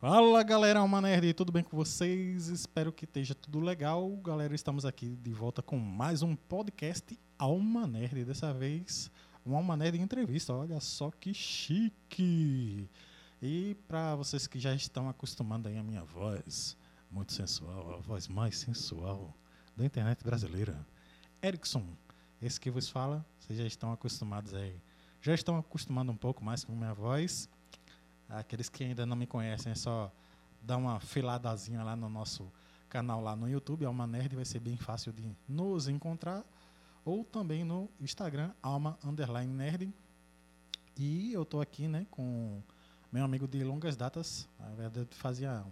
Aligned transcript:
Fala 0.00 0.42
galera, 0.42 0.78
Alma 0.78 0.98
Nerd, 0.98 1.34
tudo 1.34 1.52
bem 1.52 1.62
com 1.62 1.76
vocês? 1.76 2.48
Espero 2.48 2.90
que 2.90 3.04
esteja 3.04 3.34
tudo 3.34 3.60
legal. 3.60 4.16
Galera, 4.24 4.54
estamos 4.54 4.86
aqui 4.86 5.14
de 5.14 5.30
volta 5.30 5.60
com 5.60 5.76
mais 5.78 6.22
um 6.22 6.34
podcast 6.34 7.20
Alma 7.38 7.86
Nerd. 7.86 8.24
Dessa 8.24 8.50
vez, 8.50 9.10
um 9.44 9.54
Alma 9.54 9.76
Nerd 9.76 9.98
em 9.98 10.00
entrevista. 10.00 10.54
Olha 10.54 10.80
só 10.80 11.10
que 11.10 11.34
chique! 11.34 12.88
E 13.42 13.76
para 13.86 14.16
vocês 14.16 14.46
que 14.46 14.58
já 14.58 14.74
estão 14.74 15.06
acostumando 15.06 15.68
aí 15.68 15.76
a 15.76 15.82
minha 15.82 16.02
voz, 16.02 16.78
muito 17.10 17.34
sensual, 17.34 17.92
a 17.92 17.98
voz 17.98 18.26
mais 18.26 18.56
sensual 18.56 19.36
da 19.76 19.84
internet 19.84 20.24
brasileira, 20.24 20.80
Erickson, 21.44 21.84
esse 22.40 22.58
que 22.58 22.70
vos 22.70 22.88
fala, 22.88 23.22
vocês 23.38 23.58
já 23.58 23.66
estão 23.66 23.92
acostumados 23.92 24.54
aí. 24.54 24.80
Já 25.20 25.34
estão 25.34 25.58
acostumando 25.58 26.10
um 26.10 26.16
pouco 26.16 26.42
mais 26.42 26.64
com 26.64 26.72
minha 26.72 26.94
voz. 26.94 27.50
Aqueles 28.30 28.68
que 28.68 28.84
ainda 28.84 29.04
não 29.04 29.16
me 29.16 29.26
conhecem, 29.26 29.72
é 29.72 29.74
só 29.74 30.12
dar 30.62 30.76
uma 30.76 31.00
filadazinha 31.00 31.82
lá 31.82 31.96
no 31.96 32.08
nosso 32.08 32.50
canal 32.88 33.20
lá 33.20 33.36
no 33.36 33.48
YouTube, 33.48 33.84
Alma 33.84 34.06
Nerd, 34.06 34.34
vai 34.34 34.44
ser 34.44 34.58
bem 34.58 34.76
fácil 34.76 35.12
de 35.12 35.36
nos 35.48 35.88
encontrar. 35.88 36.44
Ou 37.04 37.24
também 37.24 37.64
no 37.64 37.88
Instagram, 38.00 38.52
Alma 38.62 38.98
Underline 39.04 39.52
Nerd. 39.52 39.92
E 40.98 41.32
eu 41.32 41.42
estou 41.42 41.60
aqui 41.60 41.88
né, 41.88 42.06
com 42.10 42.62
meu 43.10 43.24
amigo 43.24 43.48
de 43.48 43.62
longas 43.64 43.96
datas. 43.96 44.48
Na 44.58 44.74
verdade, 44.74 45.08
fazia 45.14 45.64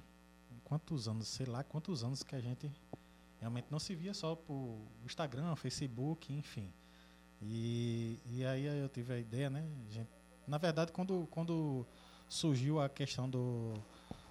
quantos 0.65 1.09
anos, 1.09 1.29
sei 1.29 1.47
lá 1.47 1.63
quantos 1.65 2.03
anos 2.05 2.23
que 2.23 2.35
a 2.35 2.41
gente 2.41 2.71
realmente 3.41 3.67
não 3.71 3.79
se 3.79 3.95
via 3.95 4.15
só 4.15 4.35
por 4.35 4.79
Instagram, 5.05 5.55
Facebook, 5.57 6.33
enfim. 6.33 6.73
E, 7.43 8.19
e 8.27 8.45
aí 8.45 8.65
eu 8.65 8.89
tive 8.89 9.13
a 9.13 9.19
ideia, 9.19 9.51
né? 9.51 9.67
Gente, 9.91 10.11
na 10.47 10.59
verdade, 10.59 10.93
quando, 10.93 11.27
quando 11.31 11.87
surgiu 12.29 12.81
a 12.81 12.89
questão 12.89 13.29
do, 13.29 13.75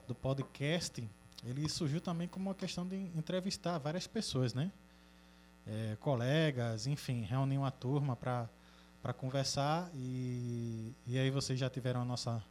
do 0.07 0.13
podcast, 0.13 1.07
ele 1.43 1.67
surgiu 1.69 1.99
também 1.99 2.27
como 2.27 2.49
uma 2.49 2.55
questão 2.55 2.87
de 2.87 2.95
entrevistar 2.95 3.77
várias 3.77 4.07
pessoas, 4.07 4.53
né? 4.53 4.71
É, 5.65 5.97
colegas, 5.99 6.87
enfim, 6.87 7.21
reunir 7.23 7.57
uma 7.57 7.71
turma 7.71 8.15
para 8.15 9.13
conversar 9.17 9.89
e, 9.93 10.93
e 11.05 11.17
aí 11.17 11.29
vocês 11.29 11.59
já 11.59 11.69
tiveram 11.69 12.01
a 12.01 12.05
nossa, 12.05 12.43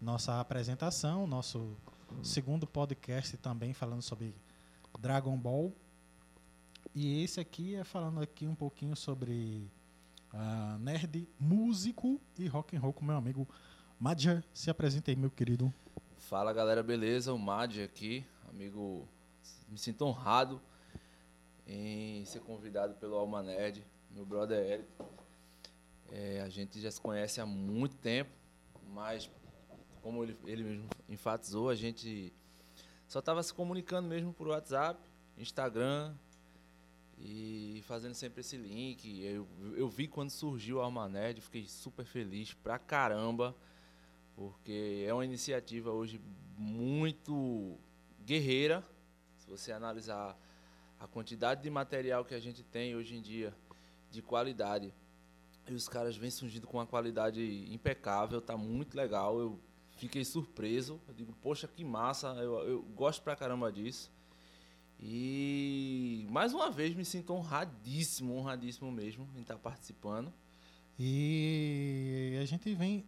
nossa 0.00 0.40
apresentação, 0.40 1.26
nosso 1.26 1.76
segundo 2.22 2.66
podcast 2.66 3.36
também 3.36 3.74
falando 3.74 4.02
sobre 4.02 4.34
Dragon 4.98 5.36
Ball. 5.36 5.72
E 6.94 7.22
esse 7.22 7.40
aqui 7.40 7.74
é 7.74 7.84
falando 7.84 8.22
aqui 8.22 8.46
um 8.46 8.54
pouquinho 8.54 8.96
sobre 8.96 9.70
uh, 10.32 10.78
nerd, 10.78 11.28
músico 11.38 12.18
e 12.38 12.46
rock 12.46 12.74
and 12.74 12.80
roll 12.80 12.92
com 12.92 13.04
meu 13.04 13.16
amigo 13.16 13.46
Madja, 13.98 14.44
se 14.52 14.68
apresenta 14.68 15.10
aí, 15.10 15.16
meu 15.16 15.30
querido. 15.30 15.72
Fala 16.18 16.52
galera, 16.52 16.82
beleza? 16.82 17.32
O 17.32 17.38
Madja 17.38 17.84
aqui, 17.84 18.26
amigo. 18.46 19.08
Me 19.66 19.78
sinto 19.78 20.04
honrado 20.04 20.60
em 21.66 22.22
ser 22.26 22.40
convidado 22.40 22.94
pelo 22.96 23.16
Alma 23.16 23.42
Nerd, 23.42 23.82
meu 24.10 24.26
brother 24.26 24.58
Eric. 24.58 24.88
É, 26.12 26.42
a 26.42 26.48
gente 26.50 26.78
já 26.78 26.90
se 26.90 27.00
conhece 27.00 27.40
há 27.40 27.46
muito 27.46 27.96
tempo, 27.96 28.30
mas 28.92 29.30
como 30.02 30.22
ele, 30.22 30.36
ele 30.44 30.62
mesmo 30.62 30.88
enfatizou, 31.08 31.70
a 31.70 31.74
gente 31.74 32.34
só 33.08 33.20
estava 33.20 33.42
se 33.42 33.52
comunicando 33.54 34.06
mesmo 34.06 34.30
por 34.30 34.48
WhatsApp, 34.48 35.00
Instagram 35.38 36.14
e 37.18 37.82
fazendo 37.86 38.14
sempre 38.14 38.42
esse 38.42 38.58
link. 38.58 39.24
Eu, 39.24 39.48
eu 39.74 39.88
vi 39.88 40.06
quando 40.06 40.28
surgiu 40.28 40.76
o 40.76 40.80
Alma 40.80 41.08
Nerd, 41.08 41.40
fiquei 41.40 41.66
super 41.66 42.04
feliz 42.04 42.52
pra 42.52 42.78
caramba 42.78 43.56
porque 44.36 45.04
é 45.08 45.12
uma 45.12 45.24
iniciativa 45.24 45.90
hoje 45.90 46.20
muito 46.56 47.78
guerreira. 48.24 48.84
Se 49.38 49.48
você 49.48 49.72
analisar 49.72 50.38
a 51.00 51.08
quantidade 51.08 51.62
de 51.62 51.70
material 51.70 52.24
que 52.24 52.34
a 52.34 52.40
gente 52.40 52.62
tem 52.62 52.94
hoje 52.94 53.16
em 53.16 53.22
dia 53.22 53.52
de 54.10 54.20
qualidade, 54.20 54.92
e 55.66 55.74
os 55.74 55.88
caras 55.88 56.16
vêm 56.16 56.30
surgindo 56.30 56.66
com 56.66 56.76
uma 56.76 56.86
qualidade 56.86 57.66
impecável, 57.72 58.40
tá 58.40 58.56
muito 58.56 58.96
legal. 58.96 59.40
Eu 59.40 59.58
fiquei 59.96 60.24
surpreso. 60.24 61.00
Eu 61.08 61.14
digo, 61.14 61.32
poxa, 61.42 61.66
que 61.66 61.84
massa, 61.84 62.28
eu, 62.34 62.58
eu 62.60 62.82
gosto 62.94 63.22
pra 63.22 63.34
caramba 63.34 63.72
disso. 63.72 64.12
E 65.00 66.26
mais 66.30 66.54
uma 66.54 66.70
vez 66.70 66.94
me 66.94 67.04
sinto 67.04 67.32
honradíssimo, 67.32 68.36
honradíssimo 68.36 68.92
mesmo 68.92 69.28
em 69.34 69.40
estar 69.40 69.58
participando. 69.58 70.32
E 70.98 72.38
a 72.40 72.44
gente 72.44 72.72
vem 72.74 73.04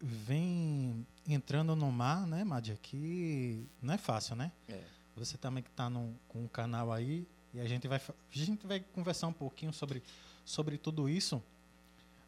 vem 0.00 1.06
entrando 1.26 1.74
no 1.74 1.90
mar, 1.90 2.26
né, 2.26 2.44
Madia, 2.44 2.76
que 2.80 3.66
não 3.80 3.94
é 3.94 3.98
fácil, 3.98 4.36
né? 4.36 4.52
É. 4.68 4.82
Você 5.16 5.38
também 5.38 5.62
que 5.62 5.70
está 5.70 5.90
com 6.28 6.44
um 6.44 6.48
canal 6.48 6.92
aí, 6.92 7.26
e 7.54 7.60
a 7.60 7.66
gente 7.66 7.88
vai, 7.88 7.98
a 7.98 8.12
gente 8.30 8.66
vai 8.66 8.80
conversar 8.80 9.26
um 9.26 9.32
pouquinho 9.32 9.72
sobre, 9.72 10.02
sobre 10.44 10.76
tudo 10.76 11.08
isso, 11.08 11.42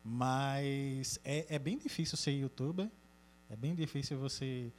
mas 0.02 1.20
é, 1.24 1.54
é 1.54 1.58
bem 1.58 1.76
difícil 1.76 2.16
ser 2.16 2.32
youtuber, 2.32 2.90
é 3.50 3.56
bem 3.56 3.74
difícil 3.74 4.18
você... 4.18 4.72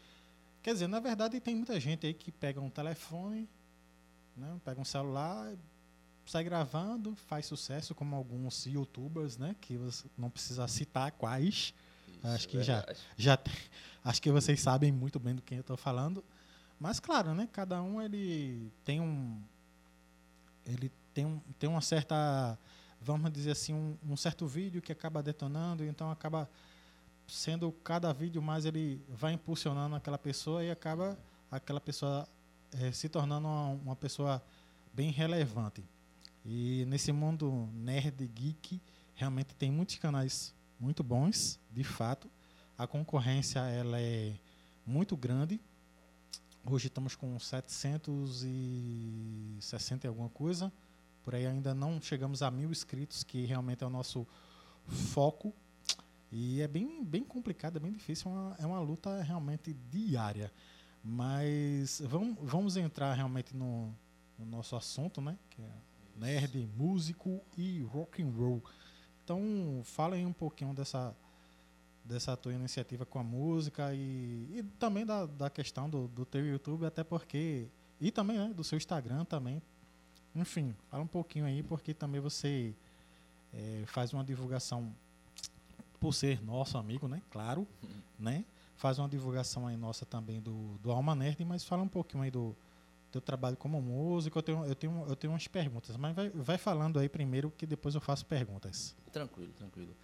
Quer 0.63 0.73
dizer, 0.73 0.88
na 0.88 1.00
verdade 1.00 1.39
tem 1.39 1.56
muita 1.56 1.79
gente 1.79 2.06
aí 2.07 2.13
que 2.13 2.31
pega 2.31 2.59
um 2.59 2.69
telefone, 2.69 3.47
né, 4.35 4.59
pega 4.66 4.81
um 4.81 4.85
celular, 4.85 5.56
sai 6.25 6.44
gravando, 6.44 7.16
faz 7.16 7.45
sucesso, 7.45 7.95
como 7.95 8.16
alguns 8.16 8.66
youtubers, 8.66 9.38
né, 9.38 9.56
que 9.61 9.77
você 9.77 10.07
não 10.17 10.29
precisa 10.29 10.67
citar 10.67 11.11
quais, 11.11 11.73
acho 12.24 12.47
que 12.47 12.62
já, 12.62 12.85
já 13.18 13.38
tem, 13.38 13.53
acho 14.03 14.22
que 14.22 14.31
vocês 14.31 14.59
sabem 14.59 14.91
muito 14.91 15.19
bem 15.19 15.35
do 15.35 15.41
que 15.41 15.56
eu 15.56 15.62
estou 15.62 15.78
falando. 15.78 16.24
Mas 16.80 17.00
claro, 17.00 17.34
né? 17.34 17.47
Cada 17.52 17.81
um 17.81 18.02
ele 18.02 18.72
tem 18.84 19.02
um 19.02 19.41
ele 20.66 20.91
tem, 21.13 21.25
um, 21.25 21.40
tem 21.57 21.69
uma 21.69 21.81
certa 21.81 22.57
vamos 23.02 23.31
dizer 23.31 23.52
assim 23.52 23.74
um, 23.74 23.97
um 24.07 24.18
certo 24.18 24.46
vídeo 24.47 24.81
que 24.81 24.91
acaba 24.91 25.24
detonando, 25.24 25.84
então 25.84 26.12
acaba 26.12 26.50
sendo 27.28 27.72
cada 27.84 28.12
vídeo 28.12 28.41
mais 28.41 28.66
ele 28.66 29.01
vai 29.07 29.34
impulsionando 29.34 29.96
aquela 29.96 30.18
pessoa 30.18 30.63
e 30.63 30.72
acaba 30.72 31.18
aquela 31.51 31.80
pessoa 31.80 32.28
é, 32.72 32.91
se 32.91 33.07
tornando 33.07 33.47
uma, 33.47 33.68
uma, 33.69 33.96
pessoa 33.96 34.44
bem 34.94 35.12
relevante. 35.12 35.84
E 36.46 36.86
nesse 36.88 37.12
mundo 37.12 37.69
nerd 37.74 38.28
geek 38.28 38.81
realmente 39.16 39.53
tem 39.56 39.72
muitos 39.72 39.97
canais 39.97 40.53
muito 40.79 41.03
bons, 41.03 41.59
de 41.69 41.84
fato. 41.84 42.31
A 42.78 42.88
concorrência 42.88 43.59
ela 43.59 44.00
é 44.00 44.34
muito 44.85 45.17
grande. 45.17 45.59
Hoje 46.66 46.88
estamos 46.88 47.16
com 47.16 47.38
760 47.38 50.06
e 50.06 50.07
alguma 50.07 50.29
coisa. 50.29 50.72
Por 51.23 51.35
aí 51.35 51.45
ainda 51.45 51.73
não 51.73 52.01
chegamos 52.01 52.41
a 52.41 52.50
mil 52.50 52.72
inscritos, 52.72 53.23
que 53.23 53.45
realmente 53.45 53.84
é 53.84 53.88
o 53.88 53.89
nosso 53.89 54.25
foco. 54.88 55.53
E 56.31 56.62
é 56.62 56.68
bem, 56.68 57.03
bem 57.03 57.23
complicado, 57.23 57.78
é 57.78 57.79
bem 57.79 57.91
difícil, 57.91 58.31
é 58.31 58.34
uma, 58.34 58.56
é 58.59 58.66
uma 58.66 58.79
luta 58.79 59.22
realmente 59.22 59.73
diária. 59.91 60.51
Mas 61.03 62.01
vamos, 62.06 62.38
vamos 62.41 62.78
entrar 62.78 63.13
realmente 63.13 63.56
no, 63.56 63.94
no 64.38 64.45
nosso 64.45 64.75
assunto, 64.75 65.22
né? 65.22 65.38
Que 65.50 65.62
é 65.62 65.72
nerd, 66.16 66.69
músico 66.78 67.41
e 67.57 67.81
rock 67.81 68.22
and 68.22 68.29
roll. 68.29 68.63
Então, 69.29 69.81
fala 69.84 70.16
aí 70.16 70.25
um 70.25 70.34
pouquinho 70.34 70.73
dessa, 70.73 71.16
dessa 72.03 72.35
tua 72.35 72.51
iniciativa 72.51 73.06
com 73.06 73.19
a 73.19 73.23
música 73.23 73.94
e, 73.94 74.47
e 74.56 74.66
também 74.80 75.06
da, 75.06 75.27
da 75.27 75.51
questão 75.51 75.88
do, 75.88 76.07
do 76.07 76.25
teu 76.25 76.44
YouTube, 76.44 76.83
até 76.83 77.04
porque. 77.04 77.68
E 78.01 78.09
também 78.09 78.39
né, 78.39 78.51
do 78.51 78.63
seu 78.63 78.75
Instagram 78.75 79.24
também. 79.25 79.62
Enfim, 80.36 80.75
fala 80.89 81.04
um 81.04 81.07
pouquinho 81.07 81.45
aí, 81.45 81.62
porque 81.62 81.94
também 81.94 82.19
você 82.19 82.74
é, 83.54 83.83
faz 83.86 84.13
uma 84.13 84.24
divulgação 84.24 84.92
por 86.00 86.12
ser 86.12 86.44
nosso 86.44 86.75
amigo, 86.75 87.07
né? 87.07 87.21
Claro, 87.30 87.68
uhum. 87.83 88.01
né? 88.18 88.44
Faz 88.77 88.98
uma 88.98 89.07
divulgação 89.07 89.68
aí 89.68 89.77
nossa 89.77 90.07
também 90.07 90.42
do, 90.42 90.75
do 90.81 90.89
Alma 90.92 91.13
Nerd, 91.13 91.45
mas 91.45 91.63
fala 91.63 91.83
um 91.83 91.88
pouquinho 91.88 92.24
aí 92.24 92.31
do, 92.31 92.56
teu 93.09 93.21
trabalho 93.21 93.57
como 93.57 93.81
músico, 93.81 94.38
eu 94.38 94.44
tenho, 94.44 94.65
eu 94.65 94.75
tenho, 94.75 95.06
eu 95.07 95.15
tenho 95.15 95.33
umas 95.33 95.47
perguntas, 95.47 95.95
mas 95.97 96.15
vai, 96.15 96.29
vai 96.29 96.57
falando 96.57 97.00
aí 97.00 97.09
primeiro 97.09 97.51
que 97.51 97.65
depois 97.65 97.95
eu 97.95 98.01
faço 98.01 98.25
perguntas. 98.25 98.95
Tranquilo, 99.11 99.51
tranquilo. 99.53 99.95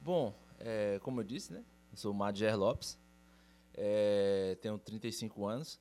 Bom, 0.00 0.34
é, 0.58 0.98
como 1.02 1.20
eu 1.20 1.24
disse, 1.24 1.52
né? 1.52 1.64
Eu 1.90 1.96
sou 1.96 2.12
o 2.12 2.14
Madger 2.14 2.56
Lopes, 2.56 2.98
é, 3.74 4.56
tenho 4.60 4.78
35 4.78 5.46
anos, 5.46 5.80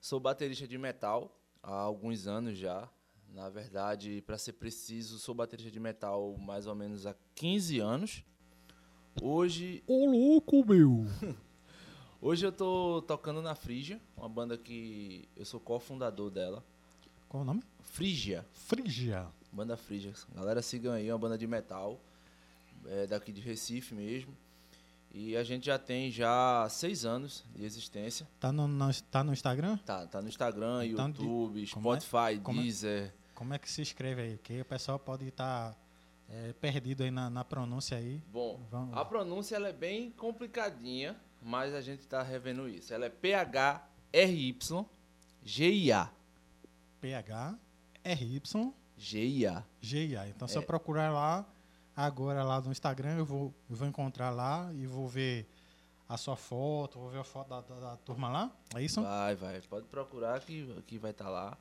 sou 0.00 0.18
baterista 0.20 0.66
de 0.66 0.78
metal 0.78 1.38
há 1.62 1.74
alguns 1.74 2.26
anos 2.26 2.56
já. 2.56 2.88
Na 3.28 3.48
verdade, 3.50 4.22
para 4.24 4.38
ser 4.38 4.54
preciso, 4.54 5.18
sou 5.18 5.34
baterista 5.34 5.70
de 5.70 5.80
metal 5.80 6.36
mais 6.38 6.66
ou 6.66 6.74
menos 6.74 7.06
há 7.06 7.14
15 7.34 7.80
anos. 7.80 8.24
Hoje. 9.20 9.82
Ô 9.86 10.06
louco, 10.06 10.64
meu! 10.64 11.04
Hoje 12.20 12.46
eu 12.46 12.52
tô 12.52 13.02
tocando 13.02 13.42
na 13.42 13.54
Frígia, 13.54 14.00
uma 14.16 14.28
banda 14.28 14.56
que 14.56 15.28
eu 15.36 15.44
sou 15.44 15.60
cofundador 15.60 16.30
dela. 16.30 16.64
Qual 17.28 17.42
o 17.42 17.46
nome? 17.46 17.62
Frígia. 17.82 18.44
Frígia. 18.52 19.26
Banda 19.52 19.76
Frígia. 19.76 20.12
Galera, 20.34 20.62
sigam 20.62 20.92
aí, 20.92 21.10
uma 21.10 21.18
banda 21.18 21.36
de 21.38 21.46
metal, 21.46 22.00
é, 22.86 23.06
daqui 23.06 23.32
de 23.32 23.40
Recife 23.40 23.94
mesmo. 23.94 24.34
E 25.12 25.36
a 25.36 25.42
gente 25.44 25.66
já 25.66 25.78
tem 25.78 26.10
já 26.10 26.66
seis 26.68 27.04
anos 27.04 27.44
de 27.54 27.64
existência. 27.64 28.28
Tá 28.38 28.52
no, 28.52 28.68
no, 28.68 28.90
tá 29.10 29.24
no 29.24 29.32
Instagram? 29.32 29.76
Tá, 29.78 30.06
tá 30.06 30.20
no 30.20 30.28
Instagram, 30.28 30.84
Então, 30.84 31.10
de- 31.10 31.22
YouTube, 31.22 31.66
como 31.70 31.94
é- 31.94 32.00
Spotify, 32.00 32.40
como 32.42 32.60
é- 32.60 32.62
Deezer. 32.62 33.14
Como 33.34 33.54
é 33.54 33.58
que 33.58 33.70
se 33.70 33.82
escreve 33.82 34.22
aí? 34.22 34.36
Porque 34.36 34.60
o 34.60 34.64
pessoal 34.64 34.98
pode 34.98 35.26
estar 35.28 35.76
perdido 36.60 37.02
aí 37.04 37.10
na, 37.10 37.30
na 37.30 37.44
pronúncia 37.44 37.96
aí. 37.96 38.20
Bom, 38.32 38.60
Vamos. 38.70 38.96
a 38.96 39.04
pronúncia 39.04 39.54
ela 39.56 39.68
é 39.68 39.72
bem 39.72 40.10
complicadinha, 40.10 41.14
mas 41.46 41.72
a 41.72 41.80
gente 41.80 42.04
tá 42.08 42.22
revendo 42.24 42.68
isso. 42.68 42.92
Ela 42.92 43.06
é 43.06 43.08
P-H-R-Y-G-I-A. 45.44 46.10
PH, 47.00 47.58
RY, 48.04 48.42
G-I-A. 49.80 50.28
Então, 50.28 50.48
se 50.48 50.56
eu 50.58 50.62
procurar 50.62 51.10
lá, 51.12 51.46
agora 51.94 52.42
lá 52.42 52.60
no 52.60 52.72
Instagram, 52.72 53.16
eu 53.18 53.24
vou, 53.24 53.54
eu 53.70 53.76
vou 53.76 53.86
encontrar 53.86 54.30
lá 54.30 54.70
e 54.74 54.86
vou 54.86 55.06
ver 55.06 55.46
a 56.08 56.16
sua 56.16 56.34
foto, 56.36 56.98
vou 56.98 57.10
ver 57.10 57.18
a 57.20 57.24
foto 57.24 57.48
da, 57.48 57.60
da- 57.60 57.80
da 57.90 57.96
turma 57.98 58.28
lá. 58.28 58.50
É 58.74 58.82
isso? 58.82 59.02
Vai, 59.02 59.36
vai. 59.36 59.60
Pode 59.62 59.86
procurar 59.86 60.40
que, 60.40 60.82
que 60.86 60.98
vai 60.98 61.10
estar 61.12 61.28
lá. 61.28 61.56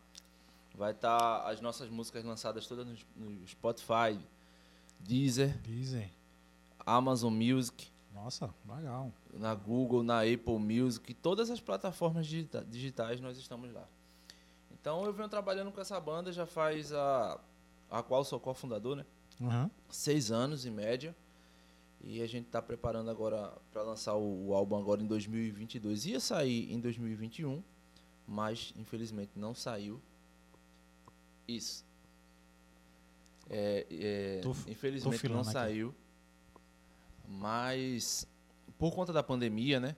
Vai 0.73 0.91
estar 0.91 1.47
as 1.49 1.61
nossas 1.61 1.89
músicas 1.89 2.23
lançadas 2.23 2.65
todas 2.67 2.85
no, 2.87 2.95
no 3.29 3.47
Spotify, 3.47 4.19
Deezer, 4.99 5.57
Dizem. 5.61 6.09
Amazon 6.85 7.33
Music, 7.33 7.87
Nossa, 8.15 8.49
legal. 8.67 9.11
na 9.33 9.53
Google, 9.53 10.01
na 10.01 10.21
Apple 10.21 10.57
Music, 10.57 11.13
todas 11.13 11.49
as 11.51 11.59
plataformas 11.59 12.25
digita- 12.25 12.65
digitais 12.67 13.19
nós 13.21 13.37
estamos 13.37 13.71
lá. 13.71 13.87
Então 14.71 15.03
eu 15.05 15.13
venho 15.13 15.29
trabalhando 15.29 15.71
com 15.71 15.79
essa 15.81 15.99
banda 15.99 16.31
já 16.31 16.45
faz 16.45 16.91
a 16.93 17.39
a 17.91 18.01
qual 18.01 18.23
sou 18.23 18.39
cofundador, 18.39 18.95
né? 18.95 19.05
Uhum. 19.39 19.69
Seis 19.89 20.31
anos 20.31 20.65
em 20.65 20.71
média. 20.71 21.15
E 22.01 22.21
a 22.21 22.27
gente 22.27 22.45
está 22.47 22.61
preparando 22.61 23.09
agora 23.09 23.51
para 23.71 23.81
lançar 23.83 24.15
o, 24.15 24.47
o 24.47 24.53
álbum 24.53 24.77
agora 24.77 25.01
em 25.01 25.05
2022. 25.07 26.05
Ia 26.07 26.19
sair 26.19 26.71
em 26.71 26.79
2021, 26.79 27.63
mas 28.27 28.73
infelizmente 28.77 29.31
não 29.35 29.53
saiu. 29.55 29.99
Isso. 31.47 31.83
É, 33.49 33.85
é, 33.89 34.39
Tô 34.41 34.51
infelizmente 34.67 35.11
não 35.13 35.17
filando 35.19 35.41
aqui. 35.41 35.51
saiu. 35.53 35.93
Mas 37.27 38.27
por 38.77 38.93
conta 38.93 39.11
da 39.13 39.23
pandemia, 39.23 39.79
né? 39.79 39.95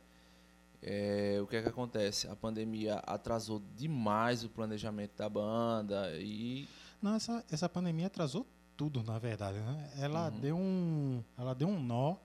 é, 0.82 1.40
o 1.42 1.48
que 1.48 1.56
é 1.56 1.62
que 1.64 1.70
acontece? 1.70 2.28
A 2.28 2.36
pandemia 2.36 2.96
atrasou 3.00 3.62
demais 3.76 4.44
o 4.44 4.50
planejamento 4.50 5.18
da 5.18 5.28
banda 5.28 6.12
e 6.20 6.68
Não, 7.02 7.16
essa, 7.16 7.44
essa 7.52 7.68
pandemia 7.68 8.08
atrasou 8.08 8.46
tudo, 8.76 9.02
na 9.04 9.18
verdade, 9.18 9.58
né? 9.60 9.90
Ela 10.00 10.30
Uhum. 10.30 10.40
deu 10.40 10.56
um. 10.58 11.24
Ela 11.38 11.56
deu 11.56 11.68
um 11.68 11.82
nó 11.82 12.16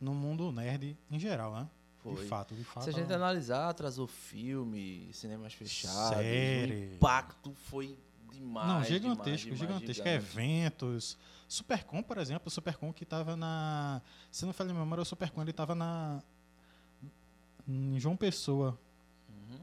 no 0.00 0.14
mundo 0.14 0.52
nerd 0.52 0.96
em 1.10 1.18
geral, 1.18 1.52
né? 1.54 1.68
foi. 1.98 2.14
De 2.14 2.22
fato, 2.26 2.54
de 2.54 2.64
fato. 2.64 2.84
Se 2.84 2.90
a 2.90 2.92
gente 2.92 3.12
ela- 3.12 3.16
analisar, 3.26 3.68
atrasou 3.68 4.06
filme, 4.06 5.10
cinemas 5.12 5.52
fechados, 5.52 6.16
Série. 6.16 6.72
o 6.72 6.94
impacto 6.94 7.52
foi 7.54 7.98
demais. 8.30 8.66
Não, 8.68 8.74
demais, 8.82 8.86
gigantesco, 8.88 9.50
demais, 9.50 9.58
gigantesco. 9.60 9.92
gigante. 10.04 10.14
Eventos. 10.16 11.18
Supercom, 11.48 12.02
por 12.02 12.18
exemplo, 12.18 12.46
o 12.46 12.50
Supercom 12.50 12.92
que 12.92 13.04
tava 13.04 13.36
na. 13.36 14.00
Se 14.30 14.46
não 14.46 14.52
falha 14.52 14.70
a 14.70 14.74
memória, 14.74 15.02
o 15.02 15.04
Supercom 15.04 15.42
ele 15.42 15.52
tava 15.52 15.74
na. 15.74 16.22
Em 17.68 17.98
João 18.00 18.16
Pessoa. 18.16 18.78
Uhum. 19.28 19.60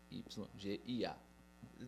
P-H-R-Y-G-I-A. 0.00 1.16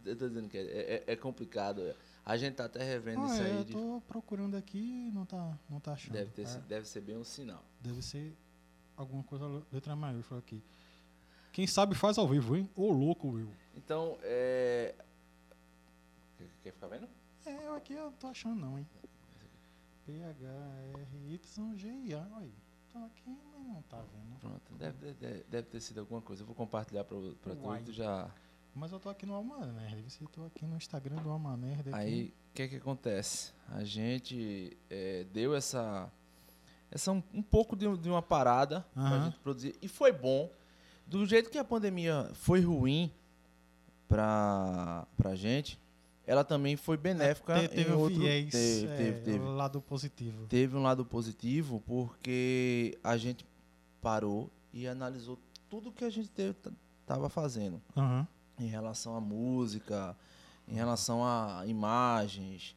Eu 0.04 0.16
tô 0.16 0.28
dizendo 0.28 0.48
que 0.48 0.56
é, 0.56 0.62
é- 1.06 1.12
é 1.12 1.16
complicado. 1.16 1.94
A 2.24 2.36
gente 2.36 2.54
tá 2.54 2.66
até 2.66 2.82
revendo 2.84 3.22
Ah, 3.22 3.26
isso 3.26 3.42
é, 3.42 3.46
aí. 3.46 3.56
eu 3.56 3.64
de- 3.64 3.72
tô 3.72 4.02
procurando 4.06 4.56
aqui 4.56 5.08
e 5.08 5.10
não 5.10 5.24
tá, 5.26 5.58
não 5.68 5.80
tá 5.80 5.94
achando. 5.94 6.12
deve, 6.12 6.30
ter, 6.30 6.46
É, 6.46 6.58
deve 6.68 6.86
ser 6.86 7.00
bem 7.00 7.16
um 7.16 7.24
sinal. 7.24 7.64
deve 7.80 8.00
ser 8.02 8.36
alguma 8.96 9.22
coisa 9.24 9.46
letra 9.72 9.96
maiúscula 9.96 10.38
aqui. 10.38 10.62
Quem 11.52 11.66
sabe 11.66 11.94
faz 11.94 12.16
ao 12.18 12.26
vivo, 12.28 12.56
hein? 12.56 12.68
Ô 12.76 12.90
louco, 12.92 13.28
Will. 13.28 13.50
Então, 13.76 14.16
é. 14.22 14.94
Quer- 16.62 16.72
ficar 16.72 16.86
vendo? 16.88 17.08
É, 17.46 17.66
eu 17.66 17.74
aqui 17.74 17.92
eu 17.94 18.12
tô 18.12 18.26
achando 18.28 18.54
não, 18.60 18.78
hein? 18.78 18.86
P-H-R-Y-G-I-A. 21.00 22.26
Aí. 22.38 22.52
Tô 22.92 22.98
aqui, 22.98 23.22
mas 23.52 23.62
não 23.66 23.82
tá 23.82 23.98
vendo. 23.98 24.38
Pronto, 24.40 24.74
deve, 24.76 25.12
deve, 25.14 25.44
deve 25.48 25.66
ter 25.68 25.80
sido 25.80 26.00
alguma 26.00 26.20
coisa. 26.20 26.42
Eu 26.42 26.46
vou 26.46 26.54
compartilhar 26.56 27.04
pra, 27.04 27.16
pra 27.40 27.54
Uai. 27.54 27.82
tu, 27.84 27.92
já. 27.92 28.28
Mas 28.74 28.90
eu 28.92 28.98
tô 29.00 29.08
aqui 29.08 29.24
no 29.26 29.34
Alma 29.34 29.64
Nerd. 29.66 30.10
Se 30.10 30.20
eu 30.22 30.28
tô 30.28 30.44
aqui 30.44 30.64
no 30.64 30.76
Instagram 30.76 31.16
do 31.16 31.30
Alma 31.30 31.56
Nerd. 31.56 31.88
Aqui. 31.88 31.94
Aí, 31.94 32.34
o 32.50 32.54
que 32.54 32.62
é 32.62 32.68
que 32.68 32.76
acontece? 32.76 33.52
A 33.68 33.84
gente 33.84 34.76
é, 34.88 35.24
deu 35.32 35.54
essa, 35.54 36.10
essa 36.90 37.12
um, 37.12 37.22
um 37.32 37.42
pouco 37.42 37.76
de, 37.76 37.96
de 37.98 38.08
uma 38.10 38.22
parada 38.22 38.84
pra 38.92 39.02
Aham. 39.02 39.24
gente 39.26 39.38
produzir. 39.38 39.76
E 39.80 39.86
foi 39.88 40.10
bom. 40.12 40.50
Do 41.10 41.26
jeito 41.26 41.50
que 41.50 41.58
a 41.58 41.64
pandemia 41.64 42.30
foi 42.34 42.60
ruim 42.60 43.10
pra, 44.08 45.06
pra 45.16 45.34
gente, 45.34 45.78
ela 46.26 46.44
também 46.44 46.76
foi 46.76 46.96
benéfica 46.96 47.58
Te- 47.60 47.68
teve 47.68 47.90
em 47.90 47.94
outro... 47.94 48.18
viés, 48.20 48.50
teve, 48.50 48.86
é, 48.86 48.96
teve, 48.96 49.20
teve. 49.22 49.38
o 49.44 49.54
lado 49.56 49.80
positivo. 49.80 50.46
Teve 50.46 50.76
um 50.76 50.82
lado 50.82 51.04
positivo 51.04 51.82
porque 51.86 52.96
a 53.02 53.16
gente 53.16 53.44
parou 54.00 54.48
e 54.72 54.86
analisou 54.86 55.36
tudo 55.68 55.90
que 55.92 56.04
a 56.04 56.10
gente 56.10 56.30
estava 57.00 57.28
fazendo 57.28 57.80
Aham. 57.96 58.26
em 58.58 58.66
relação 58.66 59.16
à 59.16 59.20
música, 59.20 60.16
em 60.68 60.74
relação 60.74 61.24
a 61.24 61.64
imagens 61.66 62.76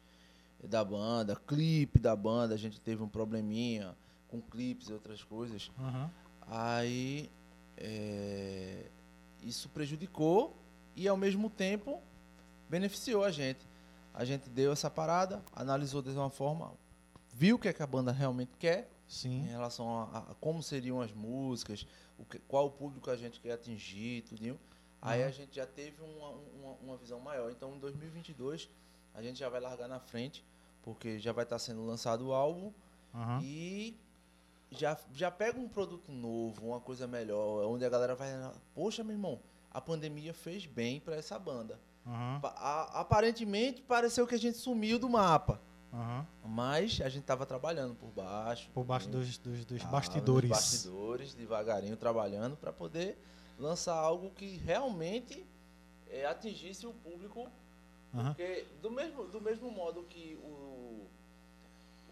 da 0.68 0.84
banda, 0.84 1.36
clipe 1.46 2.00
da 2.00 2.16
banda, 2.16 2.54
a 2.54 2.58
gente 2.58 2.80
teve 2.80 3.02
um 3.02 3.08
probleminha 3.08 3.94
com 4.26 4.40
clipes 4.40 4.88
e 4.88 4.92
outras 4.92 5.22
coisas. 5.22 5.70
Aham. 5.78 6.10
Aí 6.48 7.30
é, 7.76 8.86
isso 9.42 9.68
prejudicou 9.68 10.56
e 10.96 11.06
ao 11.08 11.16
mesmo 11.16 11.50
tempo 11.50 12.00
beneficiou 12.68 13.24
a 13.24 13.30
gente. 13.30 13.66
A 14.12 14.24
gente 14.24 14.48
deu 14.48 14.72
essa 14.72 14.90
parada, 14.90 15.42
analisou 15.54 16.00
de 16.00 16.10
uma 16.10 16.30
forma, 16.30 16.72
viu 17.32 17.56
o 17.56 17.58
que, 17.58 17.68
é 17.68 17.72
que 17.72 17.82
a 17.82 17.86
banda 17.86 18.12
realmente 18.12 18.52
quer 18.58 18.88
em 19.06 19.10
Sim. 19.12 19.42
relação 19.42 19.88
a, 20.02 20.18
a 20.30 20.34
como 20.40 20.62
seriam 20.62 21.00
as 21.00 21.12
músicas, 21.12 21.86
o 22.18 22.24
que- 22.24 22.38
qual 22.48 22.66
o 22.66 22.70
público 22.70 23.10
a 23.10 23.16
gente 23.16 23.40
quer 23.40 23.52
atingir, 23.52 24.22
tudinho. 24.22 24.58
Aí 25.02 25.20
Uhum. 25.22 25.28
a 25.28 25.30
gente 25.30 25.54
já 25.56 25.66
teve 25.66 26.00
uma, 26.02 26.28
uma, 26.30 26.72
uma 26.82 26.96
visão 26.96 27.20
maior. 27.20 27.50
Então, 27.50 27.74
em 27.74 27.78
2022, 27.78 28.68
a 29.12 29.20
gente 29.22 29.38
já 29.38 29.48
vai 29.48 29.60
largar 29.60 29.88
na 29.88 30.00
frente, 30.00 30.42
porque 30.82 31.18
já 31.18 31.32
vai 31.32 31.44
estar 31.44 31.58
sendo 31.58 31.84
lançado 31.84 32.28
o 32.28 32.32
álbum 32.32 32.72
Aham. 33.14 33.40
e 33.42 33.96
já, 34.76 34.98
já 35.12 35.30
pega 35.30 35.58
um 35.58 35.68
produto 35.68 36.10
novo, 36.12 36.66
uma 36.68 36.80
coisa 36.80 37.06
melhor, 37.06 37.66
onde 37.66 37.84
a 37.84 37.88
galera 37.88 38.14
vai, 38.14 38.28
poxa, 38.74 39.02
meu 39.04 39.14
irmão, 39.14 39.40
a 39.70 39.80
pandemia 39.80 40.32
fez 40.34 40.66
bem 40.66 41.00
para 41.00 41.16
essa 41.16 41.38
banda. 41.38 41.78
Pa- 42.42 42.54
a- 42.58 43.00
aparentemente, 43.00 43.80
pareceu 43.82 44.26
que 44.26 44.34
a 44.34 44.38
gente 44.38 44.58
sumiu 44.58 44.98
do 44.98 45.08
mapa, 45.08 45.60
Aham. 45.92 46.26
mas 46.44 47.00
a 47.00 47.08
gente 47.08 47.22
estava 47.22 47.46
trabalhando 47.46 47.94
por 47.94 48.10
baixo. 48.10 48.68
Por 48.74 48.84
baixo 48.84 49.08
dos, 49.08 49.38
dos, 49.38 49.64
dos 49.64 49.82
Ah, 49.84 49.88
bastidores. 49.88 50.50
nos 50.50 50.58
bastidores, 50.58 51.34
devagarinho, 51.34 51.96
trabalhando 51.96 52.56
para 52.56 52.72
poder 52.72 53.18
lançar 53.58 53.94
algo 53.94 54.30
que 54.32 54.56
realmente 54.58 55.46
eh, 56.10 56.26
atingisse 56.26 56.86
o 56.86 56.92
público. 56.92 57.48
Aham. 58.14 58.34
Porque 58.34 58.66
do 58.82 58.90
mesmo, 58.90 59.24
do 59.28 59.40
mesmo 59.40 59.70
modo 59.70 60.02
que 60.04 60.38
o, 60.42 61.08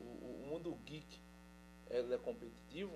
o, 0.00 0.04
o 0.04 0.46
mundo 0.48 0.76
geek 0.86 1.20
ele 1.92 2.14
é 2.14 2.18
competitivo, 2.18 2.90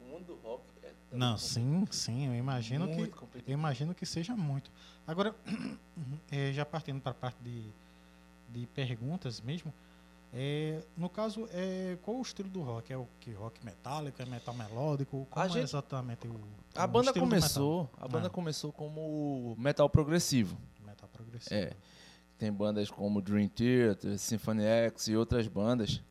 o 0.00 0.02
mundo 0.04 0.24
do 0.26 0.36
rock 0.36 0.62
é 0.82 0.92
Não, 1.12 1.36
sim, 1.36 1.84
sim. 1.90 2.26
Eu 2.28 2.34
imagino 2.34 2.86
que. 2.88 2.94
Muito 2.94 3.14
Eu 3.14 3.20
competitivo. 3.20 3.52
imagino 3.58 3.94
que 3.94 4.06
seja 4.06 4.34
muito. 4.36 4.70
Agora, 5.06 5.34
eh, 6.30 6.52
já 6.52 6.64
partindo 6.64 7.00
para 7.00 7.10
a 7.12 7.14
parte 7.14 7.42
de, 7.42 7.64
de 8.50 8.66
perguntas 8.68 9.40
mesmo, 9.40 9.72
eh, 10.32 10.82
no 10.96 11.08
caso, 11.08 11.48
eh, 11.52 11.96
qual 12.02 12.16
o 12.18 12.22
estilo 12.22 12.48
do 12.48 12.62
rock? 12.62 12.92
É 12.92 12.96
o 12.96 13.06
que 13.20 13.32
rock 13.32 13.64
metálico, 13.64 14.20
é 14.20 14.26
metal 14.26 14.54
melódico? 14.54 15.26
Como 15.30 15.44
é 15.46 15.48
gente- 15.48 15.62
exatamente 15.62 16.26
o, 16.26 16.40
A 16.74 16.84
o 16.84 16.88
banda 16.88 17.06
estilo 17.10 17.26
do 17.26 17.30
começou, 17.30 17.90
a 18.00 18.08
banda 18.08 18.26
Ah. 18.26 18.30
começou 18.30 18.72
como 18.72 19.54
metal 19.58 19.88
progressivo. 19.88 20.56
metal? 20.80 20.86
Metal 20.86 21.08
progressivo. 21.12 21.54
É. 21.54 21.72
Tem 22.38 22.52
bandas 22.52 22.90
como 22.90 23.22
Dream 23.22 23.48
Theater, 23.48 24.18
Symphony 24.18 24.64
X 24.64 25.06
e 25.08 25.16
outras 25.16 25.46
bandas. 25.46 26.02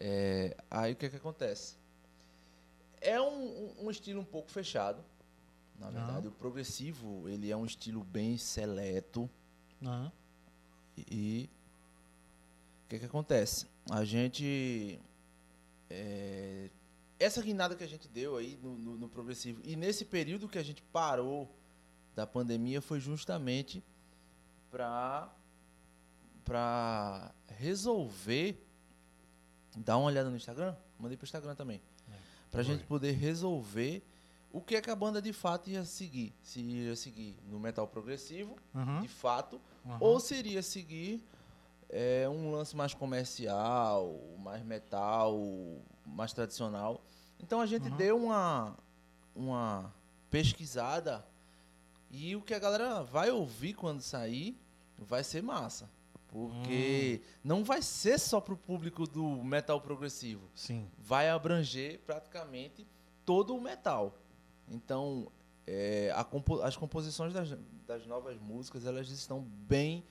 É, 0.00 0.56
aí 0.70 0.94
o 0.94 0.96
que, 0.96 1.10
que 1.10 1.16
acontece? 1.16 1.76
É 3.02 3.20
um, 3.20 3.74
um- 3.84 3.90
estilo 3.90 4.20
um 4.20 4.24
pouco 4.24 4.50
fechado. 4.50 5.04
Na 5.78 5.90
verdade, 5.90 6.28
o 6.28 6.32
progressivo 6.32 7.28
ele 7.28 7.50
é 7.50 7.56
um 7.56 7.66
estilo 7.66 8.02
bem 8.02 8.38
seleto. 8.38 9.28
Aham. 9.82 10.10
E 11.10 11.48
o 12.84 12.88
que, 12.88 12.98
que 12.98 13.04
acontece? 13.06 13.66
A 13.90 14.04
gente. 14.04 14.98
é, 15.88 16.68
essa 17.18 17.40
guinada 17.42 17.74
que 17.76 17.84
a 17.84 17.86
gente 17.86 18.08
deu 18.08 18.36
aí 18.36 18.58
no, 18.62 18.76
no- 18.76 18.96
no 18.96 19.08
progressivo, 19.08 19.60
e 19.64 19.76
nesse 19.76 20.04
período 20.04 20.48
que 20.48 20.58
a 20.58 20.62
gente 20.62 20.82
parou 20.84 21.48
da 22.14 22.26
pandemia, 22.26 22.80
foi 22.82 23.00
justamente 23.00 23.82
para 24.70 25.30
resolver 27.48 28.62
Dá 29.76 29.96
uma 29.96 30.06
olhada 30.06 30.28
no 30.30 30.36
Instagram, 30.36 30.74
mandei 30.98 31.16
pro 31.16 31.24
Instagram 31.24 31.54
também. 31.54 31.80
É, 32.10 32.14
Pra 32.50 32.64
foi. 32.64 32.72
gente 32.74 32.84
poder 32.84 33.12
resolver 33.12 34.02
o 34.52 34.60
que 34.60 34.74
é 34.74 34.80
que 34.80 34.90
a 34.90 34.96
banda 34.96 35.22
de 35.22 35.32
fato 35.32 35.70
ia 35.70 35.84
seguir. 35.84 36.34
Se 36.42 36.60
ia 36.60 36.96
seguir 36.96 37.38
no 37.48 37.60
metal 37.60 37.86
progressivo, 37.86 38.56
Aham, 38.74 39.00
de 39.00 39.08
fato, 39.08 39.60
aham. 39.86 39.98
ou 40.00 40.18
se 40.18 40.34
iria 40.34 40.60
seguir 40.62 41.22
é, 41.88 42.28
um 42.28 42.50
lance 42.50 42.74
mais 42.76 42.92
comercial, 42.94 44.18
mais 44.38 44.64
metal, 44.64 45.38
mais 46.04 46.32
tradicional. 46.32 47.00
Então 47.38 47.60
a 47.60 47.66
gente 47.66 47.88
Uhum. 47.88 47.96
deu 47.96 48.16
uma, 48.24 48.76
uma 49.34 49.94
pesquisada 50.30 51.24
e 52.10 52.34
o 52.34 52.42
que 52.42 52.52
a 52.54 52.58
galera 52.58 53.02
vai 53.04 53.30
ouvir 53.30 53.74
quando 53.74 54.00
sair 54.02 54.58
vai 54.98 55.22
ser 55.24 55.42
massa. 55.42 55.88
Porque 56.30 57.20
Hum. 57.22 57.38
não 57.42 57.64
vai 57.64 57.82
ser 57.82 58.18
só 58.18 58.40
pro 58.40 58.56
público 58.56 59.06
do 59.06 59.22
metal 59.42 59.80
progressivo. 59.80 60.42
Sim. 60.54 60.88
Vai 60.98 61.28
abranger 61.28 61.98
praticamente 62.06 62.86
todo 63.24 63.54
o 63.56 63.60
metal. 63.60 64.16
Então, 64.68 65.30
é, 65.66 66.12
compo- 66.30 66.62
as 66.62 66.76
composições 66.76 67.32
das, 67.32 67.56
das 67.86 68.06
novas 68.06 68.38
músicas 68.38 68.86
elas 68.86 69.08
estão 69.10 69.40
bem 69.42 70.04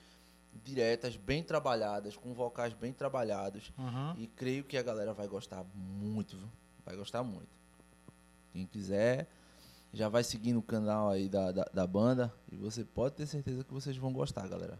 diretas, 0.62 1.16
bem 1.16 1.42
trabalhadas, 1.42 2.16
com 2.16 2.34
vocais 2.34 2.74
bem 2.74 2.92
trabalhados. 2.92 3.72
Aham. 3.78 4.14
E 4.18 4.26
creio 4.26 4.64
que 4.64 4.76
a 4.76 4.82
galera 4.82 5.14
vai 5.14 5.26
gostar 5.26 5.64
muito, 5.74 6.36
viu? 6.36 6.48
Vai 6.84 6.96
gostar 6.96 7.22
muito. 7.22 7.48
Quem 8.52 8.66
quiser, 8.66 9.28
já 9.92 10.08
vai 10.08 10.22
seguir 10.24 10.52
no 10.52 10.60
canal 10.62 11.08
aí 11.08 11.28
da, 11.28 11.50
da, 11.52 11.64
da 11.72 11.86
banda. 11.86 12.34
E 12.50 12.56
você 12.56 12.84
pode 12.84 13.14
ter 13.14 13.26
certeza 13.26 13.64
que 13.64 13.72
vocês 13.72 13.96
vão 13.96 14.12
gostar, 14.12 14.46
galera. 14.48 14.78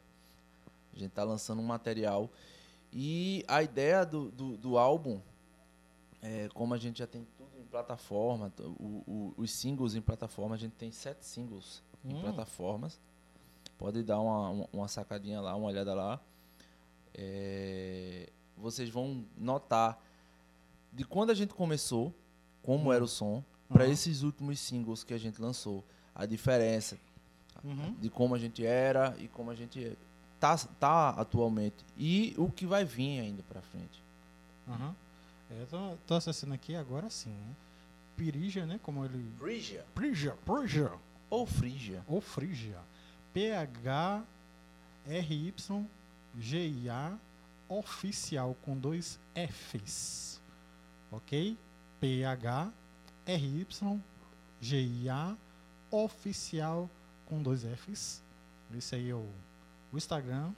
A 0.95 0.99
gente 0.99 1.11
tá 1.13 1.23
lançando 1.25 1.61
um 1.61 1.65
material. 1.67 2.31
E 2.93 3.45
a 3.47 3.63
ideia 3.63 4.05
do, 4.05 4.31
do, 4.31 4.57
do 4.57 4.79
álbum, 4.79 5.21
é, 6.23 6.49
como 6.55 6.75
a 6.75 6.79
gente 6.79 6.99
já 6.99 7.07
tem 7.07 7.27
tudo 7.39 7.51
em 7.59 7.65
plataforma, 7.65 8.53
o- 8.59 9.03
o- 9.07 9.35
os 9.37 9.53
singles 9.53 9.95
em 9.95 10.01
plataforma, 10.01 10.55
a 10.55 10.59
gente 10.59 10.73
tem 10.73 10.91
sete 10.91 11.25
singles 11.25 11.83
em 12.05 12.15
Hum. 12.15 12.21
plataformas. 12.21 13.01
Pode 13.79 14.03
dar 14.03 14.19
uma, 14.21 14.67
uma, 14.73 14.89
sacadinha 14.89 15.41
lá, 15.41 15.55
uma 15.55 15.69
olhada 15.69 15.95
lá. 15.95 16.21
É, 17.15 18.29
vocês 18.57 18.89
vão 18.91 19.25
notar 19.37 20.03
de 20.93 21.05
quando 21.05 21.31
a 21.31 21.35
gente 21.35 21.55
começou, 21.55 22.13
como 22.63 22.91
Hum. 22.91 22.93
era 22.93 23.05
o 23.05 23.09
som, 23.09 23.43
para 23.69 23.85
Aham. 23.85 23.93
esses 23.93 24.23
últimos 24.23 24.59
singles 24.59 25.05
que 25.05 25.15
a 25.15 25.19
gente 25.19 25.41
lançou. 25.41 25.85
A 26.15 26.27
diferença 26.27 26.99
Uhum. 27.63 27.95
de 28.01 28.11
como 28.11 28.35
a 28.35 28.39
gente 28.39 28.65
era 28.67 29.15
e 29.19 29.29
como 29.29 29.51
a 29.51 29.55
gente 29.55 29.97
tá, 30.41 30.57
tá 30.57 31.11
atualmente. 31.11 31.85
E 31.97 32.35
o 32.37 32.51
que 32.51 32.67
vai 32.67 32.85
vir 32.85 33.21
ainda 33.21 33.43
pra 33.45 33.61
frente. 33.61 34.03
Aham. 34.69 34.97
É, 35.51 35.67
tô, 35.69 35.97
tô 36.07 36.15
acessando 36.15 36.55
aqui 36.55 36.75
agora 36.77 37.11
sim, 37.11 37.31
né? 37.31 37.55
Né? 38.67 38.81
Como 38.83 39.05
ele. 39.05 39.33
Phrygia 39.39 39.85
Prígia, 39.95 40.37
Prígia. 40.45 40.93
ou 41.29 41.47
Frígia. 41.47 42.03
Ou 42.07 42.21
Frígia. 42.21 42.79
P-H-R-Y-G-I-A 43.33 44.25
oficial 47.69 48.57
com 48.63 48.77
dois 48.77 49.19
Fs. 49.35 50.41
Ok? 51.11 51.57
P-H-R-Y-G-I-A 52.01 52.71
oficial 55.91 56.91
com 57.27 57.43
dois 57.43 57.63
Fs. 57.63 58.23
Esse 58.77 58.95
aí 58.95 59.11
é 59.11 59.15
o, 59.15 59.29
o 59.93 59.97
Instagram. 59.97 60.53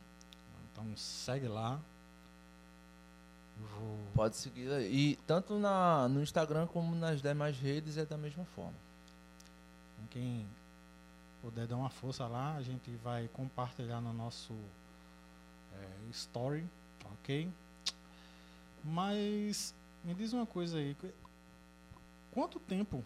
Então 0.72 0.84
segue 0.96 1.48
lá. 1.48 1.80
Vou. 3.58 3.98
Pode 4.14 4.36
seguir 4.36 4.70
aí. 4.72 4.92
E 5.12 5.16
tanto 5.26 5.58
na, 5.58 6.08
no 6.08 6.22
Instagram 6.22 6.66
como 6.66 6.94
nas 6.94 7.20
demais 7.22 7.56
redes 7.58 7.96
é 7.96 8.04
da 8.04 8.16
mesma 8.16 8.44
forma. 8.44 8.74
Então, 9.94 10.06
Quem 10.10 10.46
puder 11.40 11.66
dar 11.66 11.76
uma 11.76 11.90
força 11.90 12.26
lá, 12.26 12.54
a 12.56 12.62
gente 12.62 12.90
vai 12.96 13.28
compartilhar 13.28 14.00
no 14.00 14.12
nosso 14.12 14.52
é, 15.74 16.10
story, 16.10 16.64
ok? 17.12 17.50
Mas 18.84 19.74
me 20.04 20.14
diz 20.14 20.32
uma 20.32 20.46
coisa 20.46 20.78
aí, 20.78 20.94
qu- 20.94 21.12
quanto 22.32 22.58
tempo 22.58 23.04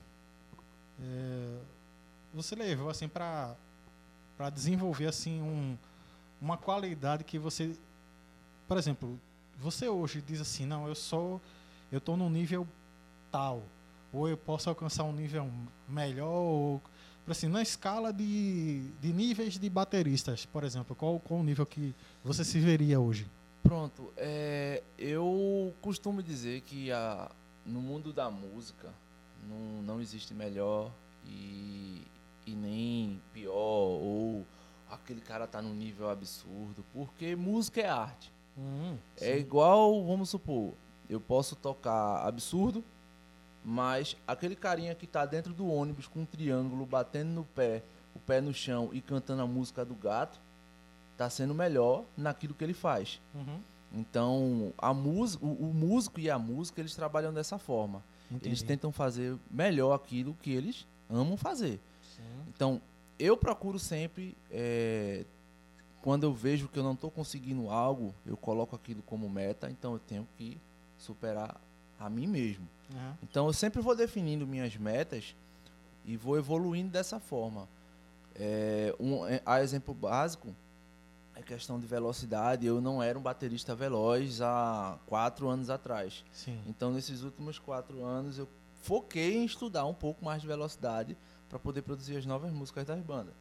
é, 1.00 1.59
você 2.33 2.54
levou 2.54 2.88
assim 2.88 3.09
para 3.09 3.54
para 4.37 4.50
desenvolver 4.50 5.06
assim 5.06 5.40
um, 5.40 5.78
uma 6.40 6.57
qualidade 6.57 7.25
que 7.25 7.38
você, 7.38 7.76
por 8.69 8.76
exemplo, 8.76 9.19
você 9.59 9.88
hoje 9.88 10.21
diz 10.21 10.40
assim, 10.40 10.66
não, 10.66 10.87
eu 10.87 10.95
sou, 10.95 11.40
eu 11.90 12.00
tô 12.00 12.16
no 12.16 12.28
nível 12.28 12.66
tal, 13.31 13.62
ou 14.12 14.28
eu 14.28 14.37
posso 14.37 14.69
alcançar 14.69 15.05
um 15.05 15.12
nível 15.12 15.50
melhor, 15.88 16.28
ou 16.28 16.83
assim, 17.28 17.49
na 17.49 17.62
escala 17.62 18.12
de, 18.12 18.88
de 19.00 19.12
níveis 19.12 19.59
de 19.59 19.69
bateristas, 19.69 20.47
por 20.47 20.62
exemplo, 20.62 20.95
qual, 20.95 21.19
qual 21.21 21.40
o 21.40 21.45
nível 21.45 21.66
que 21.66 21.95
você 22.23 22.45
se 22.45 22.59
veria 22.61 23.00
hoje? 23.00 23.26
Pronto, 23.62 24.12
é, 24.16 24.83
eu 24.97 25.75
costumo 25.83 26.23
dizer 26.23 26.61
que 26.61 26.93
a, 26.93 27.31
no 27.64 27.81
mundo 27.81 28.12
da 28.12 28.31
música 28.31 28.93
não, 29.49 29.83
não 29.83 30.00
existe 30.00 30.33
melhor 30.33 30.93
e, 31.25 32.02
e 32.47 32.55
nem 32.55 33.21
pior, 33.33 33.52
ou 33.52 34.47
aquele 35.07 35.21
cara 35.21 35.47
tá 35.47 35.63
num 35.63 35.73
nível 35.73 36.11
absurdo, 36.11 36.85
porque 36.93 37.37
música 37.37 37.81
é 37.81 37.89
arte. 37.89 38.33
É 39.21 39.35
sim. 39.35 39.39
igual, 39.39 40.05
vamos 40.05 40.31
supor, 40.31 40.73
eu 41.09 41.21
posso 41.21 41.55
tocar 41.55 42.27
absurdo, 42.27 42.83
mas 43.65 44.17
aquele 44.27 44.57
carinha 44.57 44.95
que 44.97 45.07
tá 45.07 45.25
dentro 45.25 45.53
do 45.55 45.69
ônibus 45.69 46.09
com 46.09 46.21
um 46.23 46.25
triângulo, 46.27 46.85
batendo 46.85 47.31
no 47.31 47.45
pé, 47.45 47.83
o 48.15 48.19
pé 48.19 48.41
no 48.41 48.53
chão 48.53 48.91
e 48.93 49.01
cantando 49.01 49.43
a 49.43 49.47
música 49.47 49.85
do 49.85 49.95
gato, 49.95 50.41
tá 51.17 51.31
sendo 51.31 51.55
melhor 51.55 52.05
naquilo 52.17 52.53
que 52.55 52.65
ele 52.65 52.75
faz. 52.75 53.21
Uhum, 53.35 53.61
Então, 53.93 54.73
a 54.77 54.93
música, 54.93 55.45
o, 55.45 55.71
o 55.71 55.75
músico 55.75 56.19
e 56.19 56.29
a 56.29 56.39
música, 56.39 56.81
eles 56.81 56.95
trabalham 56.97 57.33
dessa 57.33 57.59
forma. 57.59 58.03
Eles 58.31 58.43
entendi. 58.43 58.65
tentam 58.65 58.91
fazer 58.91 59.37
melhor 59.49 59.95
aquilo 59.95 60.35
que 60.43 60.51
eles 60.51 60.85
amam 61.09 61.37
fazer. 61.37 61.79
Sim. 62.17 62.23
Então, 62.49 62.81
eu 63.19 63.37
procuro 63.37 63.79
sempre, 63.79 64.37
é, 64.51 65.25
quando 66.03 66.25
eu 66.25 66.33
vejo 66.33 66.69
que 66.69 66.79
eu 66.79 66.83
não 66.83 66.93
estou 66.93 67.11
conseguindo 67.11 67.71
algo, 67.71 68.15
eu 68.25 68.37
coloco 68.37 68.77
aquilo 68.77 69.03
como 69.03 69.29
meta, 69.29 69.71
então 69.71 69.95
eu 69.95 69.99
tenho 69.99 70.29
que 70.37 70.61
superar 70.99 71.61
a 71.99 72.09
mim 72.11 72.27
mesmo. 72.27 72.69
Uhum, 72.93 73.13
Então, 73.23 73.47
eu 73.47 73.53
sempre 73.53 73.81
vou 73.81 73.97
definindo 73.97 74.47
minhas 74.47 74.77
metas 74.77 75.35
e 76.05 76.17
vou 76.17 76.37
evoluindo 76.39 76.91
dessa 76.91 77.19
forma. 77.19 77.69
É, 78.35 78.95
um, 79.01 79.27
é, 79.27 79.41
a 79.45 79.63
exemplo 79.63 79.95
básico 79.95 80.55
é 81.35 81.43
questão 81.43 81.81
de 81.81 81.87
velocidade. 81.87 82.67
Eu 82.67 82.81
não 82.81 83.03
era 83.03 83.19
um 83.19 83.23
baterista 83.23 83.75
veloz 83.75 84.41
há 84.41 84.99
quatro 85.07 85.49
anos 85.49 85.71
atrás. 85.71 86.25
Sim. 86.33 86.61
Então, 86.67 86.93
nesses 86.93 87.23
últimos 87.23 87.59
quatro 87.59 88.05
anos, 88.05 88.39
eu 88.39 88.49
foquei 88.83 89.37
em 89.37 89.45
estudar 89.45 89.85
um 89.87 89.95
pouco 89.95 90.25
mais 90.25 90.41
de 90.41 90.47
velocidade 90.47 91.17
para 91.49 91.59
poder 91.59 91.83
produzir 91.83 92.17
as 92.17 92.26
novas 92.26 92.53
músicas 92.53 92.85
das 92.87 93.00
bandas. 93.03 93.35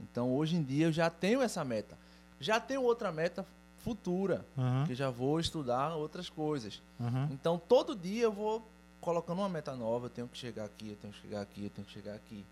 Então, 0.00 0.30
hoje 0.32 0.56
em 0.56 0.62
dia, 0.62 0.86
eu 0.86 0.92
já 0.92 1.10
tenho 1.10 1.40
essa 1.42 1.64
meta. 1.64 1.96
Já 2.40 2.60
tenho 2.60 2.82
outra 2.82 3.10
meta 3.10 3.44
futura, 3.78 4.44
Uhum, 4.56 4.84
que 4.86 4.94
já 4.94 5.10
vou 5.10 5.40
estudar 5.40 5.94
outras 5.94 6.28
coisas. 6.28 6.82
uhum, 7.00 7.28
Então, 7.30 7.58
todo 7.58 7.94
dia 7.96 8.24
eu 8.24 8.32
vou 8.32 8.66
colocando 9.00 9.38
uma 9.40 9.48
meta 9.48 9.74
nova. 9.74 10.06
Eu 10.06 10.10
tenho 10.10 10.28
que 10.28 10.38
chegar 10.38 10.64
aqui, 10.64 10.90
eu 10.90 10.96
tenho 10.96 11.12
que 11.12 11.20
chegar 11.20 11.40
aqui, 11.40 11.64
eu 11.64 11.70
tenho 11.70 11.86
que 11.86 11.92
chegar 11.92 12.14
aqui. 12.14 12.44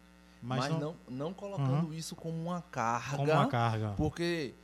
Mas, 0.43 0.59
Mas, 0.59 0.71
não, 0.73 0.78
não, 0.81 0.97
não 1.09 1.35
colocando 1.35 1.93
isso 1.95 2.14
como 2.16 2.37
uma 2.37 2.62
carga, 2.62 3.16
como 3.16 3.33
uma 3.33 3.47
carga. 3.49 3.95
porque 3.97 4.55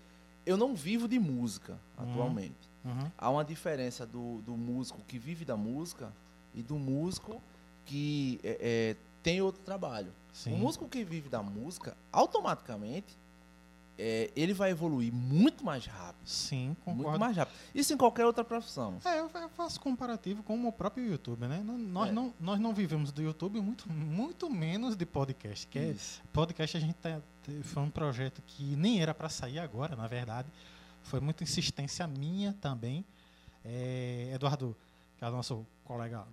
eu 0.44 0.56
não 0.56 0.74
vivo 0.74 1.06
de 1.08 1.18
música 1.18 1.78
Uhum. 1.98 2.04
atualmente 2.10 2.70
Uhum, 2.84 3.10
há 3.16 3.30
uma 3.30 3.44
diferença 3.44 4.04
do, 4.04 4.42
do 4.42 4.56
músico 4.56 5.00
que 5.06 5.16
vive 5.16 5.44
da 5.44 5.56
música 5.56 6.12
e 6.52 6.62
do 6.62 6.74
músico 6.76 7.40
que 7.86 8.40
é, 8.42 8.58
é, 8.60 8.96
tem 9.22 9.40
outro 9.40 9.62
trabalho. 9.62 10.12
sim. 10.32 10.52
O 10.52 10.56
músico 10.56 10.88
que 10.88 11.04
vive 11.04 11.28
da 11.28 11.42
música, 11.42 11.96
automaticamente, 12.10 13.16
é, 13.98 14.30
ele 14.34 14.54
vai 14.54 14.70
evoluir 14.70 15.12
muito 15.12 15.62
mais 15.64 15.84
rápido. 15.86 16.26
Sim, 16.26 16.74
concordo. 16.84 17.02
Muito 17.10 17.20
mais 17.20 17.36
rápido. 17.36 17.54
Isso 17.74 17.92
em 17.92 17.96
qualquer 17.96 18.24
outra 18.24 18.42
profissão. 18.42 18.96
É, 19.04 19.20
eu 19.20 19.28
fa- 19.28 19.48
faço 19.50 19.78
comparativo 19.78 20.42
com 20.42 20.66
o 20.66 20.72
próprio 20.72 21.04
YouTube, 21.06 21.46
né? 21.46 21.62
Nós, 21.62 22.08
É. 22.08 22.12
não, 22.12 22.32
nós 22.40 22.58
não 22.58 22.72
vivemos 22.74 23.12
do 23.12 23.20
YouTube, 23.22 23.60
muito, 23.60 23.88
muito 23.92 24.48
menos 24.48 24.96
de 24.96 25.04
podcast. 25.04 25.66
Que 25.66 25.78
é, 25.78 25.94
podcast 26.32 26.76
a 26.76 26.80
gente 26.80 26.94
tá- 26.94 27.20
foi 27.64 27.82
um 27.82 27.90
projeto 27.90 28.40
que 28.46 28.74
nem 28.76 29.00
era 29.02 29.12
para 29.12 29.28
sair 29.28 29.58
agora, 29.58 29.94
na 29.94 30.06
verdade. 30.06 30.48
Foi 31.02 31.20
muita 31.20 31.42
insistência 31.44 32.06
minha 32.06 32.54
também. 32.60 33.04
É, 33.64 34.30
Eduardo, 34.34 34.74
que 35.18 35.24
é 35.24 35.28
o 35.28 35.30
nosso 35.32 35.66
colega 35.84 36.24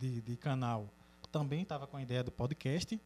de, 0.00 0.10
de- 0.16 0.20
de 0.20 0.36
canal, 0.36 0.86
também 1.34 1.62
estava 1.62 1.84
com 1.84 1.96
a 1.96 2.02
ideia 2.02 2.22
do 2.22 2.30
podcast. 2.30 3.00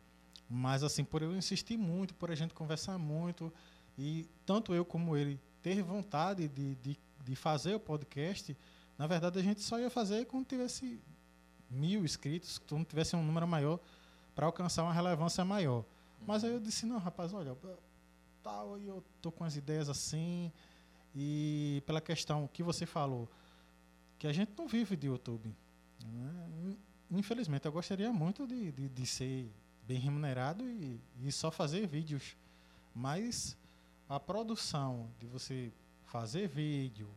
Mas 0.50 0.82
assim, 0.82 1.02
por 1.02 1.22
eu 1.22 1.34
insistir 1.34 1.78
muito, 1.78 2.14
por 2.14 2.30
a 2.30 2.34
gente 2.34 2.52
conversar 2.52 2.98
muito, 2.98 3.50
e 3.98 4.26
tanto 4.44 4.74
eu 4.74 4.84
como 4.84 5.16
ele 5.16 5.40
ter 5.62 5.82
vontade 5.82 6.46
de, 6.46 6.74
de, 6.76 6.98
de 7.24 7.34
fazer 7.34 7.74
o 7.74 7.80
podcast, 7.80 8.54
Na 8.98 9.06
verdade, 9.06 9.38
a 9.38 9.42
gente 9.42 9.62
só 9.62 9.78
ia 9.78 9.88
fazer 9.88 10.26
quando 10.26 10.44
tivesse 10.44 11.00
mil 11.70 12.04
inscritos, 12.04 12.58
quando 12.58 12.84
tivesse 12.84 13.14
um 13.14 13.22
número 13.22 13.46
maior 13.46 13.78
para 14.34 14.46
alcançar 14.46 14.82
uma 14.82 14.92
relevância 14.92 15.44
maior. 15.44 15.84
Mas 16.26 16.42
aí 16.42 16.52
eu 16.52 16.58
disse, 16.58 16.84
não, 16.84 16.98
rapaz, 16.98 17.32
olha, 17.32 17.56
tal, 18.42 18.76
eu 18.80 19.04
tô 19.22 19.30
com 19.30 19.44
as 19.44 19.54
ideias 19.54 19.88
assim, 19.88 20.50
e 21.14 21.80
pela 21.86 22.00
questão 22.00 22.48
que 22.52 22.60
você 22.60 22.84
falou, 22.84 23.28
que 24.18 24.26
a 24.26 24.32
gente 24.32 24.50
não 24.58 24.66
vive 24.66 24.96
de 24.96 25.06
YouTube. 25.06 25.54
Né? 26.04 26.76
Infelizmente, 27.10 27.66
eu 27.66 27.72
gostaria 27.72 28.12
muito 28.12 28.46
de, 28.46 28.72
de, 28.72 28.88
de 28.88 29.06
ser 29.06 29.50
bem 29.86 29.98
remunerado 29.98 30.68
e, 30.68 31.00
e 31.22 31.32
só 31.32 31.50
fazer 31.50 31.86
vídeos. 31.86 32.36
Mas 32.94 33.56
a 34.08 34.20
produção 34.20 35.08
de 35.18 35.26
você 35.26 35.72
fazer 36.04 36.48
vídeo, 36.48 37.08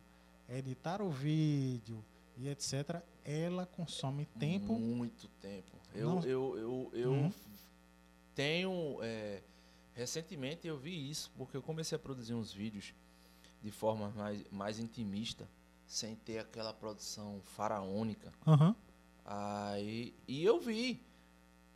editar 0.48 1.02
o 1.02 1.10
vídeo 1.10 2.02
e 2.36 2.48
etc., 2.48 3.02
ela 3.24 3.66
consome 3.66 4.26
tempo. 4.38 4.78
Muito 4.78 5.28
tempo. 5.40 5.70
Eu, 5.94 6.20
eu, 6.20 6.58
eu, 6.58 6.90
eu 6.92 7.10
uhum. 7.12 7.32
tenho. 8.34 8.98
É, 9.02 9.42
recentemente 9.94 10.66
eu 10.66 10.78
vi 10.78 11.10
isso, 11.10 11.30
porque 11.36 11.56
eu 11.56 11.62
comecei 11.62 11.96
a 11.96 11.98
produzir 11.98 12.34
uns 12.34 12.52
vídeos 12.52 12.94
de 13.62 13.70
forma 13.70 14.08
mais, 14.10 14.44
mais 14.50 14.78
intimista, 14.78 15.46
sem 15.86 16.16
ter 16.16 16.38
aquela 16.38 16.72
produção 16.72 17.40
faraônica. 17.44 18.32
Uhum. 18.46 18.74
Aí, 19.24 20.14
e 20.26 20.44
eu 20.44 20.60
vi 20.60 21.04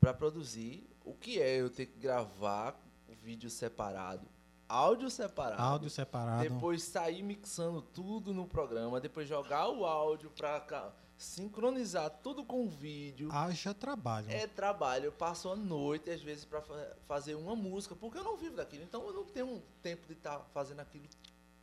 para 0.01 0.13
produzir 0.13 0.89
o 1.05 1.15
que 1.15 1.41
é 1.41 1.61
eu 1.61 1.71
ter 1.71 1.87
que 1.87 1.99
gravar 1.99 2.81
o 3.09 3.15
vídeo 3.15 3.49
separado, 3.49 4.27
áudio 4.69 5.09
separado, 5.09 5.63
áudio 5.63 5.89
separado, 5.89 6.43
depois 6.43 6.83
sair 6.83 7.23
mixando 7.23 7.81
tudo 7.81 8.35
no 8.35 8.47
programa, 8.47 9.01
depois 9.01 9.29
jogar 9.29 9.69
o 9.69 9.85
áudio 9.85 10.31
para 10.31 10.93
sincronizar 11.17 12.11
tudo 12.23 12.45
com 12.45 12.65
o 12.65 12.69
vídeo. 12.69 13.31
Haja 13.33 13.73
trabalho. 13.73 14.31
É 14.31 14.47
trabalho. 14.47 15.07
Eu 15.07 15.13
passo 15.13 15.49
a 15.49 15.57
noite, 15.57 16.11
às 16.11 16.21
vezes, 16.21 16.45
para 16.45 16.61
fazer 17.07 17.35
uma 17.35 17.57
música, 17.57 17.95
porque 17.95 18.19
eu 18.19 18.25
não 18.25 18.37
vivo 18.37 18.57
daquilo. 18.57 18.83
Então 18.85 19.07
eu 19.07 19.13
não 19.13 19.25
tenho 19.25 19.63
tempo 19.83 20.07
de 20.07 20.13
estar 20.13 20.39
tá 20.39 20.45
fazendo 20.53 20.81
aquilo 20.81 21.07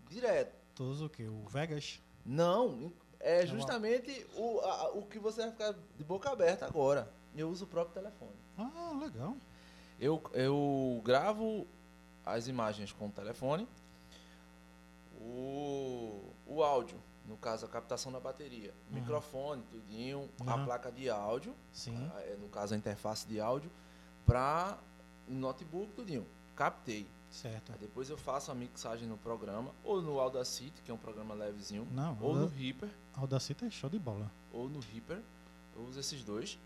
direto. 0.10 0.56
Todos 0.74 1.02
o 1.02 1.10
que? 1.10 1.28
O 1.28 1.46
Vegas? 1.48 2.00
Não, 2.25 2.92
é 3.24 3.46
justamente 3.46 4.27
o, 4.36 4.60
a, 4.60 4.92
o 4.92 5.03
que 5.03 5.18
você 5.18 5.42
vai 5.42 5.51
ficar 5.51 5.74
de 5.98 6.03
boca 6.03 6.30
aberta 6.30 6.65
agora. 6.65 7.10
Eu 7.36 7.50
uso 7.50 7.63
o 7.63 7.68
próprio 7.68 7.94
telefone. 8.03 8.36
Ah, 8.58 8.92
legal. 9.01 9.36
Eu, 10.00 10.22
eu 10.34 11.01
gravo 11.03 11.65
as 12.25 12.48
imagens 12.48 12.92
com 12.92 13.08
o 13.08 13.12
telefone, 13.12 13.68
o, 15.20 16.34
o 16.46 16.62
áudio, 16.62 17.00
no 17.25 17.38
caso 17.38 17.65
a 17.65 17.70
captação 17.70 18.12
da 18.12 18.20
bateria, 18.20 18.74
uhum. 18.89 19.00
microfone, 19.00 19.63
tudinho, 19.72 20.30
uhum. 20.39 20.50
a 20.50 20.58
placa 20.65 20.92
de 20.92 21.10
áudio, 21.10 21.56
Sim. 21.72 22.12
A, 22.13 22.20
é, 22.22 22.36
no 22.39 22.50
caso 22.50 22.74
a 22.74 22.77
interface 22.77 23.25
de 23.25 23.39
áudio, 23.39 23.72
para 24.25 24.77
notebook, 25.27 25.94
tudinho. 25.94 26.25
Captei. 26.56 27.08
Certo. 27.34 27.72
Aí 27.72 27.80
depois 27.80 28.12
eu 28.12 28.18
faço 28.18 28.52
a 28.52 28.56
mixagem 28.56 29.08
no 29.08 29.18
programa, 29.18 29.72
ou 29.84 30.02
no 30.02 30.20
Audacity, 30.20 30.84
que 30.84 30.92
é 30.92 30.94
um 30.94 30.98
programa 30.98 31.34
levezinho, 31.34 31.88
Não, 31.92 32.16
ou 32.22 32.36
no 32.36 32.46
Reaper. 32.46 32.90
Audacity 33.16 33.66
é 33.66 33.70
show 33.72 33.90
de 33.90 33.98
bola. 33.98 34.32
Ou 34.52 34.70
no 34.70 34.80
Reaper. 34.80 35.20
Eu 35.75 35.82
uso 35.84 36.00
esses 36.00 36.24
dois. 36.24 36.60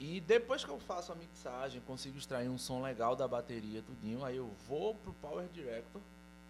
E 0.00 0.20
depois 0.22 0.64
que 0.64 0.70
eu 0.70 0.80
faço 0.80 1.12
a 1.12 1.14
mixagem, 1.14 1.82
consigo 1.82 2.16
extrair 2.16 2.48
um 2.48 2.56
som 2.56 2.82
legal 2.82 3.14
da 3.14 3.28
bateria, 3.28 3.82
tudinho, 3.82 4.24
aí 4.24 4.38
eu 4.38 4.50
vou 4.66 4.94
pro 4.94 5.12
Power 5.14 5.46
Director, 5.52 6.00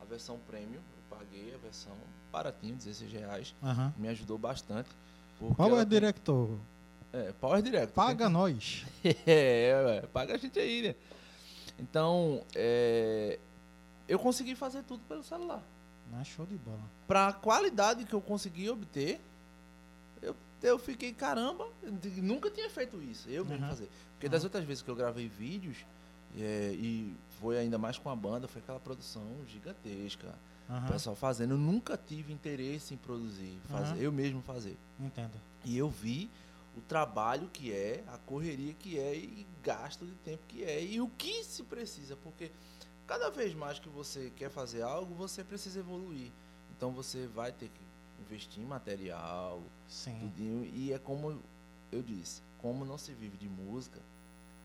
a 0.00 0.04
versão 0.04 0.38
premium, 0.46 0.80
eu 0.80 1.18
paguei 1.18 1.52
a 1.54 1.58
versão 1.58 1.92
baratinho, 2.30 2.76
16 2.76 3.12
reais, 3.12 3.54
uhum. 3.60 3.92
me 3.96 4.08
ajudou 4.08 4.38
bastante. 4.38 4.88
Power 5.56 5.84
Director. 5.84 6.56
É, 7.12 7.32
Power 7.32 7.60
Director. 7.60 7.94
Paga 7.94 8.28
nós. 8.28 8.84
é, 9.04 9.20
é, 9.26 10.08
paga 10.12 10.34
a 10.34 10.38
gente 10.38 10.58
aí, 10.58 10.82
né? 10.82 10.94
Então, 11.78 12.44
é, 12.54 13.38
eu 14.08 14.18
consegui 14.18 14.54
fazer 14.54 14.82
tudo 14.82 15.02
pelo 15.08 15.22
celular. 15.22 15.62
Não 16.10 16.20
é 16.20 16.24
show 16.24 16.46
de 16.46 16.56
bola. 16.56 16.80
Para 17.06 17.28
a 17.28 17.32
qualidade 17.32 18.04
que 18.04 18.14
eu 18.14 18.20
consegui 18.20 18.68
obter, 18.68 19.20
eu, 20.22 20.36
eu 20.62 20.78
fiquei, 20.78 21.12
caramba, 21.12 21.68
nunca 22.16 22.50
tinha 22.50 22.70
feito 22.70 23.02
isso. 23.02 23.28
Eu 23.28 23.44
mesmo 23.44 23.64
uhum. 23.64 23.70
fazer. 23.70 23.88
Porque 24.12 24.26
uhum. 24.26 24.32
das 24.32 24.44
outras 24.44 24.64
vezes 24.64 24.82
que 24.82 24.90
eu 24.90 24.96
gravei 24.96 25.28
vídeos, 25.28 25.78
é, 26.36 26.72
e 26.74 27.14
foi 27.40 27.58
ainda 27.58 27.78
mais 27.78 27.98
com 27.98 28.10
a 28.10 28.16
banda, 28.16 28.46
foi 28.46 28.60
aquela 28.60 28.80
produção 28.80 29.22
gigantesca. 29.48 30.34
Uhum. 30.68 30.78
O 30.78 30.92
pessoal 30.92 31.16
fazendo. 31.16 31.52
Eu 31.52 31.58
nunca 31.58 31.96
tive 31.96 32.32
interesse 32.32 32.94
em 32.94 32.96
produzir, 32.96 33.58
fazer, 33.68 34.02
eu 34.02 34.10
mesmo 34.10 34.40
fazer. 34.42 34.76
Entendo. 34.98 35.32
E 35.64 35.76
eu 35.76 35.88
vi 35.88 36.30
o 36.76 36.80
trabalho 36.80 37.48
que 37.48 37.72
é, 37.72 38.02
a 38.08 38.18
correria 38.18 38.74
que 38.74 38.98
é 38.98 39.14
e 39.14 39.46
gasto 39.62 40.04
de 40.04 40.14
tempo 40.16 40.42
que 40.48 40.64
é 40.64 40.82
e 40.82 41.00
o 41.00 41.08
que 41.08 41.44
se 41.44 41.62
precisa, 41.62 42.16
porque 42.16 42.50
cada 43.06 43.30
vez 43.30 43.54
mais 43.54 43.78
que 43.78 43.88
você 43.88 44.32
quer 44.36 44.50
fazer 44.50 44.82
algo, 44.82 45.14
você 45.14 45.44
precisa 45.44 45.80
evoluir. 45.80 46.30
Então 46.76 46.92
você 46.92 47.26
vai 47.28 47.52
ter 47.52 47.68
que 47.68 47.84
investir 48.22 48.62
em 48.62 48.66
material, 48.66 49.62
Sim. 49.88 50.18
Tudinho, 50.18 50.64
e 50.64 50.92
é 50.92 50.98
como 50.98 51.40
eu 51.92 52.02
disse, 52.02 52.42
como 52.58 52.84
não 52.84 52.98
se 52.98 53.12
vive 53.12 53.36
de 53.36 53.48
música, 53.48 54.00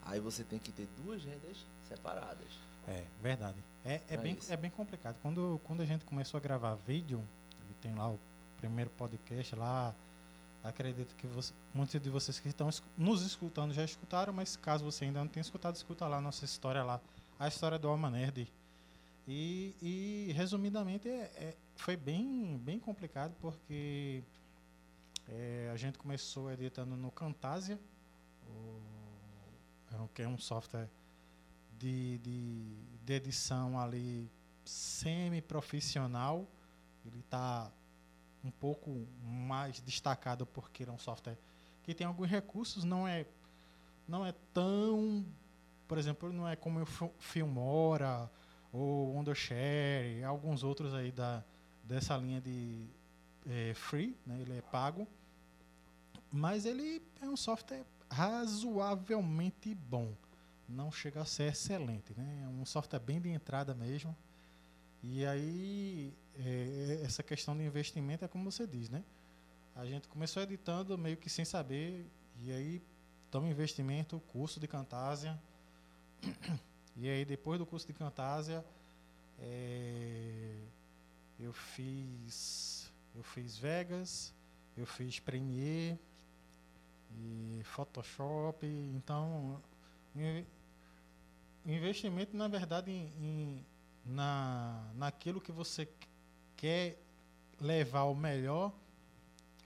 aí 0.01 0.19
você 0.19 0.43
tem 0.43 0.57
que 0.57 0.71
ter 0.71 0.87
duas 1.03 1.23
rendas 1.23 1.65
separadas. 1.87 2.47
É, 2.87 3.05
verdade. 3.21 3.63
É, 3.85 3.95
é, 3.95 4.03
é 4.09 4.17
bem, 4.17 4.37
é 4.49 4.57
bem 4.57 4.71
complicado. 4.71 5.17
Quando, 5.21 5.61
quando 5.63 5.81
a 5.81 5.85
gente 5.85 6.05
começou 6.05 6.37
a 6.37 6.41
gravar 6.41 6.75
vídeo, 6.75 7.23
tem 7.81 7.93
lá 7.93 8.09
o 8.09 8.19
primeiro 8.57 8.89
podcast 8.91 9.55
lá, 9.55 9.95
Acredito 10.63 11.15
que 11.15 11.25
você, 11.27 11.53
muitos 11.73 12.01
de 12.01 12.09
vocês 12.09 12.39
que 12.39 12.49
estão 12.49 12.69
nos 12.97 13.21
escutando 13.21 13.73
já 13.73 13.83
escutaram, 13.83 14.33
mas 14.33 14.55
caso 14.57 14.83
você 14.83 15.05
ainda 15.05 15.19
não 15.19 15.27
tenha 15.27 15.41
escutado, 15.41 15.75
escuta 15.75 16.05
lá 16.07 16.17
a 16.17 16.21
nossa 16.21 16.43
história 16.43 16.83
lá, 16.83 16.99
a 17.39 17.47
história 17.47 17.79
do 17.79 17.87
Alma 17.87 18.09
Nerd. 18.09 18.51
E, 19.27 19.75
e 19.81 20.33
resumidamente 20.33 21.07
é, 21.07 21.31
é, 21.35 21.55
foi 21.75 21.95
bem, 21.95 22.57
bem 22.57 22.79
complicado 22.79 23.33
porque 23.39 24.23
é, 25.27 25.69
a 25.71 25.77
gente 25.77 25.97
começou 25.97 26.51
editando 26.51 26.95
no 26.97 27.11
Camtasia, 27.11 27.79
é 29.91 30.07
que 30.13 30.21
é 30.21 30.27
um 30.27 30.37
software 30.37 30.89
de, 31.77 32.17
de, 32.19 32.75
de 33.05 33.13
edição 33.13 33.79
ali 33.79 34.29
semi-profissional. 34.65 36.47
Ele 37.05 37.19
está 37.19 37.71
um 38.43 38.51
pouco 38.51 39.07
mais 39.21 39.79
destacado 39.79 40.45
porque 40.45 40.83
é 40.83 40.91
um 40.91 40.97
software 40.97 41.37
que 41.83 41.93
tem 41.93 42.05
alguns 42.05 42.29
recursos, 42.29 42.83
não 42.83 43.07
é 43.07 43.25
não 44.07 44.25
é 44.25 44.33
tão, 44.53 45.23
por 45.87 45.97
exemplo, 45.97 46.33
não 46.33 46.47
é 46.47 46.55
como 46.55 46.81
o 46.81 46.85
Filmora 47.19 48.29
ou 48.71 49.13
Wondershare, 49.13 50.23
alguns 50.23 50.63
outros 50.63 50.93
aí 50.93 51.11
da 51.11 51.43
dessa 51.83 52.15
linha 52.17 52.39
de 52.39 52.85
é, 53.47 53.73
free, 53.73 54.15
né? 54.25 54.39
Ele 54.39 54.57
é 54.57 54.61
pago, 54.61 55.07
mas 56.31 56.65
ele 56.65 57.01
é 57.21 57.27
um 57.27 57.35
software 57.35 57.83
razoavelmente 58.09 59.73
bom. 59.73 60.13
Não 60.67 60.91
chega 60.91 61.21
a 61.21 61.25
ser 61.25 61.51
excelente, 61.51 62.13
né? 62.15 62.43
É 62.43 62.47
um 62.47 62.65
software 62.65 62.99
bem 62.99 63.19
de 63.19 63.29
entrada 63.29 63.73
mesmo. 63.73 64.15
E 65.01 65.25
aí 65.25 66.13
é, 66.39 67.01
essa 67.03 67.21
questão 67.21 67.55
de 67.57 67.63
investimento 67.63 68.23
é 68.23 68.27
como 68.27 68.49
você 68.49 68.65
diz, 68.65 68.89
né? 68.89 69.03
A 69.75 69.85
gente 69.85 70.07
começou 70.07 70.41
editando 70.41 70.97
meio 70.97 71.17
que 71.17 71.29
sem 71.29 71.45
saber, 71.45 72.05
e 72.41 72.51
aí 72.51 72.81
toma 73.29 73.47
investimento, 73.47 74.19
curso 74.27 74.59
de 74.59 74.67
Cantásia. 74.67 75.39
E 77.01 77.07
aí 77.07 77.23
depois 77.23 77.57
do 77.57 77.65
curso 77.65 77.87
de 77.87 77.93
Cantásia, 77.93 78.65
é, 79.39 80.53
eu 81.39 81.53
fiz 81.53 82.91
eu 83.15 83.23
fiz 83.23 83.57
Vegas, 83.57 84.33
eu 84.75 84.85
fiz 84.85 85.17
Premiere 85.19 85.97
e 87.17 87.61
Photoshop, 87.63 88.65
então 88.65 89.61
investimento 91.65 92.35
na 92.35 92.49
verdade 92.49 92.91
em, 92.91 93.13
em 93.21 93.65
na 94.05 94.91
naquilo 94.95 95.39
que 95.39 95.53
você 95.53 95.87
quer 96.59 97.01
levar 97.59 98.03
o 98.03 98.13
melhor, 98.13 98.73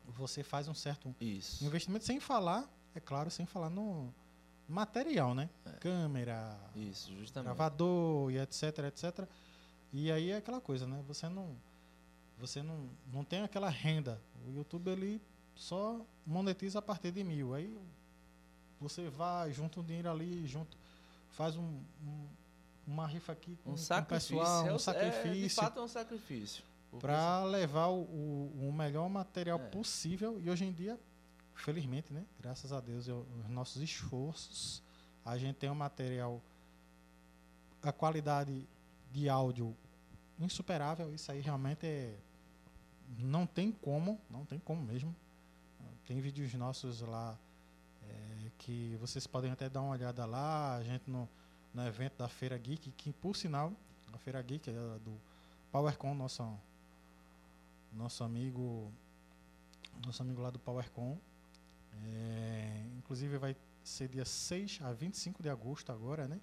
você 0.08 0.44
faz 0.44 0.68
um 0.68 0.76
certo 0.76 1.14
Isso. 1.20 1.66
investimento, 1.66 2.06
sem 2.06 2.20
falar, 2.20 2.70
é 2.94 3.00
claro, 3.00 3.32
sem 3.32 3.48
falar 3.48 3.70
no 3.70 4.14
material, 4.70 5.34
né? 5.34 5.50
É. 5.66 5.72
Câmera, 5.72 6.56
Isso, 6.76 7.12
gravador 7.34 8.32
e 8.32 8.38
etc, 8.38 8.80
etc. 8.88 9.28
E 9.92 10.12
aí 10.12 10.30
é 10.30 10.38
aquela 10.38 10.62
coisa, 10.62 10.86
né? 10.86 11.04
Você 11.08 11.28
não 11.28 11.56
você 12.38 12.62
não, 12.62 12.90
não 13.12 13.24
tem 13.24 13.42
aquela 13.42 13.70
renda. 13.70 14.22
O 14.48 14.52
YouTube 14.52 14.90
ele 14.90 15.22
só 15.56 16.02
monetiza 16.26 16.80
a 16.80 16.82
partir 16.82 17.12
de 17.12 17.24
mil. 17.24 17.54
Aí 17.54 17.76
você 18.80 19.08
vai, 19.10 19.52
junta 19.52 19.80
um 19.80 19.84
dinheiro 19.84 20.10
ali, 20.12 20.46
junto, 20.46 20.78
faz 21.30 21.56
um, 21.56 21.80
um 22.04 22.28
uma 22.86 23.08
rifa 23.08 23.32
aqui 23.32 23.58
com, 23.64 23.72
um 23.72 23.78
sacrifício, 23.78 24.36
com 24.36 24.42
o 24.42 24.46
pessoal, 24.46 24.74
um 24.74 24.76
é, 24.76 24.80
sacrifício. 24.80 25.30
É, 25.30 25.48
de 25.48 25.50
fato 25.50 25.80
é 25.80 25.84
um 25.84 25.88
sacrifício. 25.88 26.64
Para 27.00 27.44
levar 27.44 27.88
o, 27.88 28.02
o, 28.02 28.68
o, 28.70 28.74
melhor 28.74 29.10
material 29.10 29.60
É. 29.60 29.68
possível. 29.70 30.40
E 30.42 30.50
hoje 30.50 30.66
em 30.66 30.72
dia, 30.72 31.00
felizmente, 31.56 32.12
né, 32.14 32.26
graças 32.40 32.72
a 32.72 32.80
Deus 32.80 33.08
e 33.08 33.12
aos 33.12 33.50
nossos 33.50 33.82
esforços, 33.82 34.82
a 35.26 35.38
gente 35.38 35.56
tem 35.56 35.70
um 35.70 35.76
material, 35.76 36.42
a 37.82 37.92
qualidade 37.92 38.68
de 39.12 39.30
áudio 39.30 39.76
insuperável. 40.40 41.14
Isso 41.14 41.32
aí 41.32 41.42
realmente 41.42 41.86
é, 41.86 42.16
não 43.20 43.46
tem 43.46 43.72
como, 43.72 44.20
não 44.30 44.46
tem 44.46 44.60
como 44.60 44.82
mesmo. 44.82 45.16
Tem 46.06 46.20
vídeos 46.20 46.54
nossos 46.56 47.00
lá 47.00 47.38
é, 48.02 48.52
que 48.58 48.98
vocês 49.00 49.26
podem 49.26 49.52
até 49.52 49.70
dar 49.70 49.82
uma 49.82 49.92
olhada 49.92 50.26
lá. 50.26 50.76
A 50.76 50.84
gente 50.84 51.10
no, 51.10 51.30
no 51.74 51.88
evento 51.88 52.18
da 52.18 52.28
Feira 52.28 52.58
Geek, 52.58 52.92
que 52.92 53.14
por 53.14 53.36
sinal, 53.36 53.72
a 54.12 54.18
Feira 54.18 54.42
Geek 54.42 54.70
é 54.70 54.74
do 54.74 55.18
PowerCon, 55.72 56.14
nosso, 56.14 56.44
nosso 57.94 58.24
amigo, 58.24 58.92
nosso 60.06 60.22
amigo 60.22 60.42
lá 60.42 60.50
do 60.50 60.60
PowerCon. 60.60 61.18
É, 62.06 62.86
inclusive 62.98 63.38
vai 63.38 63.56
ser 63.84 64.08
dia 64.10 64.26
6 64.26 64.80
a 64.84 64.92
25 64.94 65.42
de 65.44 65.50
agosto 65.50 65.92
agora, 65.92 66.28
né? 66.28 66.40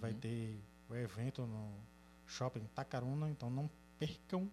Vai 0.00 0.12
Uhum. 0.12 0.18
ter 0.18 0.60
o 0.88 0.94
evento 0.94 1.46
no 1.46 1.72
Shopping 2.26 2.66
Tacaruna, 2.74 3.30
então 3.30 3.50
não 3.50 3.68
percam. 3.98 4.50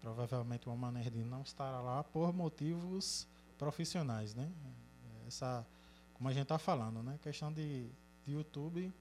Provavelmente 0.00 0.68
o 0.68 0.70
Alma 0.70 0.92
Nerd 0.92 1.16
não 1.24 1.42
estará 1.42 1.80
lá 1.80 2.04
por 2.04 2.32
motivos 2.32 3.26
profissionais, 3.58 4.34
né? 4.34 4.50
Essa, 5.26 5.66
como 6.14 6.28
a 6.28 6.32
gente 6.32 6.42
está 6.44 6.58
falando, 6.58 7.02
né? 7.02 7.18
Questão 7.22 7.52
de, 7.52 7.88
de 8.24 8.32
YouTube, 8.32 8.92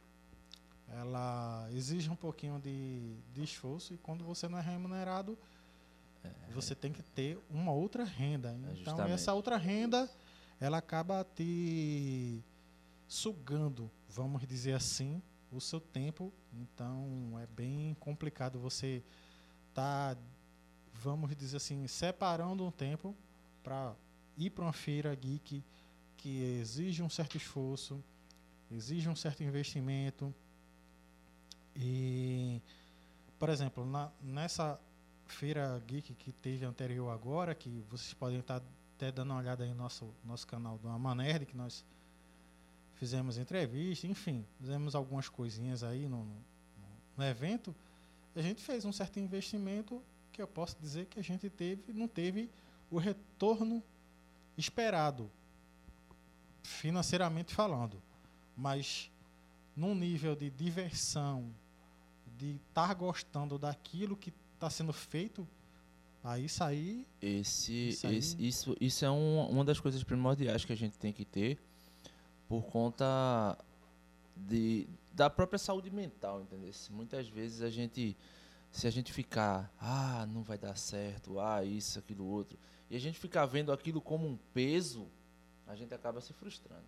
ela 0.88 1.68
exige 1.72 2.10
um 2.10 2.16
pouquinho 2.16 2.60
de, 2.60 3.16
de 3.34 3.44
esforço 3.44 3.94
e 3.94 3.98
quando 3.98 4.24
você 4.24 4.48
não 4.48 4.58
é 4.58 4.62
remunerado, 4.62 5.38
você 6.58 6.74
tem 6.74 6.92
que 6.92 7.04
ter 7.04 7.40
uma 7.50 7.72
outra 7.72 8.04
renda. 8.04 8.52
Então 8.54 8.76
justamente. 8.76 9.12
essa 9.12 9.34
outra 9.34 9.58
renda, 9.58 10.10
ela 10.60 10.80
acaba 10.80 11.24
te 11.24 12.44
sugando, 13.08 13.90
vamos 14.10 14.46
dizer 14.48 14.74
assim, 14.74 15.22
o 15.52 15.62
seu 15.62 15.80
tempo. 15.80 16.34
Então 16.52 17.40
é 17.40 17.46
bem 17.46 17.96
complicado 18.00 18.60
você 18.60 19.04
tá, 19.74 20.18
vamos 20.94 21.36
dizer 21.36 21.58
assim, 21.58 21.88
separando 21.88 22.66
um 22.66 22.72
tempo 22.72 23.16
para 23.64 23.96
ir 24.36 24.50
para 24.50 24.64
uma 24.64 24.74
feira 24.74 25.14
geek 25.14 25.64
que 26.18 26.42
exige 26.60 27.04
um 27.04 27.10
certo 27.10 27.38
esforço, 27.38 28.04
exige 28.72 29.08
um 29.08 29.16
certo 29.16 29.44
investimento. 29.44 30.34
E, 31.76 32.60
por 33.38 33.50
exemplo, 33.50 33.86
na, 33.86 34.12
nessa 34.20 34.80
feira 35.28 35.82
geek 35.86 36.14
que 36.14 36.32
teve 36.32 36.66
anterior 36.66 37.10
agora, 37.10 37.54
que 37.54 37.84
vocês 37.90 38.14
podem 38.14 38.40
estar 38.40 38.62
até 38.96 39.12
dando 39.12 39.32
uma 39.32 39.40
olhada 39.40 39.64
aí 39.64 39.70
no 39.70 39.76
nosso, 39.76 40.12
nosso 40.24 40.48
canal 40.48 40.78
do 40.78 40.90
Amanerd, 40.90 41.46
que 41.46 41.56
nós 41.56 41.86
fizemos 42.96 43.38
entrevista, 43.38 44.08
enfim, 44.08 44.46
fizemos 44.60 44.96
algumas 44.96 45.30
coisinhas 45.30 45.84
aí 45.84 46.08
no, 46.08 46.24
no, 46.24 46.36
no 47.18 47.24
evento. 47.24 47.76
A 48.36 48.42
gente 48.42 48.62
fez 48.62 48.86
um 48.86 48.92
certo 48.92 49.20
investimento 49.20 50.02
que 50.32 50.42
eu 50.42 50.48
posso 50.48 50.78
dizer 50.80 51.06
que 51.06 51.20
a 51.20 51.24
gente 51.24 51.50
teve, 51.50 51.94
não 51.94 52.08
teve 52.08 52.50
o 52.90 52.98
retorno 52.98 53.84
esperado, 54.58 55.30
financeiramente 56.64 57.54
falando, 57.54 58.02
mas 58.56 59.12
num 59.76 59.94
nível 59.94 60.36
de 60.36 60.50
diversão, 60.50 61.54
de 62.38 62.56
estar 62.70 62.94
gostando 62.94 63.58
daquilo 63.58 64.16
que 64.16 64.34
está 64.58 64.70
sendo 64.70 64.92
feito, 64.92 65.48
aí 66.24 66.46
isso 66.46 66.64
aí 66.64 67.06
Esse, 67.22 67.90
Isso 67.90 68.08
aí- 68.08 68.18
esse- 68.18 68.48
isso, 68.48 68.76
isso 68.82 69.06
é 69.06 69.10
um- 69.12 69.48
uma 69.50 69.64
das 69.64 69.80
coisas 69.80 70.04
primordiais 70.04 70.66
que 70.66 70.74
a 70.74 70.76
gente 70.78 70.98
tem 70.98 71.14
que 71.14 71.24
ter 71.24 71.58
por 72.50 72.64
conta 72.66 73.58
de, 74.36 74.88
da 75.14 75.30
própria 75.30 75.58
saúde 75.60 75.90
mental, 75.92 76.42
entendeu? 76.42 76.72
Muitas 76.92 77.28
vezes 77.28 77.62
a 77.62 77.70
gente, 77.70 78.16
se 78.72 78.88
a 78.88 78.90
gente 78.92 79.12
ficar, 79.14 79.72
ah, 79.80 80.26
não 80.32 80.44
vai 80.44 80.58
dar 80.58 80.76
certo, 80.76 81.40
ah, 81.40 81.64
isso, 81.64 82.00
aquilo, 82.00 82.26
outro, 82.26 82.58
e 82.90 82.96
a 82.96 83.00
gente 83.00 83.18
ficar 83.20 83.46
vendo 83.46 83.72
aquilo 83.72 84.00
como 84.02 84.28
um 84.28 84.38
peso, 84.54 85.08
a 85.68 85.76
gente 85.76 85.94
acaba 85.94 86.22
se 86.22 86.34
frustrando. 86.34 86.86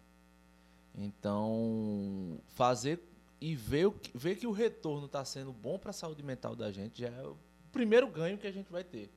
Então, 0.95 2.39
fazer 2.55 2.99
e 3.41 3.55
ver, 3.55 3.85
o 3.87 3.91
que- 3.91 4.11
ver 4.17 4.35
que 4.37 4.47
o 4.47 4.51
retorno 4.51 5.05
está 5.05 5.23
sendo 5.23 5.51
bom 5.53 5.77
para 5.79 5.91
a 5.91 5.93
saúde 5.93 6.21
mental 6.23 6.55
da 6.55 6.71
gente 6.71 6.99
já 7.01 7.07
é 7.09 7.23
o 7.23 7.37
primeiro 7.71 8.07
ganho 8.07 8.37
que 8.37 8.47
a 8.47 8.51
gente 8.51 8.71
vai 8.71 8.83
ter. 8.83 9.09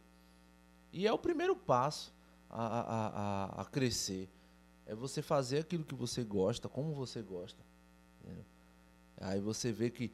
E 0.93 1.07
é 1.07 1.12
o 1.12 1.19
primeiro 1.19 1.57
passo 1.57 2.15
a, 2.51 2.65
a, 2.65 3.07
a, 3.07 3.62
a 3.62 3.65
crescer. 3.65 4.29
É 4.87 4.95
você 4.95 5.23
fazer 5.23 5.61
aquilo 5.61 5.85
que 5.85 5.95
você 5.95 6.23
gosta, 6.23 6.69
como 6.69 6.93
você 6.93 7.23
gosta. 7.23 7.62
Aí 9.23 9.41
você 9.41 9.71
vê 9.71 9.88
que 9.88 10.12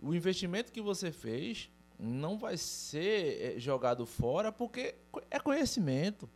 o 0.00 0.14
investimento 0.14 0.70
que 0.70 0.80
você 0.80 1.10
fez 1.10 1.68
não 1.98 2.38
vai 2.38 2.56
ser 2.56 3.56
eh, 3.56 3.58
jogado 3.58 4.06
fora 4.06 4.52
porque 4.52 4.94
é 5.30 5.40
conhecimento. 5.40 6.28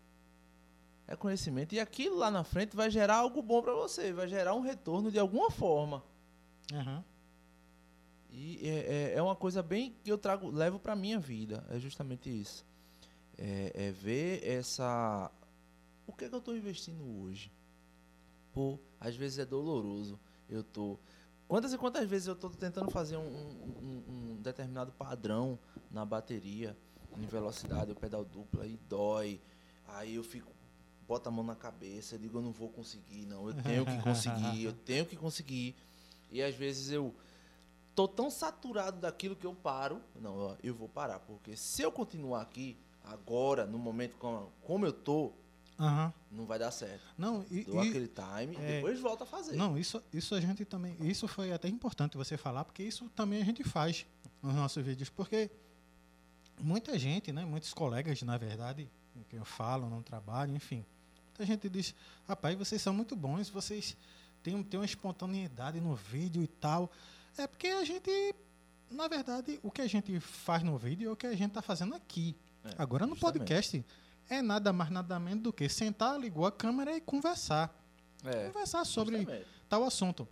É 1.07 1.17
conhecimento. 1.17 1.75
E 1.75 1.81
aquilo 1.81 2.17
lá 2.17 2.31
na 2.31 2.45
frente 2.45 2.77
vai 2.77 2.91
gerar 2.91 3.17
algo 3.17 3.41
bom 3.41 3.63
para 3.63 3.73
você, 3.73 4.13
vai 4.13 4.29
gerar 4.29 4.55
um 4.55 4.61
retorno 4.61 5.11
de 5.11 5.19
alguma 5.19 5.51
forma. 5.51 6.03
aham, 6.73 7.05
E 8.31 8.61
é, 8.69 9.13
é, 9.13 9.15
é 9.17 9.23
uma 9.23 9.35
coisa 9.37 9.63
bem 9.63 9.95
que 10.05 10.11
eu 10.13 10.19
trago, 10.19 10.51
levo 10.51 10.79
para 10.79 10.95
minha 10.95 11.19
vida. 11.19 11.65
É 11.71 11.79
justamente 11.79 12.29
isso. 12.29 12.65
É, 13.37 13.73
é 13.75 13.91
ver 13.93 14.47
essa. 14.47 15.31
O 16.07 16.13
que 16.13 16.25
é 16.25 16.29
que 16.29 16.35
eu 16.35 16.39
estou 16.41 16.57
investindo 16.57 17.03
hoje? 17.23 17.51
Pô, 18.53 18.79
às 19.01 19.15
vezes 19.17 19.39
é 19.39 19.45
doloroso. 19.47 20.19
Eu 20.49 20.63
tô. 20.63 20.99
Quantas 21.47 21.73
e 21.73 21.79
quantas 21.79 22.07
vezes 22.09 22.27
eu 22.29 22.35
estou 22.35 22.51
tentando 22.51 22.91
fazer 22.91 23.17
um, 23.17 23.23
um- 23.23 24.03
um- 24.09 24.39
determinado 24.43 24.93
padrão 24.93 25.59
na 25.91 26.05
bateria, 26.05 26.77
em 27.17 27.27
velocidade, 27.27 27.91
o 27.93 27.95
pedal 27.95 28.25
dupla, 28.25 28.67
e 28.67 28.77
dói. 28.89 29.41
Aí 29.87 30.17
eu 30.17 30.23
fico, 30.23 30.53
boto 31.07 31.29
a 31.29 31.33
mão 31.33 31.43
na 31.45 31.57
cabeça, 31.57 32.15
eu 32.17 32.19
digo, 32.19 32.39
eu 32.39 32.43
não 32.43 32.53
vou 32.53 32.69
conseguir, 32.69 33.25
não. 33.25 33.49
Eu 33.49 33.55
tenho 33.63 33.87
que 33.87 33.99
conseguir, 34.03 34.65
eu 34.65 34.73
tenho 34.85 35.07
que 35.07 35.17
conseguir. 35.17 35.75
E 36.31 36.43
às 36.43 36.55
vezes 36.55 36.91
eu 36.91 37.15
tô 37.99 38.07
tão 38.07 38.31
saturado 38.31 39.01
daquilo 39.01 39.35
que 39.35 39.45
eu 39.45 39.53
paro. 39.53 40.01
Não, 40.15 40.57
eu 40.63 40.73
vou 40.73 40.89
parar, 40.89 41.19
porque 41.19 41.57
se 41.57 41.83
eu 41.83 41.91
continuar 41.91 42.43
aqui, 42.43 42.79
agora, 43.03 43.67
no 43.67 43.77
momento 43.77 44.17
como, 44.19 44.53
como 44.63 44.87
eu 44.87 44.93
tô, 44.93 45.33
aham. 45.77 46.15
não 46.31 46.47
vai 46.47 46.61
dar 46.61 46.71
certo. 46.71 47.03
Não, 47.19 47.45
e, 47.51 47.65
Dou 47.65 47.85
e- 47.85 47.89
aquele 47.89 48.07
time 48.07 48.55
é, 48.55 48.77
depois 48.77 49.01
volto 49.01 49.23
a 49.23 49.27
fazer. 49.27 49.57
Não, 49.57 49.77
isso, 49.77 50.01
isso 50.13 50.33
a 50.37 50.41
gente 50.41 50.65
também. 50.65 50.97
Isso 51.01 51.27
foi 51.27 51.53
até 51.53 51.67
importante 51.67 52.17
você 52.17 52.37
falar, 52.37 52.65
porque 52.65 52.85
isso 52.85 53.09
também 53.17 53.43
a 53.43 53.45
gente 53.45 53.65
faz 53.65 54.07
nos 54.41 54.55
nossos 54.55 54.85
vídeos. 54.85 55.11
Porque 55.11 55.51
muita 56.61 56.97
gente, 56.97 57.33
né, 57.33 57.45
muitos 57.45 57.75
colegas, 57.75 58.23
na 58.23 58.39
verdade, 58.39 58.89
que 59.29 59.35
eu 59.35 59.45
falo 59.45 59.91
no 59.91 60.05
trabalho, 60.05 60.55
enfim, 60.55 60.87
muita 61.27 61.45
gente 61.45 61.69
diz: 61.69 61.93
rapaz, 62.29 62.57
vocês 62.57 62.81
são 62.81 62.95
muito 62.95 63.17
bons, 63.17 63.49
vocês 63.51 63.97
têm, 64.41 64.63
têm 64.63 64.79
uma 64.79 64.87
espontaneidade 64.87 65.81
no 65.81 65.97
vídeo 65.97 66.45
e 66.45 66.47
tal. 66.47 66.89
É 67.39 67.47
porque 67.47 67.69
a 67.69 67.85
gente, 67.85 68.35
na 68.91 69.07
verdade, 69.09 69.61
o 69.63 69.71
que 69.71 69.81
a 69.81 69.87
gente 69.87 70.19
faz 70.21 70.63
no 70.63 70.77
vídeo 70.77 71.09
é 71.09 71.13
o 71.13 71.17
que 71.17 71.27
a 71.27 71.33
gente 71.35 71.49
está 71.49 71.63
fazendo 71.63 71.95
aqui. 71.95 72.37
É, 72.65 72.71
Agora 72.79 73.07
no 73.07 73.15
justamente. 73.15 73.39
podcast 73.39 73.85
é 74.29 74.43
nada 74.43 74.73
mais, 74.73 74.91
nada 74.91 75.19
menos 75.19 75.43
do 75.45 75.53
que 75.53 75.69
sentar, 75.69 76.19
ligou 76.19 76.45
a 76.45 76.53
câmera 76.53 76.97
e 76.97 77.01
conversar. 77.01 77.75
É, 78.25 78.49
Conversar 78.49 78.85
sobre 78.85 79.19
justamente. 79.19 79.47
tal 79.69 79.85
assunto. 79.85 80.27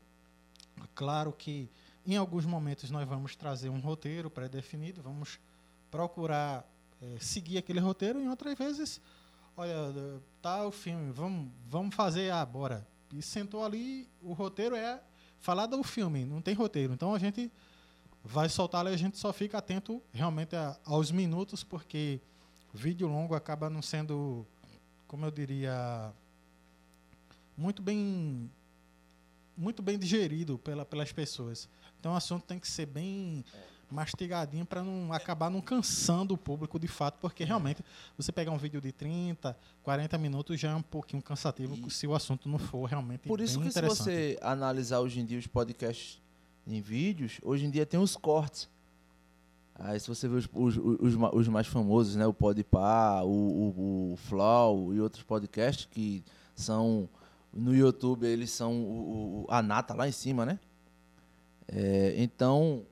Claro 0.94 1.32
que 1.32 1.70
em 2.04 2.16
alguns 2.16 2.44
momentos 2.44 2.90
nós 2.90 3.06
vamos 3.08 3.36
trazer 3.36 3.68
um 3.68 3.78
roteiro 3.80 4.28
pré-definido, 4.28 5.00
vamos 5.02 5.38
procurar 5.90 6.68
eh, 7.00 7.16
seguir 7.20 7.58
aquele 7.58 7.80
roteiro, 7.80 8.20
em 8.20 8.28
outras 8.28 8.56
vezes, 8.58 9.00
olha, 9.56 9.70
eh, 9.72 10.18
tá 10.42 10.66
o 10.66 10.70
filme, 10.72 11.12
vamos, 11.12 11.50
vamos 11.68 11.94
fazer, 11.94 12.30
ah, 12.32 12.44
bora. 12.44 12.86
E 13.12 13.22
sentou 13.22 13.64
ali, 13.64 14.08
o 14.20 14.32
roteiro 14.32 14.74
é 14.74 15.00
falar 15.40 15.66
do 15.66 15.82
filme, 15.82 16.24
não 16.24 16.40
tem 16.42 16.54
roteiro. 16.54 16.92
Então 16.92 17.14
a 17.14 17.18
gente 17.18 17.50
vai 18.24 18.48
soltar 18.48 18.80
ali, 18.84 18.94
a 18.94 18.98
gente 18.98 19.16
só 19.18 19.32
fica 19.32 19.58
atento 19.58 20.02
realmente 20.12 20.56
a- 20.56 20.76
aos 20.84 21.10
minutos, 21.10 21.62
porque 21.62 22.20
vídeo 22.74 23.06
longo 23.08 23.34
acaba 23.34 23.70
não 23.70 23.80
sendo, 23.82 24.44
como 25.06 25.24
eu 25.24 25.30
diria, 25.30 26.12
muito 27.56 27.82
bem 27.82 28.50
muito 29.56 29.82
bem 29.82 29.98
digerido 29.98 30.58
pela, 30.58 30.84
pelas 30.84 31.12
pessoas. 31.12 31.66
Então 31.98 32.12
o 32.12 32.16
assunto 32.16 32.44
tem 32.44 32.58
que 32.58 32.68
ser 32.68 32.84
bem 32.86 33.42
mastigadinho 33.90 34.64
para 34.66 34.82
não 34.82 35.12
acabar 35.12 35.50
não 35.50 35.60
cansando 35.60 36.34
o 36.34 36.38
público 36.38 36.78
de 36.78 36.88
fato, 36.88 37.18
porque 37.20 37.44
realmente 37.44 37.84
você 38.16 38.32
pegar 38.32 38.50
um 38.50 38.58
vídeo 38.58 38.80
de 38.80 38.92
30, 38.92 39.56
40 39.82 40.18
minutos 40.18 40.58
já 40.60 40.70
é 40.70 40.74
um 40.74 40.82
pouquinho 40.82 41.22
cansativo 41.22 41.74
E- 41.86 41.90
se 41.90 42.06
o 42.06 42.14
assunto 42.14 42.48
não 42.48 42.58
for 42.58 42.86
realmente 42.86 43.28
Por 43.28 43.40
isso 43.40 43.60
que 43.60 43.70
se 43.70 43.80
você 43.82 44.38
analisar 44.42 45.00
hoje 45.00 45.20
em 45.20 45.24
dia 45.24 45.38
os 45.38 45.46
podcasts 45.46 46.20
em 46.66 46.80
vídeos, 46.80 47.38
hoje 47.42 47.64
em 47.64 47.70
dia 47.70 47.86
tem 47.86 47.98
os 48.00 48.16
cortes. 48.16 48.68
Aí 49.78 50.00
se 50.00 50.08
você 50.08 50.26
vê 50.26 50.36
os, 50.36 50.48
os, 50.52 50.76
os, 50.76 51.14
os 51.32 51.48
mais 51.48 51.66
famosos, 51.66 52.16
né? 52.16 52.26
O 52.26 52.32
Podpah, 52.32 53.22
o, 53.24 53.28
o, 53.28 54.12
o 54.12 54.16
Flow 54.16 54.94
e 54.94 55.00
outros 55.00 55.22
podcasts 55.22 55.86
que 55.90 56.24
são 56.54 57.08
no 57.52 57.74
YouTube, 57.74 58.26
eles 58.26 58.50
são 58.50 58.72
o, 58.74 59.44
o 59.44 59.46
a 59.48 59.62
nata 59.62 59.94
lá 59.94 60.08
em 60.08 60.12
cima, 60.12 60.44
né? 60.46 60.58
É, 61.68 62.14
então, 62.16 62.84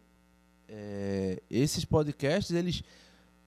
é, 0.76 1.40
esses 1.48 1.84
podcasts, 1.84 2.54
eles, 2.54 2.82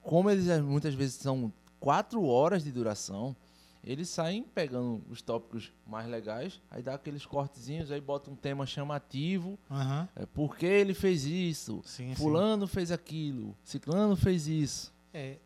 como 0.02 0.30
eles 0.30 0.46
muitas 0.62 0.94
vezes 0.94 1.16
são 1.16 1.52
quatro 1.78 2.24
horas 2.24 2.64
de 2.64 2.72
duração, 2.72 3.36
eles 3.84 4.08
saem 4.08 4.42
pegando 4.42 5.02
os 5.10 5.20
tópicos 5.22 5.72
mais 5.86 6.08
legais, 6.08 6.60
aí 6.70 6.82
dá 6.82 6.94
aqueles 6.94 7.24
cortezinhos, 7.24 7.90
aí 7.90 8.00
bota 8.00 8.30
um 8.30 8.34
tema 8.34 8.66
chamativo. 8.66 9.58
Uhum. 9.70 10.08
É, 10.16 10.26
por 10.26 10.56
que 10.56 10.66
ele 10.66 10.94
fez 10.94 11.24
isso? 11.24 11.82
Sim, 11.84 12.14
Fulano 12.14 12.66
sim. 12.66 12.72
fez 12.74 12.90
aquilo. 12.90 13.54
Ciclano 13.62 14.16
fez 14.16 14.48
isso. 14.48 14.92
É, 15.12 15.36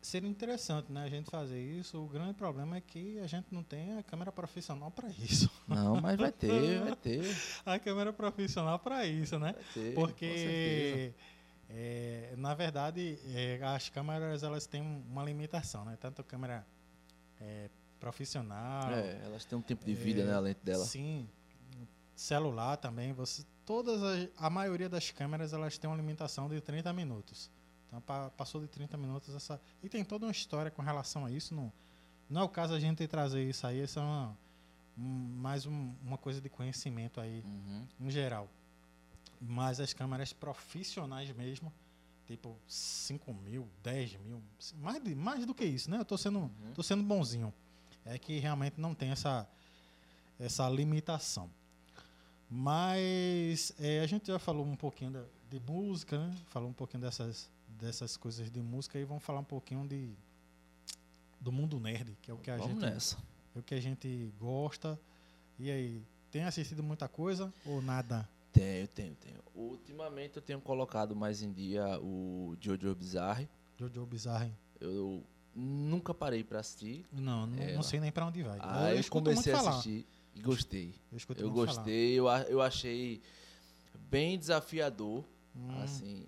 seria 0.00 0.28
interessante, 0.28 0.90
né, 0.92 1.04
a 1.04 1.08
gente 1.08 1.30
fazer 1.30 1.60
isso. 1.60 1.98
O 1.98 2.08
grande 2.08 2.34
problema 2.34 2.76
é 2.76 2.80
que 2.80 3.18
a 3.20 3.26
gente 3.26 3.46
não 3.52 3.62
tem 3.62 3.98
a 3.98 4.02
câmera 4.02 4.32
profissional 4.32 4.90
para 4.90 5.08
isso. 5.08 5.50
Não, 5.66 6.00
mas 6.00 6.16
vai 6.18 6.32
ter, 6.32 6.80
vai 6.84 6.96
ter. 6.96 7.24
A 7.64 7.78
câmera 7.78 8.12
profissional 8.12 8.78
para 8.78 9.06
isso, 9.06 9.38
né? 9.38 9.52
Vai 9.52 9.64
ter, 9.74 9.94
Porque 9.94 11.14
é, 11.68 12.34
na 12.36 12.54
verdade 12.54 13.18
é, 13.26 13.60
as 13.62 13.88
câmeras 13.88 14.42
elas 14.42 14.66
têm 14.66 14.82
uma 14.82 15.24
limitação, 15.24 15.84
né? 15.84 15.96
Tanto 16.00 16.22
a 16.22 16.24
câmera 16.24 16.66
é, 17.40 17.68
profissional. 17.98 18.90
É, 18.92 19.20
elas 19.24 19.44
têm 19.44 19.58
um 19.58 19.62
tempo 19.62 19.84
de 19.84 19.94
vida, 19.94 20.24
né, 20.24 20.34
além 20.34 20.56
dela. 20.62 20.84
Sim. 20.84 21.28
Celular 22.14 22.76
também, 22.76 23.12
você 23.12 23.44
todas 23.68 24.02
as, 24.02 24.28
a 24.38 24.48
maioria 24.48 24.88
das 24.88 25.10
câmeras 25.10 25.52
elas 25.52 25.76
têm 25.76 25.90
uma 25.90 25.96
limitação 25.96 26.48
de 26.48 26.58
30 26.58 26.90
minutos. 26.94 27.50
Então 27.88 28.00
pa, 28.00 28.30
passou 28.30 28.60
de 28.60 28.68
30 28.68 28.96
minutos 28.96 29.34
essa 29.34 29.60
e 29.82 29.88
tem 29.88 30.04
toda 30.04 30.26
uma 30.26 30.32
história 30.32 30.70
com 30.70 30.82
relação 30.82 31.24
a 31.24 31.30
isso, 31.32 31.54
não 31.54 31.72
não 32.30 32.42
é 32.42 32.44
o 32.44 32.48
caso 32.48 32.74
a 32.74 32.78
gente 32.80 33.06
trazer 33.08 33.42
isso 33.48 33.66
aí, 33.66 33.82
isso 33.82 33.98
é 33.98 34.02
uma, 34.02 34.36
um, 34.98 35.02
mais 35.02 35.64
um, 35.64 35.94
uma 36.04 36.18
coisa 36.18 36.42
de 36.42 36.50
conhecimento 36.50 37.18
aí 37.22 37.42
uhum. 37.42 37.86
em 38.00 38.10
geral. 38.10 38.46
Mas 39.40 39.80
as 39.80 39.94
câmeras 39.94 40.30
profissionais 40.34 41.30
mesmo, 41.32 41.72
tipo 42.26 42.54
5 42.68 43.32
mil, 43.32 43.66
10 43.82 44.16
mil, 44.16 44.42
mais, 44.76 45.02
de, 45.02 45.14
mais 45.14 45.46
do 45.46 45.54
que 45.54 45.64
isso, 45.64 45.90
né? 45.90 45.98
Eu 46.00 46.04
tô 46.04 46.18
sendo, 46.18 46.38
Uhum. 46.40 46.72
tô 46.74 46.82
sendo 46.82 47.02
bonzinho. 47.02 47.50
É 48.04 48.18
que 48.18 48.38
realmente 48.38 48.78
não 48.78 48.94
tem 48.94 49.08
essa, 49.10 49.48
essa 50.38 50.68
limitação. 50.68 51.48
Mas 52.50 53.72
é, 53.78 54.00
a 54.00 54.06
gente 54.06 54.26
já 54.26 54.38
falou 54.38 54.66
um 54.66 54.76
pouquinho 54.76 55.12
da- 55.12 55.24
de 55.50 55.60
música, 55.60 56.18
né? 56.18 56.34
Falou 56.48 56.68
um 56.68 56.72
pouquinho 56.74 57.02
dessas, 57.02 57.48
dessas 57.78 58.16
coisas 58.16 58.50
de 58.50 58.60
música 58.60 58.98
e 58.98 59.04
vamos 59.04 59.22
falar 59.22 59.40
um 59.40 59.44
pouquinho 59.44 59.86
de 59.86 60.10
do 61.40 61.52
mundo 61.52 61.78
nerd, 61.78 62.16
que 62.20 62.30
é 62.30 62.34
o 62.34 62.38
que 62.38 62.50
a 62.50 62.56
Vamos 62.56 62.72
gente 62.72 62.80
nessa. 62.92 63.16
é 63.54 63.58
o 63.58 63.62
que 63.62 63.74
a 63.74 63.80
gente 63.80 64.32
gosta. 64.38 64.98
E 65.58 65.70
aí, 65.70 66.02
tem 66.30 66.42
assistido 66.44 66.82
muita 66.82 67.08
coisa 67.08 67.52
ou 67.64 67.80
nada? 67.80 68.28
Tenho, 68.52 68.88
tenho, 68.88 69.14
tenho. 69.14 69.38
Ultimamente 69.54 70.36
eu 70.36 70.42
tenho 70.42 70.60
colocado 70.60 71.14
mais 71.14 71.42
em 71.42 71.52
dia 71.52 71.98
o 72.00 72.56
Jojo 72.60 72.94
Bizarre. 72.94 73.48
Jojo 73.78 74.04
Bizarre? 74.06 74.52
Eu 74.80 75.22
nunca 75.54 76.12
parei 76.12 76.42
pra 76.42 76.58
assistir. 76.60 77.04
Não, 77.12 77.46
não, 77.46 77.62
É, 77.62 77.74
não 77.74 77.82
sei 77.82 78.00
nem 78.00 78.10
pra 78.10 78.26
onde 78.26 78.42
vai. 78.42 78.58
Aí 78.60 78.94
eu 78.96 79.00
escuto 79.00 79.30
comecei 79.30 79.52
a 79.52 79.60
assistir 79.60 80.06
e 80.34 80.40
gostei. 80.40 80.92
Eu, 81.12 81.18
Eu 81.18 81.36
falar. 81.36 81.50
gostei, 81.52 82.12
eu, 82.18 82.26
eu 82.48 82.60
achei 82.60 83.22
bem 84.10 84.36
desafiador, 84.38 85.24
Hum, 85.54 85.82
assim. 85.82 86.26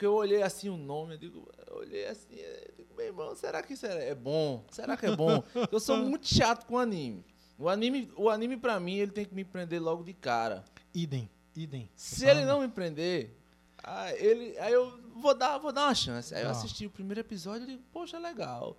Porque 0.00 0.06
eu 0.06 0.14
olhei 0.14 0.42
assim 0.42 0.70
o 0.70 0.78
nome, 0.78 1.12
eu 1.12 1.18
digo, 1.18 1.46
eu 1.66 1.76
olhei 1.76 2.06
assim, 2.06 2.34
eu 2.34 2.72
digo, 2.74 2.94
meu 2.96 3.04
irmão, 3.04 3.34
será 3.34 3.62
que 3.62 3.74
isso 3.74 3.84
é 3.84 4.14
bom? 4.14 4.64
Será 4.70 4.96
que 4.96 5.04
é 5.04 5.14
bom? 5.14 5.44
eu 5.70 5.78
sou 5.78 5.98
muito 6.08 6.26
chato 6.26 6.64
com 6.64 6.78
anime. 6.78 7.22
O 7.58 7.68
anime, 7.68 8.10
o 8.16 8.30
anime 8.30 8.56
pra 8.56 8.80
mim, 8.80 8.94
ele 8.96 9.12
tem 9.12 9.26
que 9.26 9.34
me 9.34 9.44
prender 9.44 9.78
logo 9.78 10.02
de 10.02 10.14
cara. 10.14 10.64
idem, 10.94 11.28
idem. 11.54 11.90
Se 11.94 12.24
ele 12.26 12.46
não 12.46 12.60
me 12.62 12.68
prender, 12.68 13.36
ah, 13.84 14.10
ele, 14.14 14.58
aí 14.58 14.72
eu 14.72 14.90
vou 15.16 15.34
dar, 15.34 15.58
vou 15.58 15.70
dar 15.70 15.88
uma 15.88 15.94
chance. 15.94 16.34
Aí 16.34 16.44
eu 16.44 16.48
Ah. 16.48 16.52
assisti 16.52 16.86
o 16.86 16.90
primeiro 16.90 17.20
episódio 17.20 17.64
e 17.64 17.72
digo, 17.72 17.82
poxa, 17.92 18.18
legal. 18.18 18.78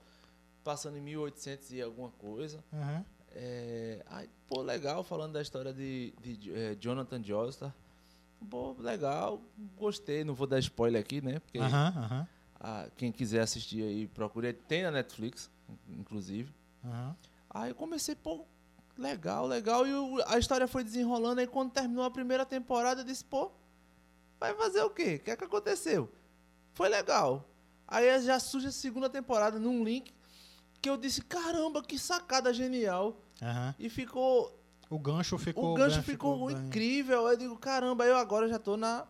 Passando 0.63 0.97
em 0.97 1.01
1800 1.01 1.71
e 1.73 1.83
alguma 1.83 2.09
coisa. 2.09 2.63
Aham. 2.73 3.05
É, 3.33 4.03
ai, 4.07 4.27
pô, 4.47 4.63
legal, 4.63 5.03
falando 5.03 5.33
da 5.33 5.41
história 5.43 5.71
de, 5.71 6.15
de 6.19 6.51
eh, 6.51 6.75
Jonathan 6.79 7.23
Joestar. 7.23 7.75
Pô, 8.49 8.75
legal, 8.79 9.41
gostei. 9.77 10.23
Não 10.23 10.33
vou 10.33 10.47
dar 10.47 10.59
spoiler 10.59 10.99
aqui, 11.01 11.21
né? 11.21 11.39
Porque 11.39 11.59
Aham, 11.59 11.93
aham, 11.95 12.27
ah, 12.59 12.87
quem 12.97 13.11
quiser 13.11 13.41
assistir 13.41 13.83
aí, 13.83 14.07
procure. 14.07 14.51
Tem 14.53 14.83
na 14.83 14.91
Netflix, 14.91 15.49
inclusive. 15.89 16.51
aham. 16.83 17.15
Aí 17.53 17.71
eu 17.71 17.75
comecei, 17.75 18.15
pô, 18.15 18.45
legal, 18.97 19.45
legal. 19.45 19.85
E 19.85 19.93
o- 19.93 20.23
a 20.27 20.37
história 20.39 20.67
foi 20.67 20.83
desenrolando. 20.83 21.41
Aí 21.41 21.47
quando 21.47 21.71
terminou 21.71 22.03
a 22.05 22.09
primeira 22.11 22.45
temporada, 22.45 23.01
eu 23.01 23.05
disse, 23.05 23.25
pô, 23.25 23.51
vai 24.39 24.53
fazer 24.55 24.81
o 24.83 24.89
quê? 24.89 25.15
O 25.15 25.23
que 25.23 25.31
é 25.31 25.35
que 25.35 25.43
aconteceu? 25.43 26.09
Foi 26.73 26.87
legal. 26.89 27.47
Aí 27.87 28.21
já 28.21 28.39
surge 28.39 28.67
a 28.67 28.71
segunda 28.71 29.09
temporada 29.09 29.59
num 29.59 29.83
link 29.83 30.13
que 30.81 30.89
eu 30.89 30.95
disse, 30.97 31.21
caramba, 31.21 31.83
que 31.83 31.99
sacada 31.99 32.53
genial. 32.53 33.21
E 33.77 33.89
ficou 33.89 34.57
O 34.91 34.99
gancho 34.99 35.37
ficou 35.37 35.71
o 35.71 35.73
gancho 35.73 36.03
ficou, 36.03 36.47
bem- 36.47 36.57
incrível. 36.57 37.27
Eu 37.27 37.37
digo, 37.37 37.57
caramba, 37.57 38.05
eu 38.05 38.15
agora 38.17 38.47
já 38.47 38.59
tô 38.59 38.75
na 38.77 39.07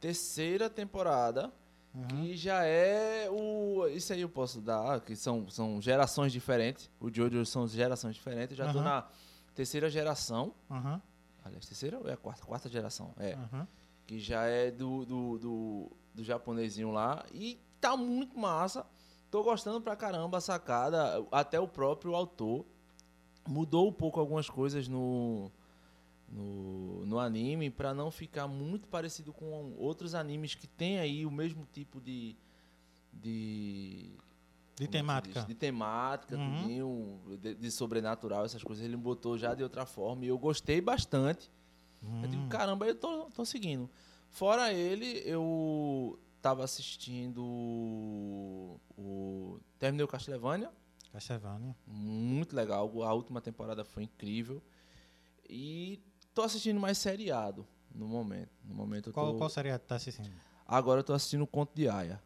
terceira 0.00 0.70
temporada. 0.70 1.52
Aham. 1.94 2.06
Que 2.08 2.36
já 2.36 2.64
é 2.64 3.28
o. 3.30 3.86
Isso 3.88 4.12
aí 4.12 4.20
eu 4.20 4.28
posso 4.28 4.60
dar, 4.60 5.00
que 5.00 5.16
são, 5.16 5.48
são 5.50 5.80
gerações 5.80 6.30
diferentes. 6.32 6.90
O 7.00 7.12
Jojo 7.12 7.44
são 7.46 7.66
gerações 7.66 8.14
diferentes. 8.14 8.56
Eu 8.58 8.64
já 8.66 8.72
tô 8.72 8.78
Aham. 8.78 8.84
na 8.88 9.08
terceira 9.54 9.88
geração. 9.90 10.54
Aham, 10.70 11.00
Aliás, 11.44 11.64
terceira 11.66 11.98
ou 11.98 12.08
é 12.08 12.12
a 12.12 12.16
quarta? 12.16 12.44
Quarta 12.44 12.68
geração. 12.68 13.12
É. 13.18 13.34
aham. 13.34 13.66
Que 14.06 14.20
já 14.20 14.44
é 14.44 14.70
do, 14.70 15.04
do, 15.04 15.38
do, 15.38 15.92
do 16.14 16.22
japonesinho 16.24 16.92
lá. 16.92 17.24
E 17.32 17.58
tá 17.80 17.96
muito 17.96 18.38
massa. 18.38 18.86
Tô 19.30 19.42
gostando 19.42 19.80
pra 19.80 19.96
caramba 19.96 20.38
a 20.38 20.40
sacada. 20.40 21.24
Até 21.32 21.58
o 21.58 21.66
próprio 21.66 22.14
autor 22.14 22.64
mudou 23.46 23.88
um 23.88 23.92
pouco 23.92 24.18
algumas 24.20 24.48
coisas 24.48 24.88
no, 24.88 25.50
no, 26.28 27.06
no 27.06 27.18
anime 27.18 27.70
pra 27.70 27.94
não 27.94 28.10
ficar 28.10 28.46
muito 28.48 28.88
parecido 28.88 29.32
com 29.32 29.74
outros 29.78 30.14
animes 30.14 30.54
que 30.54 30.66
tem 30.66 30.98
aí 30.98 31.24
o 31.26 31.30
mesmo 31.30 31.66
tipo 31.72 32.00
de. 32.00 32.36
de 33.12 34.10
De 34.76 34.84
é 34.84 34.88
temática. 34.88 35.40
diz? 35.40 35.46
De 35.46 35.54
temática, 35.54 36.36
Uhum. 36.36 36.60
tudinho, 36.60 37.20
de, 37.40 37.54
de 37.54 37.70
sobrenatural, 37.70 38.44
essas 38.44 38.62
coisas. 38.62 38.84
Ele 38.84 38.96
botou 38.96 39.38
já 39.38 39.54
de 39.54 39.62
outra 39.62 39.86
forma 39.86 40.24
e 40.24 40.28
eu 40.28 40.38
gostei 40.38 40.80
bastante. 40.80 41.50
Eu 42.22 42.28
digo, 42.28 42.42
Hum, 42.42 42.48
caramba, 42.48 42.86
eu 42.86 42.94
tô, 42.94 43.24
tô 43.30 43.44
seguindo. 43.44 43.88
Fora 44.30 44.72
ele, 44.72 45.22
eu 45.24 46.18
tava 46.42 46.62
assistindo 46.62 47.42
o. 47.42 48.78
Terminei 49.78 50.04
o 50.04 50.08
Castlevania. 50.08 50.70
Castlevania. 51.16 51.74
Muito 51.86 52.54
legal. 52.54 52.90
A 53.02 53.12
última 53.14 53.40
temporada 53.40 53.84
foi 53.84 54.02
incrível. 54.04 54.62
E 55.48 56.00
tô 56.34 56.42
assistindo 56.42 56.78
mais 56.78 56.98
seriado 56.98 57.66
no 57.94 58.06
momento. 58.06 58.50
No 58.64 58.74
momento 58.74 59.08
eu 59.08 59.12
tô. 59.12 59.20
Qual, 59.20 59.34
qual 59.36 59.48
seria 59.50 59.78
que 59.78 59.86
tá 59.86 59.96
assistindo? 59.96 60.30
Agora 60.66 61.00
eu 61.00 61.04
tô 61.04 61.12
assistindo 61.14 61.42
o 61.42 61.46
Conto 61.46 61.72
de 61.74 61.88
Aya. 61.88 62.20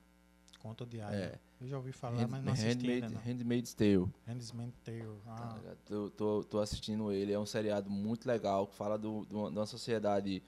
Conto 0.59 0.85
de 0.87 1.01
Aya. 1.01 1.17
É. 1.17 1.39
Eu 1.61 1.69
já 1.69 1.77
ouvi 1.77 1.93
falar, 1.93 2.17
Hand- 2.23 2.31
mas 2.31 2.43
não 2.45 2.53
assisti 2.53 2.69
Handmaid- 2.71 3.03
ainda 3.05 3.15
não. 3.15 3.21
Handmaid's 3.23 3.75
Tale. 3.75 4.09
Handmaid's 4.27 4.79
Tale. 4.83 5.21
Tá 5.25 5.51
Ah, 5.53 5.55
ligado? 5.59 5.79
tô, 5.85 6.11
tô, 6.11 6.45
tô 6.45 6.59
assistindo 6.59 7.13
ele. 7.13 7.33
É 7.33 7.39
um 7.39 7.45
seriado 7.47 7.91
muito 7.91 8.27
legal 8.27 8.67
que 8.67 8.75
fala 8.75 8.99
do, 8.99 9.25
do- 9.27 9.51
de 9.51 9.59
uma 9.59 9.67
sociedade 9.67 10.43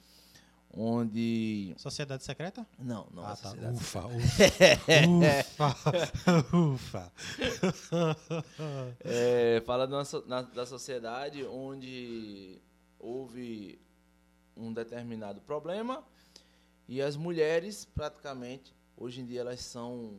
onde. 0.73 1.75
Sociedade 1.77 2.25
Secreta? 2.25 2.67
Não, 2.79 3.07
não 3.13 3.25
ah, 3.25 3.33
é 3.33 3.37
tá. 3.37 3.37
sociedade. 3.37 3.77
Ufa, 3.77 4.07
ufa. 4.07 5.77
ufa. 6.57 7.13
ufa. 7.69 8.97
É, 9.05 9.63
fala 9.67 9.87
de 9.87 9.93
uma 9.93 10.05
so- 10.05 10.25
na- 10.27 10.43
da 10.43 10.65
sociedade 10.67 11.45
onde 11.45 12.61
houve 12.99 13.79
um 14.57 14.73
determinado 14.73 15.41
problema 15.41 16.05
e 16.89 17.01
as 17.01 17.17
mulheres 17.17 17.85
praticamente 17.85 18.75
hoje 18.97 19.21
em 19.21 19.27
dia 19.27 19.41
elas 19.41 19.61
são 19.61 20.19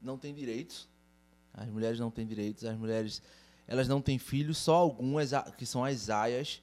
não 0.00 0.18
têm 0.18 0.34
direitos 0.34 0.88
as 1.54 1.68
mulheres 1.68 1.98
não 1.98 2.10
têm 2.10 2.26
direitos 2.26 2.64
as 2.64 2.76
mulheres 2.76 3.22
elas 3.66 3.88
não 3.88 4.00
têm 4.02 4.18
filhos 4.18 4.58
só 4.58 4.74
algumas 4.74 5.30
que 5.56 5.64
são 5.64 5.84
as 5.84 6.10
aias 6.10 6.62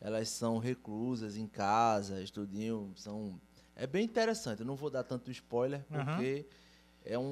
elas 0.00 0.28
são 0.28 0.58
reclusas 0.58 1.36
em 1.36 1.46
casa 1.46 2.22
estudinho 2.22 2.92
são 2.96 3.40
é 3.74 3.86
bem 3.86 4.04
interessante 4.04 4.60
eu 4.60 4.66
não 4.66 4.76
vou 4.76 4.90
dar 4.90 5.02
tanto 5.04 5.30
spoiler 5.30 5.84
porque 6.04 6.46
é 7.04 7.18
um, 7.18 7.22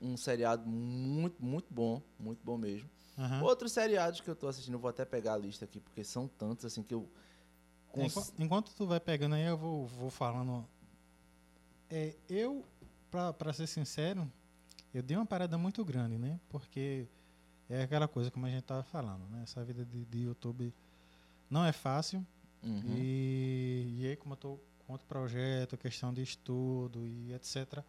um, 0.00 0.12
um- 0.12 0.16
seriado 0.16 0.66
muito 0.68 1.42
muito 1.44 1.72
bom 1.72 2.02
muito 2.18 2.40
bom 2.44 2.56
mesmo 2.58 2.88
Aham. 3.18 3.42
Outros 3.42 3.72
seriados 3.72 4.22
que 4.22 4.30
eu 4.30 4.34
tô 4.34 4.48
assistindo, 4.48 4.74
eu 4.74 4.78
vou 4.78 4.88
até 4.88 5.04
pegar 5.04 5.34
a 5.34 5.36
lista 5.36 5.66
aqui, 5.66 5.78
porque 5.78 6.02
são 6.02 6.26
tantos 6.26 6.64
assim 6.64 6.82
que 6.82 6.94
eu. 6.94 7.06
cons- 7.92 8.16
Enqu- 8.30 8.42
Enquanto 8.42 8.74
tu 8.74 8.86
vai 8.86 8.98
pegando 8.98 9.34
aí, 9.34 9.44
eu 9.44 9.58
vou, 9.58 9.84
vou 9.86 10.08
falando 10.08 10.66
É, 11.90 12.14
eu, 12.28 12.64
pra 13.10 13.52
ser 13.52 13.66
sincero, 13.66 14.30
eu 14.94 15.02
dei 15.02 15.16
uma 15.16 15.26
parada 15.26 15.58
muito 15.58 15.84
grande, 15.84 16.16
né? 16.16 16.38
Porque 16.48 17.06
é 17.68 17.82
aquela 17.82 18.06
coisa 18.08 18.30
como 18.30 18.46
a 18.46 18.48
gente 18.50 18.62
tava 18.62 18.82
falando, 18.84 19.26
né? 19.28 19.40
Essa 19.42 19.62
vida 19.64 19.84
de, 19.84 20.04
de 20.06 20.20
YouTube 20.20 20.72
não 21.50 21.64
é 21.64 21.72
fácil. 21.72 22.24
Uhum. 22.62 22.82
E, 22.96 23.96
e 23.98 24.06
aí, 24.08 24.16
como 24.16 24.34
eu 24.34 24.36
tô 24.36 24.60
com 24.86 24.92
outro 24.92 25.06
projeto, 25.06 25.76
questão 25.76 26.12
de 26.14 26.22
estudo 26.22 27.06
e 27.06 27.32
etc. 27.32 27.82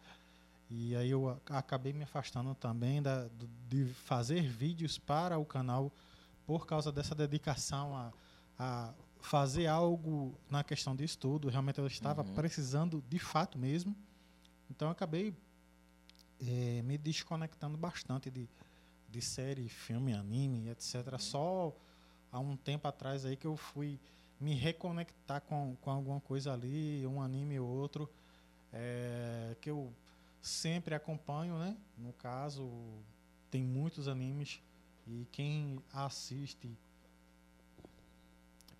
E 0.70 0.96
aí 0.96 1.10
eu 1.10 1.28
acabei 1.50 1.92
me 1.92 2.02
afastando 2.04 2.54
também 2.54 3.02
da, 3.02 3.28
de 3.68 3.84
fazer 3.86 4.42
vídeos 4.42 4.98
para 4.98 5.38
o 5.38 5.44
canal 5.44 5.92
por 6.46 6.66
causa 6.66 6.90
dessa 6.90 7.14
dedicação 7.14 7.94
a, 7.96 8.12
a 8.58 8.94
fazer 9.20 9.66
algo 9.66 10.34
na 10.50 10.64
questão 10.64 10.96
de 10.96 11.04
estudo. 11.04 11.48
Realmente 11.48 11.78
eu 11.78 11.86
estava 11.86 12.22
Uhum. 12.22 12.34
precisando 12.34 13.04
de 13.08 13.18
fato 13.18 13.58
mesmo. 13.58 13.94
Então 14.70 14.88
eu 14.88 14.92
acabei 14.92 15.34
eh, 16.40 16.80
me 16.82 16.96
desconectando 16.96 17.76
bastante 17.76 18.30
de, 18.30 18.48
de 19.10 19.20
série, 19.20 19.68
filme, 19.68 20.14
anime, 20.14 20.70
etc. 20.70 21.18
Só 21.18 21.76
há 22.32 22.40
um 22.40 22.56
tempo 22.56 22.88
atrás 22.88 23.26
aí 23.26 23.36
que 23.36 23.46
eu 23.46 23.56
fui 23.56 24.00
me 24.40 24.54
reconectar 24.54 25.40
com, 25.42 25.76
com 25.80 25.90
alguma 25.90 26.20
coisa 26.20 26.52
ali, 26.52 27.06
um 27.06 27.20
anime 27.22 27.60
ou 27.60 27.68
outro, 27.68 28.10
eh, 28.72 29.54
que 29.60 29.70
eu 29.70 29.92
sempre 30.40 30.94
acompanho, 30.94 31.56
né? 31.58 31.76
No 31.96 32.12
caso, 32.14 32.68
tem 33.50 33.62
muitos 33.62 34.08
animes 34.08 34.60
e 35.06 35.28
quem 35.30 35.80
assiste, 35.92 36.76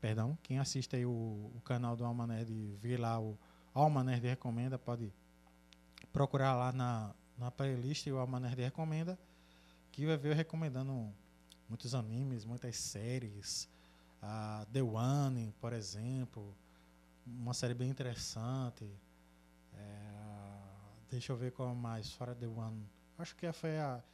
perdão, 0.01 0.37
quem 0.43 0.59
assiste 0.59 0.97
aí 0.97 1.07
o, 1.07 1.11
o 1.55 1.61
canal 1.65 1.95
do 1.95 2.05
Alma 2.05 2.27
Nerd 2.27 2.53
vê 2.81 2.97
lá 2.97 3.21
o 3.21 3.39
Alma 3.73 4.03
Nerd 4.03 4.27
Recomenda, 4.27 4.79
pode 4.79 5.13
procurar 6.13 6.55
lá 6.55 6.73
na, 6.73 7.15
na 7.39 7.51
playlist 7.51 8.07
o 8.09 8.17
Alma 8.17 8.41
Nerd 8.41 8.61
Recomenda, 8.63 9.17
que 9.93 10.07
vai 10.07 10.17
ver 10.17 10.31
eu 10.31 10.35
recomendando 10.35 11.13
muitos 11.73 11.95
animes, 11.95 12.45
muitas 12.45 12.77
séries, 12.77 13.67
a 14.21 14.67
The 14.71 14.83
One, 14.83 15.55
por 15.59 15.73
exemplo, 15.73 16.55
uma 17.27 17.55
série 17.55 17.73
bem 17.73 17.89
interessante. 17.89 18.85
É, 19.73 20.13
deixa 21.11 21.33
eu 21.33 21.37
ver 21.37 21.51
qual 21.51 21.75
mais, 21.75 22.13
fora 22.13 22.35
The 22.35 22.47
One. 22.47 22.87
Acho 23.17 23.35
que 23.35 23.51
foi 23.53 23.79
a, 23.79 24.05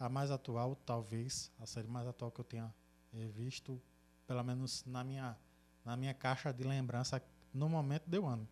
a 0.00 0.08
mais 0.08 0.32
atual, 0.32 0.74
talvez, 0.84 1.52
a 1.60 1.66
série 1.66 1.86
mais 1.86 2.08
atual 2.08 2.32
que 2.32 2.40
eu 2.40 2.44
tenha 2.44 2.74
eh, 3.14 3.28
visto, 3.28 3.80
pelo 4.26 4.42
menos 4.42 4.84
na 4.84 5.04
minha, 5.04 5.38
na 5.84 5.96
minha 5.96 6.12
caixa 6.12 6.52
de 6.52 6.64
lembrança, 6.64 7.22
no 7.54 7.68
momento 7.68 8.10
The 8.10 8.18
One. 8.18 8.48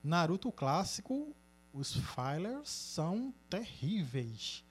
Naruto 0.02 0.50
clássico, 0.50 1.34
os 1.78 1.92
fillers 1.94 2.68
são 2.68 3.32
terríveis. 3.48 4.64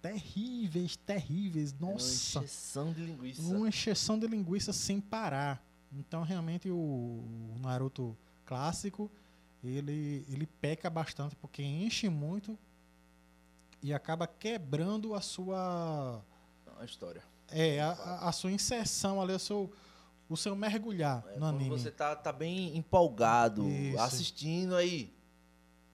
Terríveis, 0.00 0.96
terríveis. 0.96 1.72
É 1.72 1.84
uma 1.84 1.92
Nossa. 1.92 2.38
encheção 2.38 2.92
de 2.92 3.00
linguiça. 3.04 3.42
uma 3.42 3.68
encheção 3.68 4.18
de 4.18 4.26
linguiça 4.26 4.72
sem 4.72 5.00
parar. 5.00 5.62
Então, 5.92 6.22
realmente, 6.22 6.70
o, 6.70 7.22
Naruto 7.60 8.16
clássico, 8.44 9.10
ele, 9.64 10.24
ele 10.28 10.46
peca 10.46 10.88
bastante, 10.88 11.34
porque 11.36 11.62
enche 11.62 12.08
muito 12.08 12.58
e 13.82 13.92
acaba 13.92 14.26
quebrando 14.26 15.14
a 15.14 15.20
sua... 15.20 16.22
Uma 16.76 16.84
história. 16.84 17.22
É, 17.48 17.80
a, 17.80 17.90
a- 17.92 18.28
a 18.28 18.32
sua 18.32 18.50
inserção 18.52 19.20
ali, 19.20 19.32
o 19.32 19.38
seu, 19.38 19.72
o 20.28 20.36
seu 20.36 20.54
mergulhar 20.54 21.24
É, 21.28 21.38
no 21.38 21.46
anime. 21.46 21.70
você 21.70 21.90
tá, 21.90 22.14
tá 22.14 22.32
bem 22.32 22.76
empolgado, 22.76 23.68
Isso. 23.68 23.98
assistindo 24.00 24.74
aí. 24.76 25.15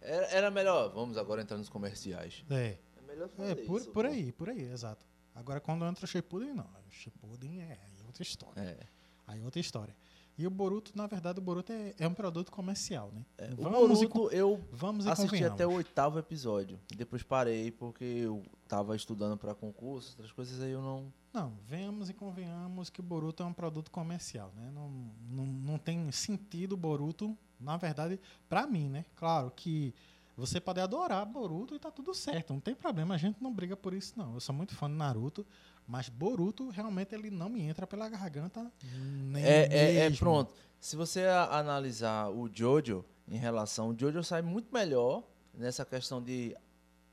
Era, 0.02 0.26
era 0.26 0.50
melhor. 0.50 0.92
Vamos 0.92 1.16
agora 1.16 1.42
entrar 1.42 1.56
nos 1.56 1.68
comerciais. 1.68 2.44
É, 2.50 2.78
É 2.96 3.02
melhor 3.06 3.26
é 3.26 3.28
fazer 3.28 3.66
por, 3.66 3.80
isso, 3.80 3.90
por 3.90 4.04
pô. 4.04 4.10
aí, 4.10 4.32
por 4.32 4.48
aí, 4.48 4.62
exato. 4.62 5.06
Agora, 5.34 5.60
quando 5.60 5.84
entra 5.84 6.04
o 6.04 6.08
Shippuden, 6.08 6.52
não. 6.54 6.64
O 6.64 6.90
Shippuden 6.90 7.62
é 7.62 7.78
aí 7.84 8.02
outra 8.06 8.22
história. 8.22 8.60
É. 8.60 8.78
Aí 9.26 9.40
é 9.40 9.44
outra 9.44 9.60
história. 9.60 9.96
E 10.36 10.46
o 10.46 10.50
Boruto, 10.50 10.92
na 10.94 11.06
verdade, 11.06 11.38
o 11.38 11.42
Boruto 11.42 11.72
é, 11.72 11.94
é 11.98 12.08
um 12.08 12.14
produto 12.14 12.50
comercial, 12.50 13.10
né? 13.12 13.24
É, 13.38 13.52
o 13.52 13.56
Vamos 13.56 14.02
e 14.02 14.06
Boruto 14.06 14.34
eu 14.34 14.60
Vamos 14.72 15.06
assisti 15.06 15.44
até 15.44 15.66
o 15.66 15.72
oitavo 15.72 16.18
episódio. 16.18 16.80
E 16.90 16.96
depois 16.96 17.22
parei 17.22 17.70
porque 17.70 18.04
eu 18.04 18.42
tava 18.66 18.96
estudando 18.96 19.36
pra 19.36 19.54
concurso, 19.54 20.10
outras 20.12 20.32
coisas 20.32 20.60
aí 20.62 20.72
eu 20.72 20.80
não. 20.82 21.12
Não, 21.32 21.54
venhamos 21.66 22.10
e 22.10 22.14
convenhamos 22.14 22.90
que 22.90 23.00
o 23.00 23.02
Boruto 23.02 23.42
é 23.42 23.46
um 23.46 23.54
produto 23.54 23.90
comercial, 23.90 24.52
né? 24.54 24.70
Não, 24.70 24.90
não, 25.30 25.46
não 25.46 25.78
tem 25.78 26.12
sentido 26.12 26.74
o 26.74 26.76
Boruto, 26.76 27.36
na 27.58 27.76
verdade, 27.76 28.20
pra 28.48 28.66
mim, 28.66 28.88
né? 28.88 29.06
Claro 29.16 29.50
que 29.50 29.94
você 30.36 30.60
pode 30.60 30.80
adorar 30.80 31.24
Boruto 31.24 31.74
e 31.74 31.78
tá 31.78 31.90
tudo 31.90 32.14
certo, 32.14 32.52
não 32.52 32.60
tem 32.60 32.74
problema, 32.74 33.14
a 33.14 33.18
gente 33.18 33.42
não 33.42 33.52
briga 33.52 33.76
por 33.76 33.94
isso 33.94 34.12
não. 34.16 34.34
Eu 34.34 34.40
sou 34.40 34.54
muito 34.54 34.74
fã 34.74 34.88
de 34.88 34.96
Naruto, 34.96 35.46
mas 35.86 36.08
Boruto 36.08 36.68
realmente 36.68 37.14
ele 37.14 37.30
não 37.30 37.48
me 37.48 37.62
entra 37.62 37.86
pela 37.86 38.08
garganta 38.08 38.70
nem 38.94 39.42
É, 39.42 39.68
é, 39.70 39.96
é 40.06 40.10
pronto. 40.10 40.52
Se 40.80 40.96
você 40.96 41.24
analisar 41.50 42.28
o 42.30 42.50
Jojo 42.52 43.04
em 43.26 43.36
relação, 43.36 43.90
o 43.90 43.98
Jojo 43.98 44.22
sai 44.22 44.42
muito 44.42 44.72
melhor 44.72 45.22
nessa 45.54 45.84
questão 45.84 46.22
de 46.22 46.56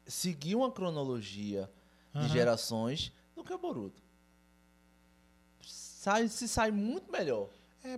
seguir 0.05 0.55
uma 0.55 0.71
cronologia 0.71 1.69
de 2.11 2.19
Aham. 2.19 2.27
gerações 2.29 3.13
do 3.35 3.43
que 3.43 3.53
o 3.53 3.57
Boruto. 3.57 4.01
Sai, 6.09 6.27
se 6.27 6.47
sai 6.47 6.71
muito 6.71 7.11
melhor. 7.11 7.49
É, 7.83 7.97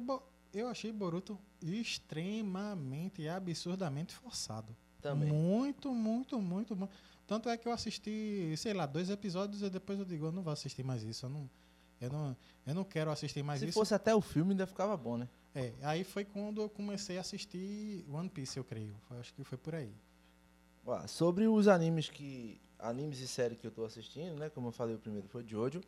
eu 0.54 0.68
achei 0.68 0.92
Boruto 0.92 1.40
extremamente 1.62 3.22
e 3.22 3.30
absurdamente 3.30 4.14
forçado. 4.14 4.76
Também. 5.02 5.32
Muito, 5.32 5.94
muito, 5.94 6.40
muito, 6.40 6.76
muito. 6.76 6.92
Tanto 7.26 7.48
é 7.48 7.56
que 7.56 7.66
eu 7.66 7.72
assisti, 7.72 8.54
sei 8.58 8.74
lá, 8.74 8.86
dois 8.86 9.10
episódios 9.10 9.62
e 9.62 9.70
depois 9.70 9.98
eu 9.98 10.04
digo, 10.04 10.26
eu 10.26 10.32
não 10.32 10.44
vou 10.44 10.52
assistir 10.52 10.84
mais 10.84 11.04
isso. 11.04 11.26
Eu 11.26 11.30
não, 11.30 11.50
eu 12.02 12.10
não, 12.10 12.38
eu 12.68 12.76
não 12.76 12.84
quero 12.84 13.10
assistir 13.12 13.42
mais 13.44 13.62
Se 13.62 13.68
isso. 13.68 13.80
fosse 13.80 13.94
até 13.94 14.14
o 14.14 14.20
filme, 14.20 14.52
ainda 14.52 14.68
ficava 14.68 14.98
bom, 14.98 15.18
né? 15.18 15.30
É, 15.56 15.72
aí 15.82 16.04
foi 16.04 16.26
quando 16.26 16.62
eu 16.62 16.70
comecei 16.70 17.18
a 17.18 17.22
assistir 17.22 18.06
One 18.12 18.30
Piece, 18.30 18.58
eu 18.58 18.64
creio. 18.66 18.94
Foi- 19.08 19.20
acho 19.20 19.34
que 19.34 19.44
foi 19.46 19.58
por 19.58 19.74
aí. 19.74 19.94
Ó, 20.86 21.08
sobre 21.08 21.48
os 21.48 21.70
animes 21.70 22.10
que. 22.10 22.60
Animes 22.78 23.20
e 23.20 23.28
séries 23.28 23.58
que 23.60 23.68
eu 23.68 23.72
tô 23.72 23.86
assistindo, 23.86 24.36
né? 24.38 24.50
Como 24.50 24.68
eu 24.68 24.72
falei, 24.72 24.96
o 24.96 25.00
primeiro 25.00 25.28
foi 25.30 25.46
Jojo. 25.48 25.82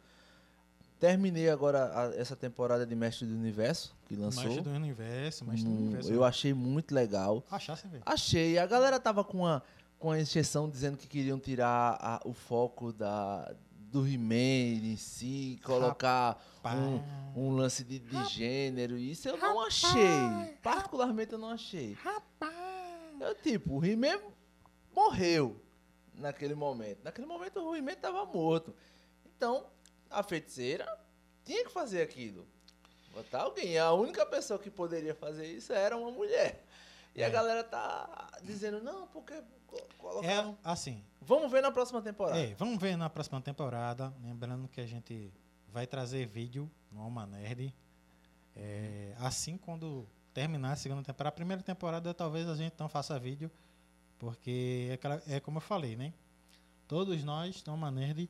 Terminei 1.07 1.49
agora 1.49 1.91
a- 1.93 2.15
essa 2.15 2.33
temporada 2.33 2.85
de 2.85 2.95
Mestre 2.95 3.27
do 3.27 3.33
Universo, 3.33 3.93
que 4.05 4.15
lançou. 4.15 4.43
Mestre 4.45 4.61
do 4.61 4.69
Universo, 4.69 5.43
Mestre 5.43 5.67
do 5.69 5.75
Hum, 5.75 5.77
Universo. 5.87 6.13
eu 6.13 6.23
achei 6.23 6.53
muito 6.53 6.95
legal. 6.95 7.43
Achasse, 7.51 7.85
velho. 7.89 8.01
Achei. 8.05 8.57
A 8.57 8.65
galera 8.65 8.97
tava 9.01 9.21
com 9.21 9.45
a, 9.45 9.61
com 9.99 10.11
a 10.11 10.17
exceção 10.21 10.69
dizendo 10.69 10.95
que 10.97 11.05
queriam 11.05 11.37
tirar 11.37 11.97
a- 11.99 12.21
o 12.23 12.31
foco 12.31 12.93
da, 12.93 13.53
do 13.91 14.07
He-Man 14.07 14.79
em 14.93 14.95
si, 14.95 15.59
colocar 15.65 16.41
um, 17.35 17.47
um 17.47 17.51
lance 17.53 17.83
de, 17.83 17.99
de 17.99 18.23
gênero. 18.29 18.97
Isso 18.97 19.27
eu 19.27 19.35
não 19.35 19.59
achei. 19.59 20.55
Particularmente 20.61 21.33
eu 21.33 21.37
não 21.37 21.49
achei. 21.49 21.97
Eu, 23.19 23.35
tipo, 23.35 23.79
o 23.79 23.85
He-Man 23.85 24.19
morreu 24.95 25.61
naquele 26.15 26.55
momento. 26.55 26.99
Naquele 27.03 27.27
momento 27.27 27.59
o 27.59 27.75
He-Man 27.75 27.95
tava 27.95 28.25
morto. 28.25 28.73
Então, 29.25 29.65
a 30.13 30.23
feiticeira 30.23 30.87
tinha 31.43 31.63
que 31.65 31.71
fazer 31.71 32.01
aquilo. 32.01 32.47
Botar 33.13 33.41
alguém. 33.43 33.77
A 33.77 33.91
única 33.93 34.25
pessoa 34.25 34.57
que 34.59 34.69
poderia 34.69 35.13
fazer 35.13 35.45
isso 35.47 35.71
era 35.73 35.95
uma 35.97 36.09
mulher. 36.11 36.65
E 37.15 37.21
É. 37.21 37.25
a 37.25 37.29
galera 37.29 37.63
tá 37.63 38.29
dizendo, 38.41 38.81
não, 38.81 39.05
porque 39.07 39.33
co- 39.67 39.77
É 39.77 39.85
colocaram. 39.97 40.57
assim, 40.63 41.03
Vamos 41.21 41.49
ver 41.51 41.61
na 41.61 41.71
próxima 41.71 42.01
temporada. 42.01 42.37
É, 42.39 42.53
vamos 42.55 42.77
ver 42.81 42.97
na 42.97 43.09
próxima 43.09 43.39
temporada. 43.39 44.13
Lembrando 44.21 44.67
que 44.67 44.81
a 44.81 44.85
gente 44.85 45.31
vai 45.69 45.87
trazer 45.87 46.25
vídeo 46.25 46.69
no 46.91 47.01
Alma 47.01 47.25
Nerd. 47.25 47.73
É, 48.55 49.13
assim 49.19 49.57
quando 49.57 50.07
terminar 50.33 50.73
a 50.73 50.75
segunda 50.75 51.01
temporada. 51.03 51.29
A 51.29 51.31
primeira 51.31 51.61
temporada 51.63 52.13
talvez 52.13 52.47
a 52.49 52.55
gente 52.55 52.73
não 52.77 52.89
faça 52.89 53.17
vídeo, 53.19 53.49
porque 54.19 54.99
é, 55.27 55.35
é 55.35 55.39
como 55.39 55.57
eu 55.57 55.61
falei, 55.61 55.95
né? 55.95 56.13
Todos 56.87 57.23
nós, 57.23 57.63
no 57.63 57.71
Alma 57.73 57.89
Nerd, 57.91 58.29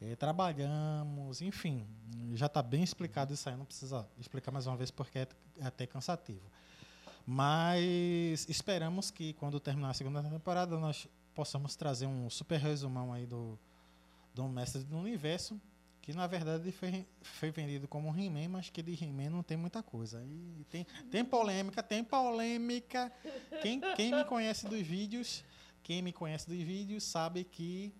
é, 0.00 0.14
trabalhamos, 0.14 1.42
enfim. 1.42 1.86
Já 2.34 2.46
está 2.46 2.62
bem 2.62 2.82
explicado 2.82 3.34
isso 3.34 3.48
aí, 3.48 3.56
não 3.56 3.64
precisa 3.64 4.08
explicar 4.18 4.52
mais 4.52 4.66
uma 4.66 4.76
vez 4.76 4.90
porque 4.90 5.18
é, 5.18 5.28
até 5.60 5.86
cansativo. 5.86 6.50
Mas 7.26 8.48
esperamos 8.48 9.10
que 9.10 9.34
quando 9.34 9.60
terminar 9.60 9.90
a 9.90 9.94
segunda 9.94 10.22
temporada 10.22 10.78
nós 10.78 11.08
possamos 11.34 11.76
trazer 11.76 12.06
um 12.06 12.30
super 12.30 12.58
resumão 12.58 13.12
aí 13.12 13.26
do, 13.26 13.58
do 14.34 14.48
Mestre 14.48 14.82
do 14.82 14.96
Universo, 14.96 15.60
que 16.00 16.14
na 16.14 16.26
verdade 16.26 16.72
foi, 16.72 17.06
foi 17.20 17.50
vendido 17.50 17.86
como 17.86 18.08
He-Man, 18.18 18.48
mas 18.48 18.70
que 18.70 18.82
de 18.82 18.92
He-Man 18.92 19.30
não 19.30 19.42
tem 19.42 19.56
muita 19.56 19.82
coisa. 19.82 20.24
E 20.24 20.64
tem, 20.70 20.86
tem 21.10 21.24
polêmica, 21.24 21.82
tem 21.82 22.02
polêmica. 22.02 23.12
Quem, 23.60 23.80
quem 23.94 24.14
me 24.14 24.24
conhece 24.24 24.66
dos 24.66 24.80
vídeos, 24.80 25.44
quem 25.82 26.00
me 26.00 26.12
conhece 26.12 26.48
dos 26.48 26.58
vídeos 26.58 27.04
sabe 27.04 27.44
que 27.44 27.92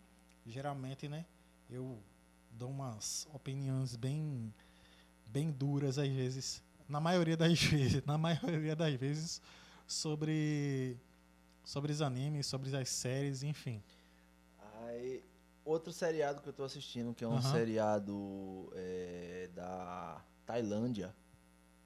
geralmente, 0.46 1.07
né, 1.07 1.26
eu 1.71 2.03
dou 2.51 2.71
umas 2.71 3.27
opiniões 3.33 3.97
bem 3.97 4.53
bem 5.27 5.51
duras 5.51 5.99
às 5.99 6.09
vezes, 6.09 6.62
na 6.89 7.01
maioria 7.01 7.37
das 7.37 7.61
vezes, 7.62 8.05
na 8.07 8.16
maioria 8.16 8.75
das 8.75 8.95
vezes 8.95 9.41
sobre 9.87 10.97
sobre 11.64 11.93
os 11.93 12.01
animes, 12.01 12.47
sobre 12.47 12.75
as 12.75 12.89
séries, 12.89 13.43
enfim. 13.43 13.83
Aí, 14.81 15.23
outro 15.64 15.93
seriado 15.93 16.41
que 16.41 16.49
eu 16.49 16.53
tô 16.53 16.64
assistindo, 16.64 17.14
que 17.14 17.23
é 17.23 17.29
um 17.29 17.33
Aham. 17.37 17.53
seriado 17.53 18.73
é, 18.75 19.51
da 19.55 20.25
Tailândia. 20.47 21.14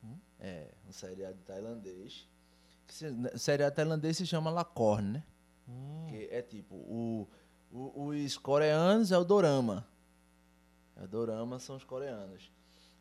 Hum? 0.05 0.17
É, 0.39 0.71
um 0.89 0.93
seriado 0.93 1.39
tailandês. 1.45 2.29
Que 2.87 2.95
se- 2.95 3.39
seriado 3.39 3.75
tailandês 3.75 4.17
se 4.17 4.27
chama 4.27 4.51
Lacorne, 4.51 5.15
né? 5.15 5.25
Hum, 5.69 6.07
Que 6.09 6.29
é 6.31 6.43
tipo, 6.43 6.77
o, 6.77 7.29
o- 7.73 8.09
os 8.09 8.37
coreanos 8.39 9.11
é 9.13 9.19
o 9.19 9.25
dorama. 9.25 9.87
É 10.97 11.05
o 11.05 11.09
dorama 11.09 11.59
são 11.59 11.77
os 11.77 11.85
coreanos. 11.85 12.51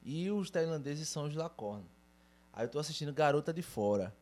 E 0.04 0.30
os 0.32 0.50
tailandeses 0.50 1.08
são 1.10 1.26
os 1.26 1.36
lacorne. 1.36 1.86
Aí 2.54 2.66
eu 2.66 2.70
tô 2.70 2.80
assistindo 2.80 3.14
Garota 3.14 3.54
de 3.54 3.62
Fora. 3.62 4.16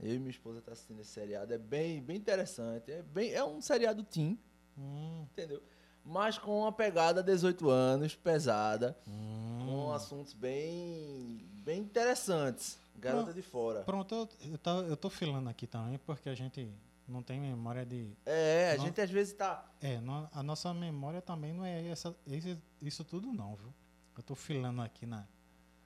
Eu 0.00 0.14
e 0.14 0.18
minha 0.18 0.30
esposa 0.30 0.60
tá 0.60 0.72
assistindo 0.72 1.00
esse 1.00 1.10
seriado. 1.10 1.52
É 1.52 1.58
bem, 1.58 2.00
bem 2.00 2.16
interessante. 2.16 2.92
É, 2.92 3.02
bem, 3.02 3.32
é 3.32 3.42
um 3.44 3.60
seriado 3.60 4.04
teen, 4.04 4.38
hum, 4.76 5.26
entendeu? 5.32 5.60
Mas 6.04 6.38
com 6.38 6.60
uma 6.60 6.72
pegada 6.72 7.22
18 7.22 7.68
anos, 7.68 8.14
pesada, 8.14 8.96
hum. 9.06 9.58
com 9.66 9.92
assuntos 9.92 10.32
bem, 10.32 11.44
bem 11.64 11.80
interessantes. 11.80 12.78
Garota 12.96 13.26
Não. 13.26 13.32
de 13.34 13.42
Fora. 13.42 13.82
Pronto, 13.82 14.14
eu, 14.14 14.28
eu, 14.64 14.86
eu 14.88 14.96
tô 14.96 15.10
filando 15.10 15.48
aqui 15.48 15.66
também, 15.66 15.98
porque 15.98 16.28
a 16.28 16.34
gente 16.34 16.68
não 17.08 17.22
tem 17.22 17.40
memória 17.40 17.84
de. 17.86 18.12
É, 18.26 18.72
a 18.72 18.76
Não. 18.76 18.84
gente 18.84 19.00
às 19.00 19.10
vezes 19.10 19.32
tá. 19.32 19.64
É, 19.80 19.98
no- 20.00 20.28
a 20.32 20.42
nossa 20.42 20.72
memória 20.74 21.20
também 21.22 21.52
não 21.52 21.64
é 21.64 21.86
essa, 21.86 22.14
esse- 22.26 22.58
isso 22.82 23.02
tudo 23.04 23.32
não, 23.32 23.56
viu? 23.56 23.72
Eu 24.16 24.22
tô 24.22 24.34
filando 24.34 24.82
aqui 24.82 25.06
na, 25.06 25.26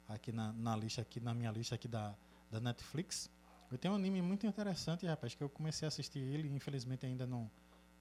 aqui 0.09 0.33
na, 0.33 0.53
na 0.53 0.75
lista, 0.77 1.03
aqui 1.03 1.21
na 1.21 1.33
minha 1.35 1.51
lista 1.51 1.75
aqui 1.75 1.87
da, 1.87 2.15
da 2.51 2.61
Netflix. 2.61 3.31
Eu 3.71 3.79
tenho 3.79 3.95
um 3.95 3.97
anime 3.97 4.21
muito 4.21 4.47
interessante, 4.47 5.07
rapaz, 5.07 5.35
que 5.35 5.43
eu 5.43 5.49
comecei 5.49 5.87
a 5.87 5.89
assistir 5.89 6.19
ele, 6.19 6.49
e 6.49 6.53
infelizmente 6.55 7.07
ainda 7.07 7.27
não, 7.27 7.51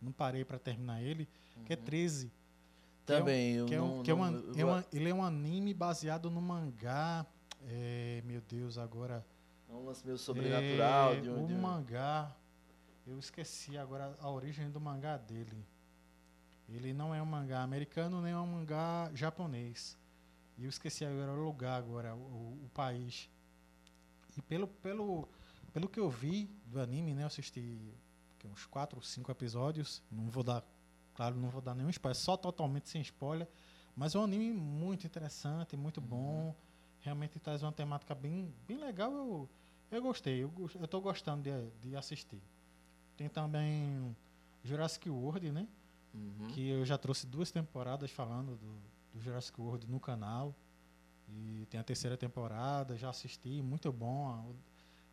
não 0.02 0.12
parei 0.12 0.44
para 0.44 0.58
terminar 0.60 1.02
ele, 1.02 1.28
que 1.66 1.74
é 1.74 1.76
13. 1.76 2.32
que 3.06 3.14
é 3.14 3.18
um- 3.18 3.20
Também, 3.20 3.54
eu 3.56 3.66
é 3.68 3.82
um, 3.82 3.88
não- 3.88 4.04
é 4.04 4.08
não- 4.08 4.16
uma- 4.16 4.32
eu- 4.32 4.54
é 4.58 4.66
uma- 4.66 4.86
ele 4.94 5.10
é 5.10 5.14
um 5.14 5.24
anime 5.24 5.74
baseado 5.74 6.30
no 6.30 6.42
mangá. 6.42 7.26
é, 7.68 8.24
meu 8.26 8.42
Deus, 8.42 8.78
agora. 8.80 9.24
É 9.70 9.74
um 9.74 9.86
lance 9.86 10.04
meio 10.04 10.18
sobrenatural. 10.18 11.14
É, 11.14 11.20
de 11.22 11.30
um, 11.30 11.44
o 11.44 11.48
de 11.48 11.54
um- 11.54 11.62
mangá. 11.62 12.36
Eu 13.06 13.18
esqueci 13.18 13.78
agora 13.78 14.16
a 14.20 14.30
origem 14.30 14.70
do 14.70 14.80
mangá 14.80 15.18
dele. 15.18 15.66
Ele 16.70 16.94
não 16.94 17.14
é 17.14 17.22
um 17.22 17.26
mangá 17.26 17.62
americano 17.62 18.22
nem 18.22 18.32
é 18.32 18.38
um 18.38 18.48
mangá 18.48 19.12
japonês. 19.14 19.98
E 20.58 20.64
eu 20.64 20.70
esqueci 20.70 21.04
agora 21.04 21.32
o 21.32 21.44
lugar 21.44 21.78
agora, 21.78 22.16
o, 22.16 22.66
o 22.66 22.70
país. 22.74 23.30
E 24.38 24.42
pelo, 24.42 24.68
pelo, 24.68 25.28
pelo 25.74 25.90
que 25.90 26.00
eu 26.00 26.10
vi 26.10 26.50
do 26.66 26.80
anime, 26.80 27.14
né? 27.14 27.24
Eu 27.24 27.28
assisti 27.28 27.94
uns 28.46 28.66
4 28.66 28.98
ou 28.98 29.04
5 29.04 29.32
episódios. 29.32 30.02
Não 30.12 30.30
vou 30.30 30.44
dar, 30.44 30.64
claro, 31.16 31.36
não 31.36 31.50
vou 31.50 31.62
dar 31.62 31.76
nenhum 31.76 31.90
spoiler, 31.90 32.16
só 32.16 32.38
totalmente 32.38 32.90
sem 32.90 33.02
spoiler. 33.02 33.48
Mas 33.96 34.16
é 34.16 34.20
um 34.20 34.24
anime 34.24 34.54
muito 34.54 35.06
interessante, 35.06 35.76
muito 35.76 36.00
bom. 36.00 36.56
Realmente 37.02 37.40
traz 37.40 37.64
uma 37.64 37.72
temática 37.72 38.16
bem, 38.16 38.54
bem 38.68 38.78
legal. 38.78 39.12
Eu, 39.12 39.50
eu 39.90 40.02
gostei, 40.02 40.44
eu, 40.44 40.88
tô 40.88 41.02
gostando 41.02 41.44
de, 41.44 41.90
de 41.90 41.96
assistir. 41.96 42.42
Tem 43.18 43.30
também 43.30 44.16
Jurassic 44.64 45.10
World, 45.10 45.52
né? 45.52 45.68
Uhum. 46.14 46.48
Que 46.50 46.70
eu 46.70 46.86
já 46.86 46.98
trouxe 46.98 47.26
duas 47.26 47.52
temporadas 47.52 48.12
falando 48.12 48.58
do, 48.58 48.76
do 49.14 49.22
Jurassic 49.22 49.60
World 49.60 49.90
no 49.90 50.00
canal. 50.00 50.56
E 51.30 51.66
tem 51.70 51.80
a 51.80 51.84
terceira 51.84 52.18
temporada, 52.18 52.98
já 52.98 53.10
assisti, 53.10 53.62
muito 53.62 53.92
bom. 53.92 54.54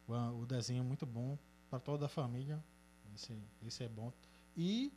O, 0.09 0.12
o 0.40 0.46
desenho 0.46 0.80
é 0.80 0.82
muito 0.82 1.07
bom 1.07 1.38
para 1.70 1.78
toda 1.78 2.07
a 2.07 2.09
família. 2.09 2.62
Esse, 3.14 3.36
esse 3.64 3.84
é 3.84 3.88
bom. 3.88 4.12
E 4.57 4.92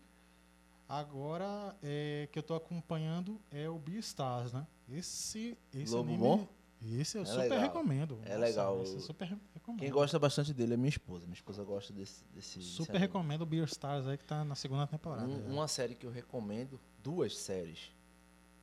agora 0.89 1.75
é, 1.83 2.27
que 2.31 2.39
eu 2.39 2.43
tô 2.43 2.55
acompanhando 2.55 3.39
é 3.51 3.69
o 3.69 3.77
Beastars, 3.77 4.51
né? 4.51 4.65
Esse, 4.89 5.57
esse 5.73 5.93
Lobo 5.93 6.09
anime, 6.09 6.23
bom? 6.23 6.47
Esse 6.81 7.17
eu 7.17 7.21
É 7.21 7.25
super 7.25 7.41
legal. 7.41 7.59
recomendo. 7.59 8.19
É 8.25 8.37
legal. 8.37 8.81
Esse 8.81 8.95
eu 8.95 8.99
super 9.01 9.25
recomendo. 9.25 9.50
Quem 9.77 9.89
gosta 9.91 10.17
bastante 10.19 10.53
dele 10.53 10.73
é 10.73 10.77
minha 10.77 10.89
esposa. 10.89 11.25
Minha 11.25 11.35
esposa 11.35 11.63
gosta 11.63 11.91
desse. 11.93 12.23
desse 12.33 12.61
Super 12.61 12.93
desse 12.93 13.01
recomendo 13.01 13.41
o 13.41 13.45
Beastars 13.45 14.07
aí 14.07 14.17
que 14.17 14.25
tá 14.25 14.43
na 14.43 14.55
segunda 14.55 14.85
temporada. 14.87 15.27
Um- 15.27 15.53
uma 15.53 15.67
série 15.67 15.95
que 15.95 16.05
eu 16.05 16.11
recomendo, 16.11 16.79
duas 17.03 17.37
séries 17.37 17.91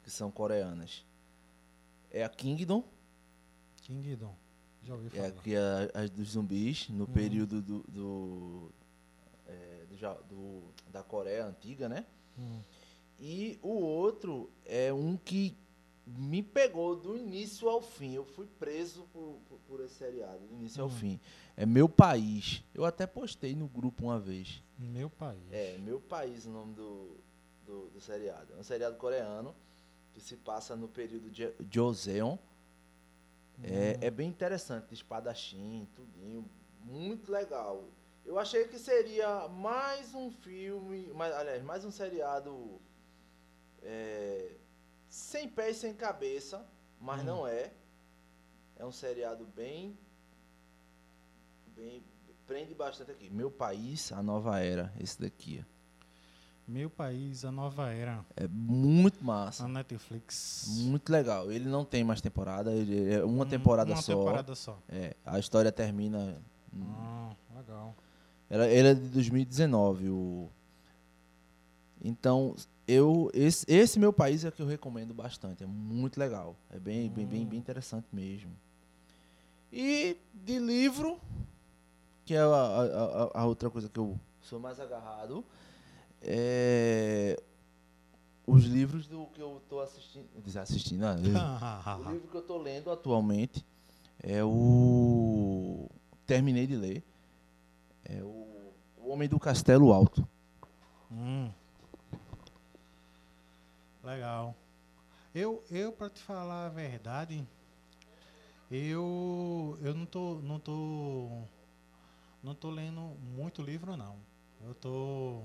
que 0.03 0.11
são 0.11 0.31
coreanas. 0.31 1.05
É 2.11 2.25
a 2.25 2.29
Kingdom, 2.29 2.83
Kingdom. 3.83 4.35
Já 4.83 4.95
ouvi 4.95 5.07
é 5.09 5.11
falar. 5.11 5.29
a, 5.29 5.33
que 5.43 5.55
é 5.55 5.91
as 5.95 6.11
dos 6.11 6.29
zumbis, 6.31 6.89
no 6.89 7.05
Uhum. 7.05 7.13
período 7.13 7.61
do, 7.61 7.83
do, 7.89 8.71
é, 9.47 9.85
do 9.91 9.97
do- 10.29 10.63
da 10.91 11.03
Coreia 11.03 11.45
antiga, 11.47 11.89
né? 11.89 12.07
Hum. 12.39 12.61
E 13.21 13.59
o 13.63 13.71
outro 13.71 14.49
é 14.65 14.93
um 14.93 15.17
que 15.17 15.57
me 16.17 16.43
pegou 16.43 16.97
do 16.97 17.17
início 17.17 17.69
ao 17.69 17.81
fim. 17.83 18.15
Eu 18.15 18.25
fui 18.25 18.47
preso 18.59 19.03
por, 19.13 19.39
por, 19.49 19.59
por 19.67 19.81
esse 19.81 19.95
seriado, 19.95 20.39
do 20.47 20.55
início 20.55 20.83
ao 20.83 20.89
Hum. 20.89 20.93
fim. 20.93 21.21
É 21.57 21.67
Meu 21.67 21.89
País. 21.89 22.63
Eu 22.75 22.85
até 22.85 23.07
postei 23.07 23.55
no 23.55 23.69
grupo 23.69 24.05
uma 24.05 24.19
vez. 24.19 24.63
Meu 24.79 25.11
país. 25.11 25.43
É, 25.51 25.77
Meu 25.79 26.01
País 26.01 26.47
o 26.47 26.51
nome 26.51 26.75
do, 26.75 27.17
do, 27.67 27.89
do 27.91 28.01
seriado. 28.01 28.55
É 28.55 28.57
um 28.57 28.63
seriado 28.63 28.97
coreano 28.97 29.55
que 30.15 30.21
se 30.21 30.37
passa 30.37 30.75
no 30.77 30.89
período 30.89 31.31
de 31.31 31.53
Joseon. 31.71 32.39
É, 33.63 33.97
Hum. 33.97 33.99
é 34.03 34.11
bem 34.11 34.29
interessante, 34.29 34.87
de 34.89 34.95
espadachim, 34.95 35.87
tudinho. 35.97 36.49
Muito 36.85 37.31
legal. 37.33 37.85
Eu 38.25 38.39
achei 38.39 38.69
que 38.69 38.79
seria 38.79 39.49
mais 39.49 40.15
um 40.15 40.31
filme, 40.31 41.09
mais, 41.15 41.35
aliás, 41.35 41.63
mais 41.65 41.85
um 41.85 41.91
seriado 41.91 42.81
é, 43.83 44.53
sem 45.09 45.49
pé 45.49 45.71
e 45.71 45.75
sem 45.75 45.95
cabeça, 45.95 46.65
mas 47.01 47.21
Hum. 47.23 47.25
não 47.25 47.47
é. 47.47 47.73
É 48.77 48.85
um 48.85 48.93
seriado 48.93 49.45
bem, 49.57 49.97
bem. 51.75 52.03
Prende 52.47 52.75
bastante 52.75 53.11
aqui. 53.11 53.29
Meu 53.29 53.51
País, 53.51 54.11
a 54.13 54.23
Nova 54.23 54.59
Era. 54.61 54.93
Esse 54.99 55.21
daqui. 55.21 55.65
Meu 56.67 56.91
país, 56.91 57.47
a 57.47 57.51
nova 57.51 57.91
era. 57.91 58.23
É 58.37 58.47
muito 58.47 59.25
massa. 59.25 59.63
Na 59.63 59.79
Netflix. 59.79 60.67
Muito 60.83 61.11
legal. 61.11 61.51
Ele 61.51 61.67
não 61.67 61.83
tem 61.83 62.05
mais 62.05 62.21
temporada, 62.21 62.71
ele 62.75 63.11
é 63.11 63.25
uma 63.25 63.47
Hum, 63.47 63.49
temporada 63.49 63.91
uma 63.91 64.03
só. 64.03 64.15
temporada 64.15 64.55
só. 64.55 64.79
É, 64.87 65.17
a 65.25 65.39
história 65.39 65.73
termina. 65.73 66.37
Ah, 66.79 67.35
legal. 67.57 67.95
Ela, 68.51 68.67
ele 68.69 68.89
é 68.89 68.93
de 68.95 69.09
2019. 69.09 70.11
O... 70.11 70.51
Então, 72.05 72.55
eu 72.89 73.31
esse, 73.35 73.65
esse 73.69 73.99
meu 73.99 74.13
país 74.13 74.45
é 74.45 74.51
que 74.51 74.61
eu 74.63 74.67
recomendo 74.67 75.13
bastante. 75.15 75.63
É 75.63 75.67
muito 75.67 76.19
legal. 76.19 76.57
É 76.71 76.79
bem, 76.79 77.09
bem, 77.11 77.27
bem, 77.27 77.43
Hum. 77.45 77.49
bem 77.51 77.59
interessante 77.59 78.07
mesmo. 78.13 78.51
E 79.73 80.17
de 80.33 80.59
livro, 80.59 81.21
que 82.25 82.35
é 82.35 82.39
a, 82.41 82.45
a, 82.47 83.41
a- 83.43 83.47
outra 83.47 83.69
coisa 83.71 83.89
que 83.89 83.99
eu 84.01 84.19
sou 84.41 84.59
mais 84.59 84.81
agarrado, 84.81 85.45
é 86.23 87.39
os 88.47 88.65
livros 88.65 89.07
do 89.07 89.27
que 89.27 89.41
eu 89.43 89.59
estou 89.59 89.83
assistindo. 89.83 90.27
Assistindo, 90.59 91.05
ah, 91.05 91.99
o 92.01 92.11
livro 92.13 92.29
que 92.29 92.37
eu 92.37 92.41
estou 92.41 92.61
lendo 92.63 92.91
atualmente 92.91 93.65
É 94.23 94.43
o. 94.43 95.89
Terminei 96.27 96.67
de 96.67 96.77
ler. 96.77 97.03
É 98.05 98.23
o, 98.23 98.73
o 98.99 99.11
Homem 99.11 99.29
do 99.29 99.39
Castelo 99.39 99.93
Alto. 99.93 100.27
Hum. 101.13 101.51
Legal. 104.09 104.57
Eu, 105.35 105.63
eu 105.71 105.93
para 105.93 106.09
te 106.09 106.23
falar 106.23 106.65
a 106.65 106.69
verdade, 106.71 107.47
eu, 108.71 109.79
eu 109.83 109.95
não 109.95 110.07
tô, 110.07 110.37
não 110.37 110.59
tô, 110.59 111.43
não 112.43 112.55
tô 112.55 112.71
lendo 112.71 113.03
muito 113.21 113.61
livro 113.61 113.99
não. 113.99 114.17
Eu 114.63 114.75
tô, 114.75 115.43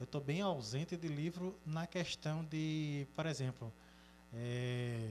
eu 0.00 0.06
tô 0.06 0.18
bem 0.18 0.42
ausente 0.42 0.96
de 0.96 1.06
livro 1.06 1.56
na 1.64 1.86
questão 1.86 2.44
de, 2.44 3.06
por 3.14 3.24
exemplo, 3.24 3.72
é, 4.34 5.08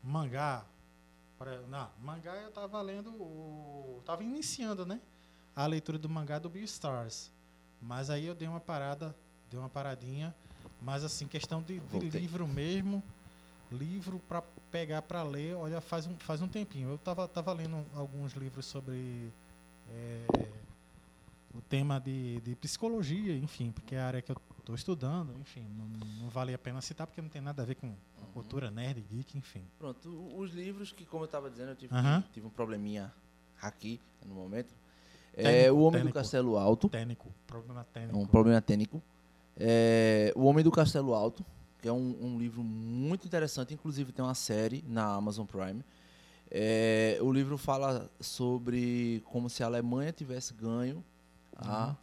mangá. 0.00 0.64
Não, 1.68 1.90
mangá 1.98 2.36
eu 2.36 2.52
tava 2.52 2.80
lendo, 2.80 3.10
o, 3.20 4.00
tava 4.06 4.22
iniciando, 4.22 4.86
né? 4.86 5.00
A 5.56 5.66
leitura 5.66 5.98
do 5.98 6.08
mangá 6.08 6.38
do 6.38 6.48
Beastars. 6.48 7.32
Mas 7.82 8.10
aí 8.10 8.26
eu 8.26 8.34
dei 8.34 8.46
uma 8.46 8.60
parada, 8.60 9.12
dei 9.50 9.58
uma 9.58 9.68
paradinha. 9.68 10.32
Mas 10.84 11.02
assim, 11.02 11.26
questão 11.26 11.62
de, 11.62 11.80
de 11.80 12.10
livro 12.10 12.46
mesmo, 12.46 13.02
livro 13.72 14.20
para 14.28 14.42
pegar 14.70 15.00
para 15.02 15.22
ler, 15.22 15.56
olha, 15.56 15.80
faz 15.80 16.06
um, 16.06 16.14
faz 16.18 16.42
um 16.42 16.48
tempinho. 16.48 16.90
Eu 16.90 16.98
tava, 16.98 17.26
tava 17.26 17.52
lendo 17.54 17.84
alguns 17.94 18.34
livros 18.34 18.66
sobre 18.66 19.32
é, 19.90 20.26
o 21.54 21.60
tema 21.62 21.98
de, 21.98 22.38
de 22.40 22.54
psicologia, 22.56 23.34
enfim, 23.36 23.72
porque 23.72 23.94
é 23.94 24.00
a 24.00 24.06
área 24.06 24.22
que 24.22 24.30
eu 24.30 24.36
estou 24.58 24.74
estudando, 24.74 25.34
enfim, 25.40 25.66
não, 25.76 25.86
não, 26.20 26.28
vale 26.28 26.52
a 26.52 26.58
pena 26.58 26.80
citar 26.82 27.06
porque 27.06 27.22
não 27.22 27.30
tem 27.30 27.40
nada 27.40 27.62
a 27.62 27.64
ver 27.64 27.76
com 27.76 27.86
uhum. 27.86 27.96
cultura 28.34 28.70
nerd, 28.70 29.00
geek, 29.10 29.38
enfim. 29.38 29.64
Pronto, 29.78 30.36
os 30.36 30.50
livros 30.52 30.92
que, 30.92 31.06
como 31.06 31.22
eu 31.22 31.26
estava 31.26 31.50
dizendo, 31.50 31.70
eu 31.70 31.76
tive, 31.76 31.94
uhum. 31.94 32.22
tive 32.32 32.46
um 32.46 32.50
probleminha 32.50 33.10
aqui 33.60 33.98
no 34.26 34.34
momento. 34.34 34.74
Técnico, 35.32 35.48
é 35.48 35.72
O 35.72 35.78
Homem 35.78 35.92
técnico, 35.92 36.08
do 36.08 36.20
Castelo 36.20 36.56
Alto. 36.58 36.88
Técnico, 36.88 37.32
problema 37.46 37.84
técnico. 37.84 38.18
Um 38.18 38.26
problema 38.26 38.60
técnico. 38.60 39.02
É, 39.56 40.32
o 40.34 40.44
Homem 40.44 40.64
do 40.64 40.70
Castelo 40.70 41.14
Alto, 41.14 41.44
que 41.80 41.88
é 41.88 41.92
um, 41.92 42.16
um, 42.20 42.38
livro 42.38 42.62
muito 42.62 43.26
interessante, 43.26 43.74
inclusive 43.74 44.12
tem 44.12 44.24
uma 44.24 44.34
série 44.34 44.84
na 44.88 45.14
Amazon 45.14 45.46
Prime. 45.46 45.84
É, 46.50 47.18
o 47.20 47.32
livro 47.32 47.56
fala 47.56 48.10
sobre 48.20 49.22
como 49.26 49.48
se 49.48 49.62
a 49.62 49.66
Alemanha 49.66 50.12
tivesse 50.12 50.54
ganho 50.54 51.04
a 51.56 51.88
uhum. 51.88 51.96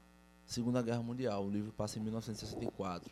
Segunda 0.46 0.82
Guerra 0.82 1.02
Mundial. 1.02 1.46
O 1.46 1.50
livro 1.50 1.72
passa 1.72 2.00
em 2.00 2.02
1964. 2.02 3.12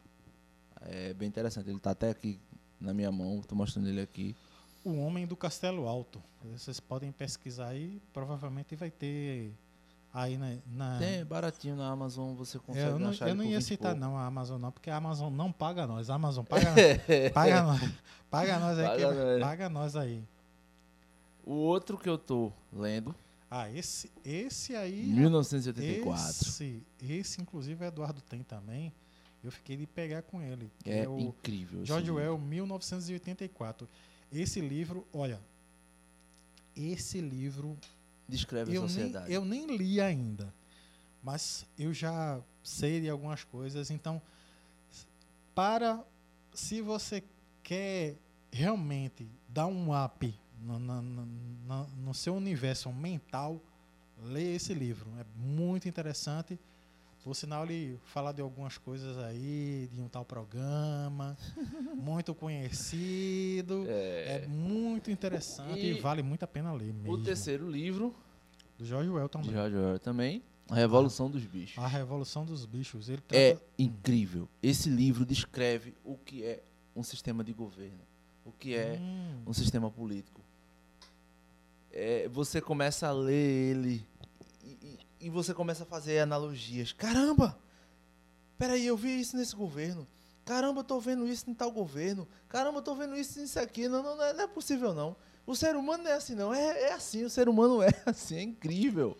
É 0.82 1.14
bem 1.14 1.28
interessante. 1.28 1.70
Ele 1.70 1.78
está 1.78 1.92
até 1.92 2.10
aqui 2.10 2.40
na 2.80 2.94
minha 2.94 3.12
mão, 3.12 3.40
estou 3.40 3.58
mostrando 3.58 3.88
ele 3.88 4.02
aqui. 4.02 4.36
O 4.84 4.96
Homem 5.00 5.28
do 5.28 5.36
Castelo 5.36 5.88
Alto. 5.88 6.22
Vocês 6.44 6.80
podem 6.80 7.12
pesquisar 7.12 7.70
aí, 7.70 8.02
provavelmente 8.14 8.76
vai 8.76 8.90
ter 8.90 9.54
aí 10.14 10.38
na, 10.38 10.58
na... 10.68 10.98
Tem, 10.98 11.24
baratinho 11.26 11.76
na 11.76 11.90
Amazon, 11.90 12.34
você 12.34 12.60
consegue 12.60 12.86
é, 12.86 12.92
eu 12.92 13.00
não, 13.00 13.14
Eu 13.14 13.36
não 13.36 13.44
ia 13.44 13.62
citar 13.62 13.96
não 13.96 14.18
a 14.18 14.26
Amazon 14.26 14.60
não, 14.60 14.72
porque 14.72 14.90
a 14.90 14.98
Amazon 14.98 15.34
não 15.34 15.52
paga 15.52 15.86
nós. 15.86 16.10
A 16.10 16.16
Amazon 16.16 16.44
paga, 16.46 16.74
paga 17.34 17.64
nós. 17.64 17.92
Paga 18.30 18.60
nós 18.60 18.80
aí. 18.80 18.86
Paga, 18.86 19.36
que, 19.36 19.40
paga 19.40 19.70
nós 19.70 19.96
aí. 19.96 20.24
O 21.46 21.54
outro 21.54 21.98
que 21.98 22.10
eu 22.10 22.18
tô 22.18 22.52
lendo... 22.72 23.16
Ah, 23.52 23.68
esse, 23.72 24.12
esse 24.24 24.76
aí... 24.76 25.04
1984. 25.08 26.48
Esse, 26.48 26.84
esse, 27.02 27.42
inclusive, 27.42 27.84
o 27.84 27.88
Eduardo 27.88 28.22
tem 28.22 28.44
também. 28.44 28.94
Eu 29.44 29.52
fiquei 29.52 29.76
de 29.76 29.88
pegar 29.88 30.22
com 30.22 30.42
ele. 30.42 30.70
É, 30.86 31.00
é 31.00 31.04
incrível. 31.06 31.84
George 31.86 32.12
Well, 32.12 32.38
1984. 32.38 33.88
Esse 34.32 34.62
livro, 34.62 35.08
olha, 35.12 35.40
esse 36.76 37.20
livro 37.20 37.76
descreve 38.30 38.74
eu 38.74 38.84
a 38.84 38.88
sociedade? 38.88 39.26
Nem, 39.26 39.36
eu 39.36 39.44
nem 39.44 39.76
li 39.76 40.00
ainda, 40.00 40.54
mas 41.22 41.66
eu 41.78 41.94
já 41.94 42.40
sei 42.64 43.02
de 43.02 43.10
algumas 43.10 43.44
coisas. 43.44 43.90
Então, 43.90 44.22
para 45.54 46.04
se 46.54 46.82
você 46.82 47.24
quer 47.64 48.16
realmente 48.52 49.30
dar 49.48 49.68
um 49.68 49.90
up 49.94 50.34
no, 50.62 50.80
no, 50.80 51.02
no, 51.02 51.88
no 51.88 52.14
seu 52.14 52.36
universo 52.36 52.92
mental, 52.92 53.62
lê 54.24 54.56
esse 54.56 54.74
livro. 54.74 55.10
É 55.20 55.26
muito 55.36 55.88
interessante. 55.88 56.60
Por 57.24 57.36
sinal, 57.36 57.66
ele 57.66 58.00
fala 58.06 58.32
de 58.32 58.42
algumas 58.42 58.78
coisas 58.78 59.18
aí, 59.18 59.90
de 59.94 60.02
um 60.02 60.08
tal 60.08 60.24
programa, 60.24 61.38
muito 61.96 62.34
conhecido. 62.34 63.86
É, 63.88 64.44
é 64.44 64.48
muito 64.48 65.12
interessante 65.12 65.80
e, 65.80 65.98
e, 65.98 66.00
vale 66.00 66.24
muito 66.24 66.44
a 66.44 66.48
pena 66.48 66.72
ler 66.72 66.94
mesmo. 66.94 67.12
O 67.12 67.22
terceiro 67.22 67.70
livro. 67.70 68.16
Do 68.78 68.86
George 68.86 69.10
Well 69.10 69.28
também. 69.28 69.50
De 69.50 69.54
George 69.54 69.76
Well 69.76 70.00
também. 70.00 70.42
A 70.70 70.76
Revolução 70.76 71.26
ah, 71.26 71.30
dos 71.30 71.44
Bichos. 71.44 71.84
A 71.84 71.88
Revolução 71.88 72.46
dos 72.46 72.66
Bichos. 72.66 73.10
Ele 73.10 73.22
é 73.32 73.54
trata... 73.54 73.64
É 73.66 73.84
incrível. 73.84 74.48
Esse 74.64 74.90
livro 74.90 75.26
descreve 75.26 75.96
o 76.06 76.16
que 76.16 76.46
é 76.46 76.64
um 76.96 77.04
sistema 77.04 77.44
de 77.44 77.52
governo, 77.52 78.00
o 78.46 78.52
que 78.52 78.76
é 78.76 78.98
hum. 79.02 79.44
um 79.48 79.54
sistema 79.54 79.92
político. 79.92 80.40
É, 81.92 82.30
você 82.30 82.62
começa 82.62 83.08
a 83.08 83.12
ler 83.12 83.34
ele 83.72 84.08
e 84.64 85.00
você 85.28 85.56
começa 85.56 85.84
a 85.84 85.86
fazer 85.88 86.20
analogias. 86.20 86.94
Caramba! 86.94 87.58
Peraí, 88.60 88.86
eu 88.86 88.96
vi 88.96 89.20
isso 89.20 89.36
nesse 89.36 89.56
governo. 89.56 90.06
Caramba, 90.46 90.82
eu 90.82 90.84
tô 90.84 91.00
vendo 91.00 91.28
isso 91.28 91.50
em 91.50 91.54
tal 91.54 91.72
governo. 91.72 92.28
Caramba, 92.48 92.78
eu 92.78 92.84
tô 92.84 92.94
vendo 92.94 93.18
isso 93.18 93.40
nisso 93.40 93.60
aqui. 93.60 93.88
Não, 93.88 94.04
não, 94.04 94.16
não 94.16 94.24
é, 94.24 94.34
não 94.34 94.44
é 94.44 94.48
possível, 94.48 94.94
não. 94.94 95.16
O 95.46 95.56
ser 95.56 95.76
humano 95.76 96.04
não 96.04 96.12
é 96.12 96.14
assim, 96.14 96.36
não. 96.36 96.54
É, 96.54 96.84
é 96.84 96.94
assim, 96.94 97.24
o 97.24 97.30
ser 97.30 97.50
humano 97.50 97.82
é 97.82 97.90
assim, 98.06 98.36
é 98.36 98.44
incrível. 98.44 99.18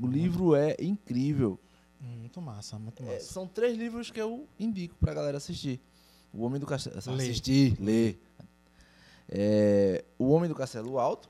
O 0.00 0.06
livro 0.06 0.54
é 0.54 0.74
incrível. 0.80 1.58
Muito 2.00 2.40
massa, 2.40 2.78
muito 2.78 3.02
é, 3.02 3.06
massa. 3.06 3.16
É, 3.16 3.20
são 3.20 3.46
três 3.46 3.76
livros 3.76 4.10
que 4.10 4.20
eu 4.20 4.48
indico 4.58 4.94
pra 4.96 5.14
galera 5.14 5.36
assistir. 5.36 5.80
O 6.32 6.42
Homem 6.42 6.60
do 6.60 6.66
Castelo. 6.66 6.98
Assistir, 6.98 7.76
ler. 7.80 8.22
É, 9.28 10.04
o 10.18 10.28
Homem 10.28 10.48
do 10.48 10.54
Castelo 10.54 10.98
Alto, 10.98 11.28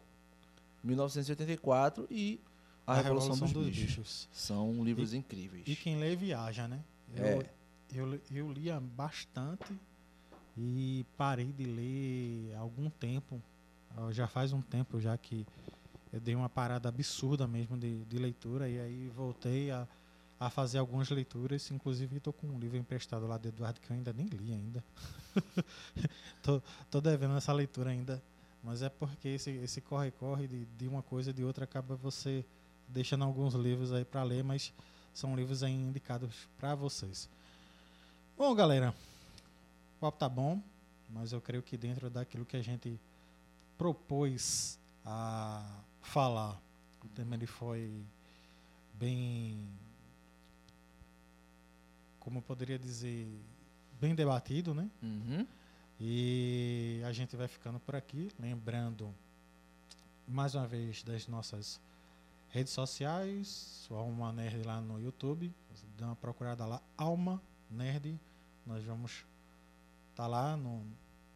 1984, 0.83 2.07
e 2.11 2.41
a, 2.87 2.93
a 2.93 2.97
Revolução, 2.97 3.35
Revolução, 3.35 3.47
dos, 3.47 3.53
dos 3.53 3.67
bichos. 3.67 3.97
bichos. 3.97 4.29
São 4.33 4.85
livros 4.85 5.13
e, 5.13 5.17
incríveis. 5.17 5.65
E 5.67 5.75
quem 5.75 5.99
lê 5.99 6.15
viaja, 6.15 6.69
né? 6.69 6.81
Eu, 7.15 7.25
é. 7.25 7.51
eu, 7.93 8.21
eu 8.31 8.53
lia 8.53 8.79
bastante 8.81 9.77
e 10.57 11.05
parei 11.17 11.53
de 11.53 11.65
ler 11.65 12.55
há 12.55 12.61
algum 12.61 12.89
tempo. 12.89 13.43
Já 14.11 14.27
faz 14.27 14.53
um 14.53 14.61
tempo 14.61 15.01
já 15.01 15.17
que 15.17 15.47
eu 16.13 16.21
dei 16.21 16.35
uma 16.35 16.49
parada 16.49 16.89
absurda 16.89 17.47
mesmo 17.47 17.77
de, 17.77 18.05
de 18.05 18.19
leitura 18.19 18.69
e 18.69 18.79
aí 18.79 19.09
voltei 19.09 19.71
a, 19.71 19.89
a 20.39 20.49
fazer 20.49 20.79
algumas 20.79 21.11
leituras. 21.11 21.71
Inclusive 21.71 22.17
estou 22.17 22.33
com 22.33 22.47
um 22.47 22.59
livro 22.59 22.77
emprestado 22.77 23.27
lá 23.27 23.37
de 23.37 23.49
Eduardo 23.49 23.81
que 23.81 23.91
eu 23.91 23.97
ainda 23.97 24.13
nem 24.13 24.27
li 24.27 24.53
ainda. 24.53 24.85
tô, 26.43 26.63
tô 26.91 27.01
devendo 27.01 27.37
essa 27.37 27.53
leitura 27.53 27.91
ainda. 27.91 28.23
Mas 28.63 28.83
é 28.83 28.89
porque 28.89 29.29
esse 29.29 29.81
corre-corre 29.81 30.49
de, 30.49 30.65
de 30.65 30.89
uma 30.89 31.03
coisa 31.03 31.31
e 31.31 31.33
de 31.33 31.45
outra 31.45 31.65
acaba 31.65 31.95
você 31.95 32.45
deixando 32.89 33.25
alguns 33.25 33.55
livros 33.55 33.93
aí 33.93 34.05
para 34.05 34.23
ler, 34.23 34.45
mas 34.45 34.73
são 35.13 35.35
livros 35.35 35.63
aí 35.63 35.73
indicados 35.73 36.49
para 36.59 36.75
vocês. 36.75 37.29
Bom, 38.37 38.55
galera, 38.55 38.95
o 39.97 40.01
papo 40.01 40.19
tá 40.19 40.29
bom, 40.29 40.61
mas 41.09 41.33
eu 41.33 41.41
creio 41.41 41.63
que 41.63 41.77
dentro 41.77 42.11
daquilo 42.11 42.45
que 42.45 42.57
a 42.57 42.63
gente 42.63 43.01
propôs 43.79 44.79
a 45.05 45.81
falar, 46.03 46.61
o 47.05 47.09
tema 47.09 47.35
ele 47.35 47.47
foi 47.47 48.05
bem, 48.95 49.59
como 52.21 52.39
eu 52.39 52.43
poderia 52.43 52.79
dizer, 52.79 53.29
bem 54.01 54.15
debatido, 54.15 54.75
né? 54.75 54.91
Uhum. 55.03 55.47
E 55.99 57.01
a 57.07 57.13
gente 57.13 57.37
vai 57.37 57.49
ficando 57.49 57.81
por 57.81 57.97
aqui, 57.97 58.31
lembrando 58.39 59.15
mais 60.29 60.55
uma 60.55 60.67
vez 60.67 61.03
das 61.03 61.27
nossas 61.27 61.81
redes 62.57 62.73
sociais, 62.73 63.87
o 63.91 63.95
Alma 63.95 64.33
Nerd 64.33 64.63
lá 64.63 64.81
no 64.81 64.99
YouTube, 64.99 65.55
dá 65.99 66.07
uma 66.07 66.17
procurada 66.17 66.65
lá, 66.65 66.81
Alma 66.97 67.43
Nerd, 67.71 68.19
nós 68.65 68.83
vamos 68.83 69.27
estar 70.11 70.23
tá 70.23 70.27
lá 70.27 70.57
no 70.57 70.83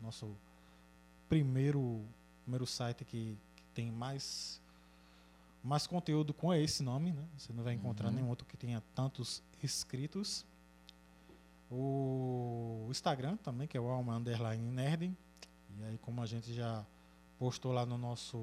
nosso 0.01 0.35
primeiro, 1.29 2.03
primeiro 2.43 2.67
site 2.67 3.05
que, 3.05 3.37
que, 3.55 3.63
tem 3.75 3.93
mais 3.93 4.63
mais 5.63 5.87
conteúdo 5.87 6.33
com 6.33 6.55
esse 6.55 6.83
nome, 6.83 7.13
né? 7.13 7.23
Você 7.37 7.53
não 7.53 7.63
vai 7.63 7.75
encontrar 7.75 8.09
uhum. 8.09 8.15
nenhum 8.15 8.29
outro 8.31 8.47
que 8.47 8.57
tenha 8.57 8.83
tantos 8.95 9.43
inscritos. 9.63 10.47
O 11.71 12.87
Instagram 12.91 13.37
também, 13.37 13.69
que 13.69 13.77
é 13.77 13.81
o 13.81 13.87
Alma 13.89 14.17
Underline 14.17 14.71
Nerd. 14.73 15.15
E 15.79 15.85
aí, 15.85 15.99
como 15.99 16.23
a 16.23 16.27
gente 16.27 16.55
já 16.55 16.83
postou 17.39 17.73
lá 17.73 17.85
no 17.85 17.99
nosso 17.99 18.39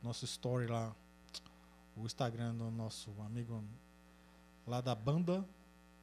nosso 0.00 0.24
story 0.24 0.68
lá 0.68 0.94
o 2.00 2.06
Instagram 2.06 2.54
do 2.54 2.70
nosso 2.70 3.10
amigo 3.22 3.62
lá 4.66 4.80
da 4.80 4.94
banda 4.94 5.44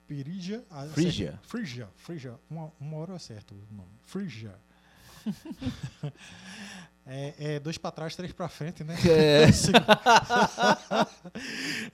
Pirija. 0.07 0.63
Frigia. 0.93 1.39
Frigia, 1.43 1.89
Frigia. 1.95 2.39
Uma, 2.49 2.71
uma 2.79 2.97
hora 2.97 3.11
eu 3.11 3.15
acerto 3.15 3.55
o 3.55 3.73
nome. 3.73 3.89
Frigia. 4.05 4.55
É, 7.07 7.35
é 7.55 7.59
dois 7.59 7.77
para 7.77 7.91
trás, 7.91 8.15
três 8.15 8.33
para 8.33 8.49
frente, 8.49 8.83
né? 8.83 8.95
É. 9.07 9.45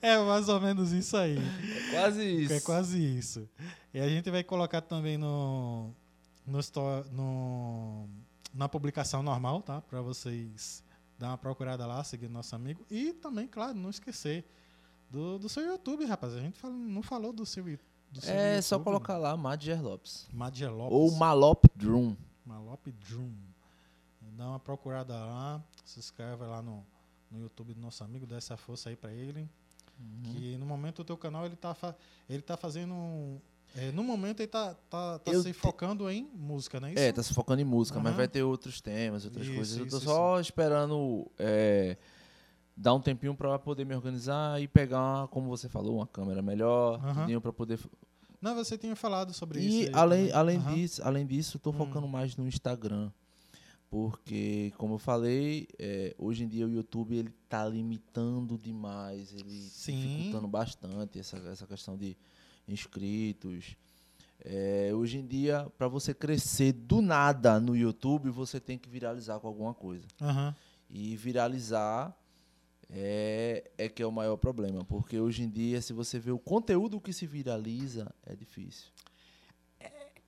é 0.00 0.18
mais 0.24 0.48
ou 0.48 0.58
menos 0.58 0.90
isso 0.92 1.14
aí. 1.18 1.36
É 1.36 1.90
quase 1.90 2.24
isso. 2.24 2.52
É 2.54 2.60
quase 2.60 3.18
isso. 3.18 3.46
E 3.92 4.00
a 4.00 4.08
gente 4.08 4.30
vai 4.30 4.42
colocar 4.42 4.80
também 4.80 5.18
no, 5.18 5.90
no, 6.46 6.58
no- 7.12 8.08
na 8.54 8.68
publicação 8.70 9.22
normal, 9.22 9.60
tá? 9.60 9.82
Para 9.82 10.00
vocês 10.00 10.82
dar 11.18 11.28
uma 11.28 11.38
procurada 11.38 11.86
lá, 11.86 12.02
seguir 12.04 12.28
nosso 12.28 12.54
amigo. 12.54 12.84
E 12.90 13.12
também, 13.14 13.46
claro, 13.46 13.74
não 13.74 13.90
esquecer 13.90 14.44
do, 15.10 15.38
do 15.38 15.48
seu 15.48 15.64
YouTube, 15.64 16.04
rapaz. 16.04 16.34
A 16.34 16.40
gente 16.40 16.58
fala- 16.58 16.74
não 16.74 17.02
falou 17.02 17.32
do 17.32 17.44
seu, 17.46 17.64
do 18.10 18.20
seu 18.20 18.32
É 18.34 18.60
só 18.60 18.76
YouTube, 18.76 18.84
colocar 18.84 19.16
lá 19.18 19.36
Madger 19.36 19.82
Lopes. 19.82 20.28
Madger 20.32 20.72
Lopes. 20.72 20.92
Ou 20.96 21.10
Malop 21.12 21.64
Drum. 21.76 22.16
Malop 22.44 22.86
Drum. 22.92 23.32
Dá 24.36 24.48
uma 24.48 24.58
procurada 24.58 25.14
lá, 25.14 25.62
se 25.84 25.98
inscreve 26.00 26.42
lá 26.44 26.62
no, 26.62 26.84
no 27.30 27.38
YouTube 27.40 27.74
do 27.74 27.80
nosso 27.80 28.02
amigo, 28.02 28.26
dá 28.26 28.36
essa 28.36 28.56
força 28.56 28.88
aí 28.88 28.96
pra 28.96 29.12
ele. 29.12 29.48
Uhum. 30.00 30.22
Que 30.24 30.56
no 30.56 30.64
momento 30.66 31.00
o 31.00 31.04
teu 31.04 31.16
canal 31.16 31.44
ele 31.46 31.54
tá, 31.54 31.76
ele 32.28 32.42
tá 32.42 32.56
fazendo. 32.56 32.92
um- 32.94 33.38
é, 33.74 33.90
no 33.92 34.02
momento 34.04 34.40
ele 34.40 34.46
tá, 34.48 34.74
tá, 34.88 35.18
tá 35.18 35.30
Eu 35.32 35.42
se 35.42 35.52
te- 35.52 35.54
focando 35.54 36.08
em 36.10 36.28
música, 36.34 36.78
não 36.80 36.88
é 36.88 36.92
isso? 36.94 37.02
É, 37.02 37.12
tá 37.12 37.22
se 37.22 37.32
focando 37.34 37.60
em 37.60 37.64
música, 37.64 37.98
mas 37.98 38.08
Aham. 38.08 38.16
vai 38.16 38.28
ter 38.28 38.42
outros 38.42 38.80
temas, 38.80 39.24
outras 39.24 39.46
Isso, 39.46 39.54
coisas. 39.54 39.78
Eu 39.78 39.86
tô 39.86 39.96
isso, 39.96 40.06
só 40.06 40.40
esperando 40.40 41.30
é, 41.38 41.96
dar 42.76 42.94
um 42.94 43.00
tempinho 43.00 43.34
pra 43.34 43.58
poder 43.58 43.84
me 43.86 43.94
organizar 43.94 44.60
e 44.60 44.68
pegar, 44.68 45.28
como 45.28 45.48
você 45.48 45.68
falou, 45.68 45.96
uma 45.96 46.06
câmera 46.06 46.42
melhor, 46.42 47.00
tudinho 47.14 47.40
pra 47.40 47.52
poder. 47.52 47.78
Não, 48.40 48.54
você 48.54 48.76
tinha 48.76 48.96
falado 48.96 49.32
sobre 49.32 49.60
isso. 49.60 49.90
E 49.90 49.90
além, 49.94 50.20
também. 50.26 50.32
além 50.34 50.58
Aham. 50.58 50.74
disso, 50.74 51.02
além 51.04 51.26
disso, 51.26 51.58
tô 51.58 51.70
Hum. 51.70 51.74
focando 51.74 52.08
mais 52.08 52.36
no 52.36 52.46
Instagram. 52.46 53.10
Porque, 53.88 54.72
como 54.78 54.94
eu 54.94 54.98
falei, 54.98 55.68
é, 55.78 56.14
hoje 56.18 56.44
em 56.44 56.48
dia 56.48 56.66
o 56.66 56.70
YouTube 56.70 57.14
ele 57.14 57.30
tá 57.46 57.66
limitando 57.68 58.56
demais, 58.56 59.34
ele 59.34 59.60
Sim. 59.68 60.00
dificultando 60.00 60.48
bastante 60.48 61.18
essa, 61.18 61.36
essa 61.36 61.66
questão 61.66 61.94
de 61.96 62.16
inscritos. 62.68 63.76
É, 64.44 64.90
hoje 64.92 65.18
em 65.18 65.26
dia, 65.26 65.70
para 65.78 65.86
você 65.88 66.12
crescer 66.12 66.72
do 66.72 67.00
nada 67.00 67.60
no 67.60 67.76
YouTube, 67.76 68.28
você 68.30 68.58
tem 68.58 68.76
que 68.76 68.88
viralizar 68.88 69.38
com 69.38 69.46
alguma 69.46 69.72
coisa. 69.72 70.04
Aham. 70.20 70.54
E 70.90 71.16
viralizar 71.16 72.14
é, 72.90 73.70
é 73.78 73.88
que 73.88 74.02
é 74.02 74.06
o 74.06 74.12
maior 74.12 74.36
problema. 74.36 74.84
Porque 74.84 75.18
hoje 75.18 75.42
em 75.44 75.48
dia, 75.48 75.80
se 75.80 75.92
você 75.92 76.18
vê 76.18 76.30
o 76.32 76.38
conteúdo 76.38 77.00
que 77.00 77.12
se 77.12 77.26
viraliza, 77.26 78.12
é 78.26 78.34
difícil. 78.34 78.88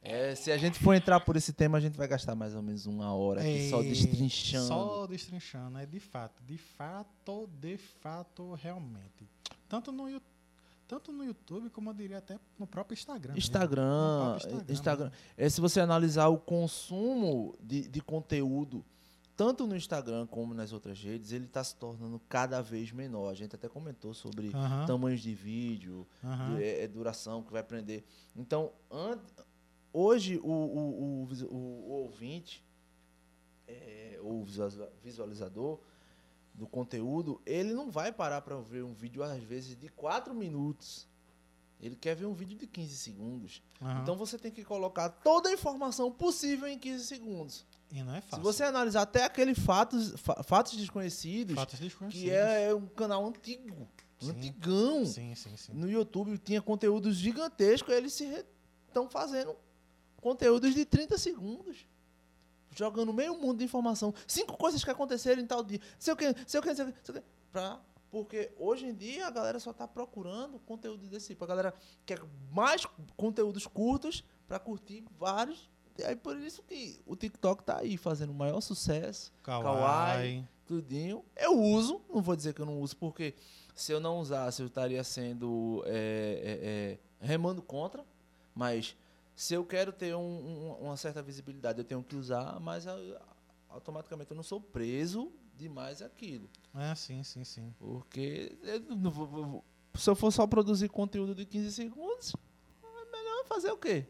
É, 0.07 0.35
se 0.35 0.53
a 0.53 0.59
gente 0.59 0.79
for 0.79 0.93
entrar 0.95 1.19
por 1.21 1.35
esse 1.35 1.51
tema, 1.53 1.79
a 1.79 1.81
gente 1.81 1.97
vai 1.97 2.07
gastar 2.07 2.35
mais 2.35 2.55
ou 2.55 2.61
menos 2.63 2.85
uma 2.85 3.15
hora 3.15 3.41
aqui 3.41 3.71
só 3.71 3.81
É, 3.81 3.85
destrinchando. 3.85 4.67
Só 4.69 5.07
destrinchando, 5.07 5.79
é 5.79 5.87
de 5.87 5.99
fato. 5.99 6.43
De 6.45 6.59
fato, 6.59 7.49
de 7.59 7.79
fato, 7.79 8.53
realmente. 8.55 9.27
Tanto 9.67 9.91
no, 9.91 10.07
Yu- 10.09 10.21
tanto 10.87 11.13
no 11.13 11.25
YouTube, 11.25 11.71
como 11.71 11.91
eu 11.91 11.95
diria 11.95 12.19
até 12.19 12.39
no 12.59 12.67
próprio 12.67 12.95
Instagram. 12.95 13.35
Instagram, 13.37 13.85
próprio 14.33 14.37
Instagram 14.49 14.73
Instagram. 14.73 15.05
mesmo. 15.11 15.19
É, 15.37 15.49
se 15.49 15.61
você 15.61 15.81
analisar 15.81 16.29
o 16.29 16.39
consumo 16.39 17.57
de, 17.61 17.89
de 17.89 18.01
conteúdo, 18.01 18.85
tanto 19.37 19.67
no 19.67 19.75
Instagram 19.77 20.27
como 20.29 20.55
nas 20.55 20.73
outras 20.73 20.99
redes, 21.03 21.33
ele 21.33 21.47
está 21.47 21.65
se 21.65 21.75
tornando 21.77 22.21
cada 22.29 22.61
vez 22.63 22.93
menor. 22.93 23.31
A 23.31 23.35
gente 23.35 23.57
até 23.57 23.69
comentou 23.69 24.15
sobre 24.15 24.51
Aham, 24.55 24.87
tamanhos 24.87 25.21
de 25.21 25.35
vídeo, 25.35 26.07
aham. 26.23 26.51
du- 26.55 26.61
é, 26.63 26.83
é 26.83 26.87
duração 26.89 27.43
que 27.43 27.53
vai 27.53 27.63
prender. 27.63 28.05
Então, 28.37 28.71
hoje 29.93 30.39
o, 30.39 30.49
o, 30.49 31.25
o, 31.25 31.55
o- 31.55 31.91
ouvinte, 32.03 32.65
é, 33.67 34.19
ou 34.23 34.45
visualizador 35.03 35.81
do 36.55 36.67
conteúdo, 36.67 37.41
ele 37.45 37.73
não 37.73 37.91
vai 37.91 38.13
parar 38.13 38.41
para 38.43 38.57
ver 38.61 38.85
um 38.85 38.95
vídeo, 38.95 39.23
às 39.23 39.43
vezes, 39.43 39.77
de 39.77 39.89
4 39.89 40.33
minutos. 40.33 41.07
Ele 41.81 41.97
quer 41.97 42.15
ver 42.15 42.25
um 42.27 42.33
vídeo 42.33 42.57
de 42.57 42.67
15 42.67 42.97
segundos. 42.97 43.61
aham. 43.83 44.01
Então 44.03 44.17
você 44.17 44.39
tem 44.39 44.51
que 44.53 44.65
colocar 44.65 45.09
toda 45.09 45.49
a 45.49 45.53
informação 45.53 46.11
possível 46.13 46.67
em 46.69 46.79
15 46.79 47.05
segundos. 47.05 47.67
e 47.91 48.03
não 48.03 48.15
é 48.15 48.21
Se 48.21 48.29
fácil. 48.29 48.43
você 48.43 48.63
analisar 48.63 49.03
até 49.03 49.25
aqueles 49.25 49.59
fatos, 49.59 50.15
fa- 50.21 50.43
fatos 50.43 50.77
desconhecidos, 50.77 51.55
Fatos 51.57 51.79
desconhecidos. 51.81 52.25
que 52.25 52.31
é, 52.31 52.69
é 52.71 52.75
um 52.75 52.87
canal 52.87 53.27
antigo, 53.27 53.87
Sim. 54.21 54.31
antigão. 54.31 55.05
Sim, 55.05 55.35
sim, 55.35 55.57
sim. 55.57 55.73
No 55.75 55.91
YouTube 55.91 56.39
tinha 56.39 56.63
conteúdos 56.63 57.17
gigantescos, 57.17 57.93
eles 57.93 58.13
se 58.15 58.45
estão 58.89 59.09
fazendo 59.11 59.55
conteúdos 60.21 60.73
de 60.75 60.85
30 60.85 61.19
segundos. 61.19 61.87
Jogando 62.75 63.13
meio 63.13 63.39
mundo 63.39 63.59
de 63.59 63.65
informação. 63.65 64.13
Cinco 64.27 64.57
coisas 64.57 64.83
que 64.83 64.91
aconteceram 64.91 65.41
em 65.41 65.47
tal 65.47 65.63
dia. 65.63 65.81
Sei 65.99 66.13
o 66.13 66.17
que, 66.17 66.35
sei 66.47 66.61
o 66.61 66.63
que, 66.63 66.75
sei 66.75 66.85
o 66.85 66.93
que. 66.93 66.99
Sei 67.05 67.15
o 67.15 67.21
que 67.21 67.25
pra, 67.55 67.81
porque 68.11 68.51
hoje 68.59 68.87
em 68.87 68.95
dia 68.95 69.29
a 69.29 69.31
galera 69.31 69.61
só 69.61 69.73
tá 69.73 69.87
procurando 69.87 70.59
conteúdo 70.59 71.07
desse 71.07 71.29
tipo. 71.29 71.45
A 71.45 71.47
galera 71.47 71.73
quer 72.05 72.21
mais 72.51 72.85
conteúdos 73.17 73.65
curtos 73.69 74.25
para 74.49 74.59
curtir 74.59 75.05
vários. 75.17 75.71
E 75.97 76.03
aí 76.03 76.17
por 76.17 76.37
isso 76.37 76.63
que 76.65 77.01
o 77.07 77.15
TikTok 77.15 77.63
tá 77.63 77.79
aí 77.79 77.97
fazendo 77.97 78.31
o 78.31 78.35
maior 78.35 78.61
sucesso 78.61 79.33
Kawaii. 79.45 80.45
tudinho. 80.67 81.25
Eu 81.37 81.61
uso, 81.61 82.01
não 82.13 82.21
vou 82.21 82.35
dizer 82.35 82.53
que 82.55 82.61
eu 82.61 82.67
não 82.67 82.81
uso, 82.81 82.97
porque 82.97 83.35
se 83.75 83.93
eu 83.93 84.01
não 84.01 84.19
usasse, 84.19 84.61
eu 84.61 84.67
estaria 84.67 85.03
sendo 85.05 85.85
é, 85.87 86.99
é, 87.21 87.25
é, 87.25 87.27
remando 87.27 87.63
contra. 87.63 88.05
Mas 88.53 88.97
se 89.35 89.55
eu 89.55 89.65
quero 89.65 89.93
ter 89.93 90.15
um- 90.15 90.21
um- 90.21 90.73
uma 90.87 90.97
certa 90.97 91.23
visibilidade, 91.23 91.79
eu 91.79 91.85
tenho 91.85 92.03
que 92.03 92.17
usar, 92.17 92.59
mas 92.61 92.87
ah, 92.87 92.97
automaticamente 93.69 94.31
eu 94.31 94.37
não 94.37 94.43
sou 94.45 94.61
preso 94.61 95.33
demais 95.57 96.03
aquilo. 96.03 96.49
É, 96.75 96.95
sim, 96.95 97.23
sim, 97.23 97.45
sim. 97.45 97.75
Porque 97.79 98.57
eu 98.63 99.11
vou- 99.11 99.65
se 99.95 100.09
eu 100.11 100.17
for 100.17 100.31
só 100.33 100.47
produzir 100.47 100.89
conteúdo 100.89 101.35
de 101.35 101.45
15 101.47 101.73
segundos, 101.73 102.35
é 102.83 103.11
melhor 103.11 103.45
fazer 103.47 103.71
o 103.71 103.77
quê? 103.79 104.07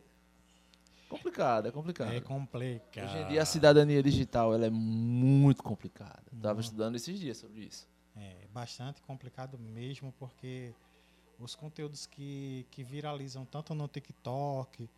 Complicado, 1.09 1.69
é 1.69 1.71
complicado. 1.71 2.13
É 2.13 2.21
complicado. 2.21 3.05
Hoje 3.07 3.19
em 3.19 3.29
dia 3.29 3.43
a 3.43 3.47
cidadania 3.47 4.03
digital 4.03 4.53
ela 4.55 4.67
é 4.67 4.71
muito 4.71 5.63
complicada. 5.63 6.23
Estava 6.35 6.61
estudando 6.61 6.97
esses 6.97 7.19
dias 7.19 7.39
sobre 7.39 7.61
isso. 7.63 7.87
É 8.17 8.47
bastante 8.53 9.01
complicado 9.03 9.59
mesmo, 9.59 10.13
porque 10.19 10.73
os 11.39 11.55
conteúdos 11.55 12.07
que, 12.07 12.67
que 12.71 12.83
viralizam 12.83 13.45
tanto 13.45 13.75
no 13.75 13.87
TikTok, 13.87 14.89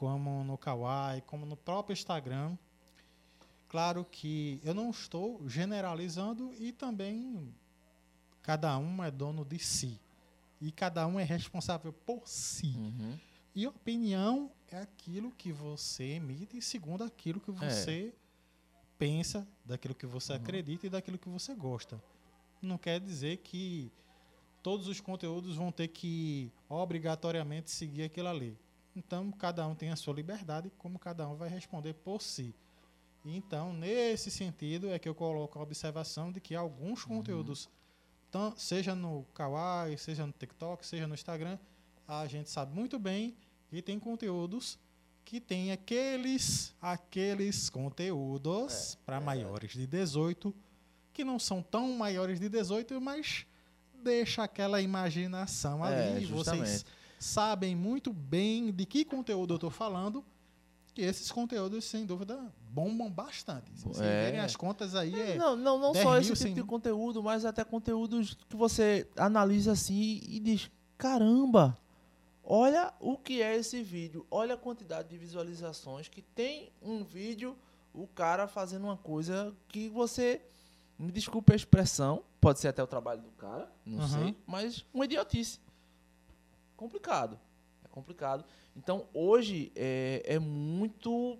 como 0.00 0.42
no 0.44 0.56
Kawaii, 0.56 1.20
como 1.26 1.44
no 1.44 1.58
próprio 1.58 1.92
Instagram, 1.92 2.56
claro 3.68 4.02
que 4.02 4.58
eu 4.64 4.72
não 4.72 4.88
estou 4.88 5.46
generalizando 5.46 6.54
e 6.58 6.72
também 6.72 7.54
cada 8.40 8.78
um 8.78 9.04
é 9.04 9.10
dono 9.10 9.44
de 9.44 9.58
si. 9.58 10.00
E 10.58 10.72
cada 10.72 11.06
um 11.06 11.20
é 11.20 11.22
responsável 11.22 11.92
por 11.92 12.26
si. 12.26 12.74
Uhum. 12.78 13.18
E 13.54 13.66
opinião 13.66 14.50
é 14.68 14.78
aquilo 14.78 15.32
que 15.32 15.52
você 15.52 16.14
emite 16.14 16.62
segundo 16.62 17.04
aquilo 17.04 17.38
que 17.38 17.50
você 17.50 18.14
pensa, 18.96 19.46
daquilo 19.66 19.94
que 19.94 20.06
você 20.06 20.32
acredita 20.32 20.86
e 20.86 20.90
daquilo 20.90 21.18
que 21.18 21.28
você 21.28 21.54
gosta. 21.54 22.02
Não 22.62 22.78
quer 22.78 22.98
dizer 23.00 23.36
que 23.38 23.92
todos 24.62 24.88
os 24.88 24.98
conteúdos 24.98 25.56
vão 25.56 25.70
ter 25.70 25.88
que 25.88 26.50
obrigatoriamente 26.70 27.70
seguir 27.70 28.04
aquilo 28.04 28.28
ali. 28.28 28.56
Então, 28.94 29.30
cada 29.32 29.66
um 29.66 29.74
tem 29.74 29.90
a 29.90 29.96
sua 29.96 30.14
liberdade, 30.14 30.70
como 30.78 30.98
cada 30.98 31.28
um 31.28 31.36
vai 31.36 31.48
responder 31.48 31.94
por 31.94 32.20
si. 32.20 32.54
Então, 33.24 33.72
nesse 33.72 34.30
sentido, 34.30 34.88
é 34.90 34.98
que 34.98 35.08
eu 35.08 35.14
coloco 35.14 35.58
a 35.58 35.62
observação 35.62 36.32
de 36.32 36.40
que 36.40 36.54
alguns 36.54 37.04
conteúdos, 37.04 37.68
tan- 38.30 38.52
seja 38.56 38.94
no 38.94 39.24
Kawaii, 39.34 39.96
seja 39.98 40.26
no 40.26 40.32
TikTok, 40.32 40.84
seja 40.86 41.06
no 41.06 41.14
Instagram, 41.14 41.58
a 42.08 42.26
gente 42.26 42.50
sabe 42.50 42.74
muito 42.74 42.98
bem 42.98 43.36
que 43.68 43.80
tem 43.82 43.98
conteúdos 44.00 44.78
que 45.24 45.38
tem 45.40 45.70
aqueles 45.70 46.74
aqueles 46.82 47.70
conteúdos 47.70 48.98
para 49.06 49.20
maiores 49.20 49.72
de 49.72 49.86
18 49.86 50.52
que 51.12 51.22
não 51.24 51.38
são 51.38 51.62
tão 51.62 51.92
maiores 51.92 52.40
de 52.40 52.48
18, 52.48 53.00
mas 53.00 53.46
deixa 54.02 54.42
aquela 54.42 54.80
imaginação 54.80 55.86
É, 55.86 56.12
ali. 56.14 56.22
e 56.24 56.26
vocês 56.26 56.56
justamente. 56.58 56.84
Sabem 57.20 57.76
muito 57.76 58.12
bem 58.12 58.72
de 58.72 58.84
que 58.86 59.04
conteúdo 59.04 59.52
eu 59.52 59.56
estou 59.56 59.70
falando. 59.70 60.24
Que 60.92 61.02
esses 61.02 61.30
conteúdos, 61.30 61.84
sem 61.84 62.04
dúvida, 62.04 62.52
bombam 62.68 63.08
bastante. 63.08 63.70
Se 63.76 63.84
vocês 63.84 64.04
É. 64.08 64.24
verem 64.24 64.40
as 64.40 64.56
contas 64.56 64.96
aí, 64.96 65.14
é, 65.14 65.36
Não, 65.36 65.54
não, 65.54 65.78
não 65.78 65.92
10 65.92 66.02
só 66.04 66.18
esse 66.18 66.34
100 66.34 66.48
tipo 66.48 66.62
de 66.62 66.66
conteúdo, 66.68 67.22
mas 67.22 67.44
até 67.44 67.62
conteúdos 67.62 68.36
que 68.48 68.56
você 68.56 69.06
analisa 69.16 69.70
assim 69.72 70.20
e 70.26 70.40
diz: 70.40 70.68
caramba, 70.98 71.78
olha 72.42 72.92
o 72.98 73.16
que 73.16 73.40
é 73.40 73.54
esse 73.56 73.82
vídeo, 73.84 74.26
olha 74.28 74.54
a 74.54 74.58
quantidade 74.58 75.08
de 75.08 75.16
visualizações 75.16 76.08
que 76.08 76.22
tem 76.22 76.72
um 76.82 77.04
vídeo, 77.04 77.56
o 77.94 78.08
cara 78.08 78.48
fazendo 78.48 78.84
uma 78.84 78.96
coisa 78.96 79.54
que 79.68 79.88
você. 79.88 80.40
Me 80.98 81.10
desculpe 81.12 81.52
a 81.52 81.56
expressão, 81.56 82.22
pode 82.40 82.58
ser 82.58 82.68
até 82.68 82.82
o 82.82 82.86
trabalho 82.86 83.22
do 83.22 83.30
cara, 83.30 83.72
não 83.86 84.00
Uhum. 84.02 84.08
sei, 84.08 84.36
mas 84.46 84.84
uma 84.92 85.04
idiotice. 85.06 85.58
Complicado. 86.80 87.38
É 87.84 87.88
complicado. 87.88 88.42
Então, 88.74 89.06
hoje 89.12 89.70
é, 89.76 90.22
é 90.24 90.38
muito 90.38 91.38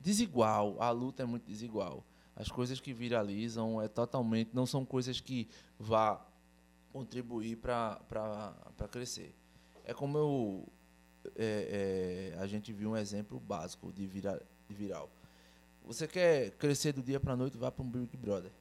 desigual, 0.00 0.80
a 0.80 0.90
luta 0.90 1.24
é 1.24 1.26
muito 1.26 1.44
desigual. 1.44 2.02
As 2.34 2.48
coisas 2.48 2.80
que 2.80 2.94
viralizam 2.94 3.82
é 3.82 3.86
totalmente, 3.86 4.52
não 4.54 4.64
são 4.64 4.82
coisas 4.82 5.20
que 5.20 5.46
vá 5.78 6.26
contribuir 6.90 7.58
para 7.58 8.00
crescer. 8.90 9.36
É 9.84 9.92
como 9.92 10.16
eu, 10.16 10.68
é, 11.36 12.32
é, 12.32 12.38
a 12.40 12.46
gente 12.46 12.72
viu 12.72 12.92
um 12.92 12.96
exemplo 12.96 13.38
básico 13.38 13.92
de, 13.92 14.06
vira, 14.06 14.42
de 14.66 14.74
viral. 14.74 15.10
Você 15.84 16.08
quer 16.08 16.52
crescer 16.52 16.94
do 16.94 17.02
dia 17.02 17.20
para 17.20 17.36
noite, 17.36 17.58
vá 17.58 17.70
para 17.70 17.84
um 17.84 17.90
Big 17.90 18.16
Brother. 18.16 18.52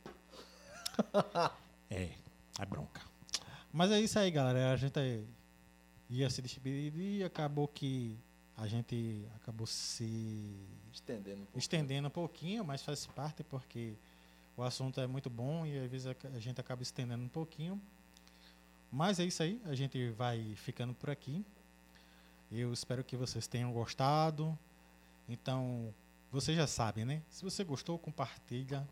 é, 1.90 2.10
é 2.60 2.66
bronca. 2.66 3.02
Mas 3.72 3.92
é 3.92 4.02
isso 4.02 4.20
aí, 4.20 4.30
galera. 4.30 4.74
A 4.74 4.76
gente 4.76 5.00
ia 6.10 6.30
se 6.30 6.42
despedir 6.42 6.96
e 6.98 7.24
acabou 7.24 7.68
que 7.68 8.18
a 8.58 8.68
gente 8.68 9.26
acabou 9.36 9.66
se 9.68 10.54
estendendo 10.92 11.42
um, 11.42 11.58
estendendo 11.58 12.08
um 12.08 12.12
pouquinho, 12.12 12.66
mas 12.66 12.82
faz 12.82 13.06
parte 13.06 13.44
porque 13.44 13.94
o 14.58 14.64
assunto 14.64 15.00
é 15.00 15.08
muito 15.08 15.30
bom 15.30 15.66
e 15.66 15.80
às 15.80 15.90
vezes 15.90 16.08
a 16.08 16.40
gente 16.40 16.60
acaba 16.60 16.82
estendendo 16.82 17.24
um 17.24 17.30
pouquinho. 17.30 17.82
Mas 18.92 19.20
é 19.20 19.24
isso 19.24 19.44
aí, 19.44 19.62
a 19.66 19.76
gente 19.76 20.10
vai 20.12 20.56
ficando 20.56 20.94
por 20.94 21.10
aqui. 21.10 21.46
Eu 22.52 22.74
espero 22.74 23.04
que 23.04 23.16
vocês 23.16 23.46
tenham 23.46 23.72
gostado. 23.72 24.58
Então, 25.28 25.94
você 26.32 26.56
já 26.56 26.66
sabe, 26.66 27.06
né? 27.06 27.22
Se 27.30 27.44
você 27.44 27.64
gostou, 27.64 28.00
compartilha. 28.00 28.88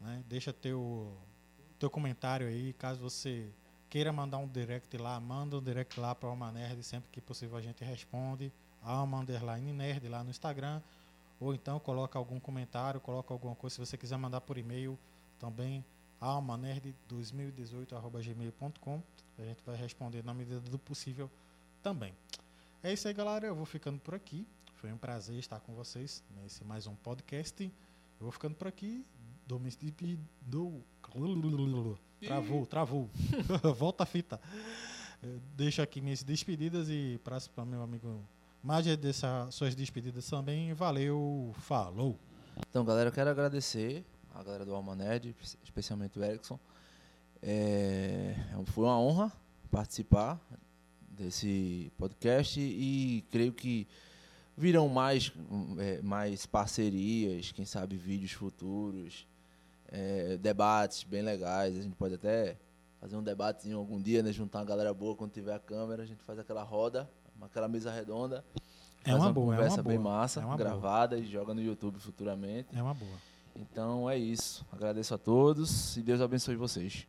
Né? 0.00 0.22
Deixa 0.28 0.52
teu, 0.52 1.12
teu 1.78 1.90
comentário 1.90 2.46
aí. 2.46 2.72
Caso 2.74 3.00
você 3.00 3.50
queira 3.90 4.10
mandar 4.12 4.38
um 4.38 4.46
direct 4.46 4.96
lá, 4.96 5.18
manda 5.20 5.58
um 5.58 5.62
direct 5.62 5.98
lá 5.98 6.14
para 6.14 6.28
Alma 6.28 6.52
Nerd. 6.52 6.84
Sempre 6.84 7.10
que 7.10 7.20
possível 7.20 7.58
a 7.58 7.60
gente 7.60 7.82
responde. 7.84 8.52
Alma 8.82 9.18
Underline 9.18 9.72
Nerd 9.72 10.08
lá 10.08 10.24
no 10.24 10.30
Instagram. 10.30 10.80
Ou 11.40 11.52
então 11.52 11.80
coloca 11.80 12.16
algum 12.18 12.38
comentário, 12.38 13.00
coloca 13.00 13.34
alguma 13.34 13.56
coisa. 13.56 13.74
Se 13.74 13.80
você 13.80 13.98
quiser 13.98 14.16
mandar 14.16 14.40
por 14.42 14.56
e-mail 14.56 14.96
também, 15.38 15.84
almanerd2018.gmail.com. 16.22 19.02
A 19.38 19.42
gente 19.42 19.62
vai 19.66 19.76
responder 19.76 20.24
na 20.24 20.32
medida 20.32 20.60
do 20.60 20.78
possível 20.78 21.28
também. 21.82 22.14
É 22.82 22.90
isso 22.92 23.08
aí, 23.08 23.14
galera. 23.14 23.46
Eu 23.46 23.56
vou 23.56 23.66
ficando 23.66 23.98
por 23.98 24.14
aqui. 24.14 24.46
Foi 24.76 24.92
um 24.92 24.98
prazer 24.98 25.38
estar 25.38 25.60
com 25.60 25.74
vocês 25.74 26.22
nesse 26.40 26.64
mais 26.64 26.86
um 26.86 26.94
podcast. 26.94 27.64
Eu 27.64 27.72
vou 28.20 28.30
ficando 28.30 28.54
por 28.54 28.68
aqui. 28.68 29.04
Do, 29.46 29.58
do, 30.42 30.84
travou, 32.26 32.66
travou. 32.66 33.10
Volta 33.76 34.04
a 34.04 34.06
fita. 34.06 34.40
Deixo 35.56 35.82
aqui 35.82 36.00
minhas 36.00 36.22
despedidas 36.22 36.88
e 36.88 37.20
prazo 37.22 37.50
para 37.50 37.64
meu 37.64 37.82
amigo 37.82 38.22
Mágia 38.62 38.94
dessas 38.94 39.54
suas 39.54 39.74
despedidas 39.74 40.28
também. 40.28 40.74
Valeu, 40.74 41.54
falou. 41.60 42.18
Então, 42.68 42.84
galera, 42.84 43.08
eu 43.08 43.12
quero 43.12 43.30
agradecer 43.30 44.04
a 44.34 44.42
galera 44.42 44.66
do 44.66 44.74
Alma 44.74 44.94
Nerd, 44.94 45.34
especialmente 45.64 46.18
o 46.18 46.22
Erickson. 46.22 46.58
É, 47.42 48.34
foi 48.66 48.84
uma 48.84 49.00
honra 49.00 49.32
participar 49.70 50.38
desse 51.10 51.90
podcast 51.96 52.60
e 52.60 53.24
creio 53.30 53.52
que 53.52 53.88
virão 54.54 54.88
mais, 54.90 55.32
é, 55.78 56.02
mais 56.02 56.44
parcerias, 56.44 57.52
quem 57.52 57.64
sabe 57.64 57.96
vídeos 57.96 58.32
futuros, 58.32 59.26
é, 59.90 60.36
debates 60.36 61.04
bem 61.04 61.22
legais. 61.22 61.76
A 61.76 61.82
gente 61.82 61.96
pode 61.96 62.14
até 62.14 62.56
fazer 63.00 63.16
um 63.16 63.22
debatezinho 63.22 63.78
algum 63.78 64.00
dia, 64.00 64.22
né? 64.22 64.32
Juntar 64.32 64.60
uma 64.60 64.64
galera 64.64 64.94
boa 64.94 65.16
quando 65.16 65.32
tiver 65.32 65.54
a 65.54 65.58
câmera, 65.58 66.02
a 66.02 66.06
gente 66.06 66.22
faz 66.22 66.38
aquela 66.38 66.62
roda, 66.62 67.10
aquela 67.40 67.68
mesa 67.68 67.90
redonda. 67.90 68.44
É 69.04 69.14
uma, 69.14 69.26
uma 69.26 69.32
boa, 69.32 69.54
conversa 69.56 69.76
é 69.76 69.82
uma 69.82 69.88
bem 69.88 69.98
boa, 69.98 70.14
massa, 70.14 70.40
é 70.40 70.56
gravada 70.56 71.16
boa. 71.16 71.26
e 71.26 71.30
joga 71.30 71.54
no 71.54 71.62
YouTube 71.62 71.98
futuramente. 71.98 72.68
É 72.76 72.82
uma 72.82 72.94
boa. 72.94 73.16
Então 73.56 74.08
é 74.08 74.16
isso. 74.16 74.64
Agradeço 74.70 75.14
a 75.14 75.18
todos 75.18 75.96
e 75.96 76.02
Deus 76.02 76.20
abençoe 76.20 76.56
vocês. 76.56 77.06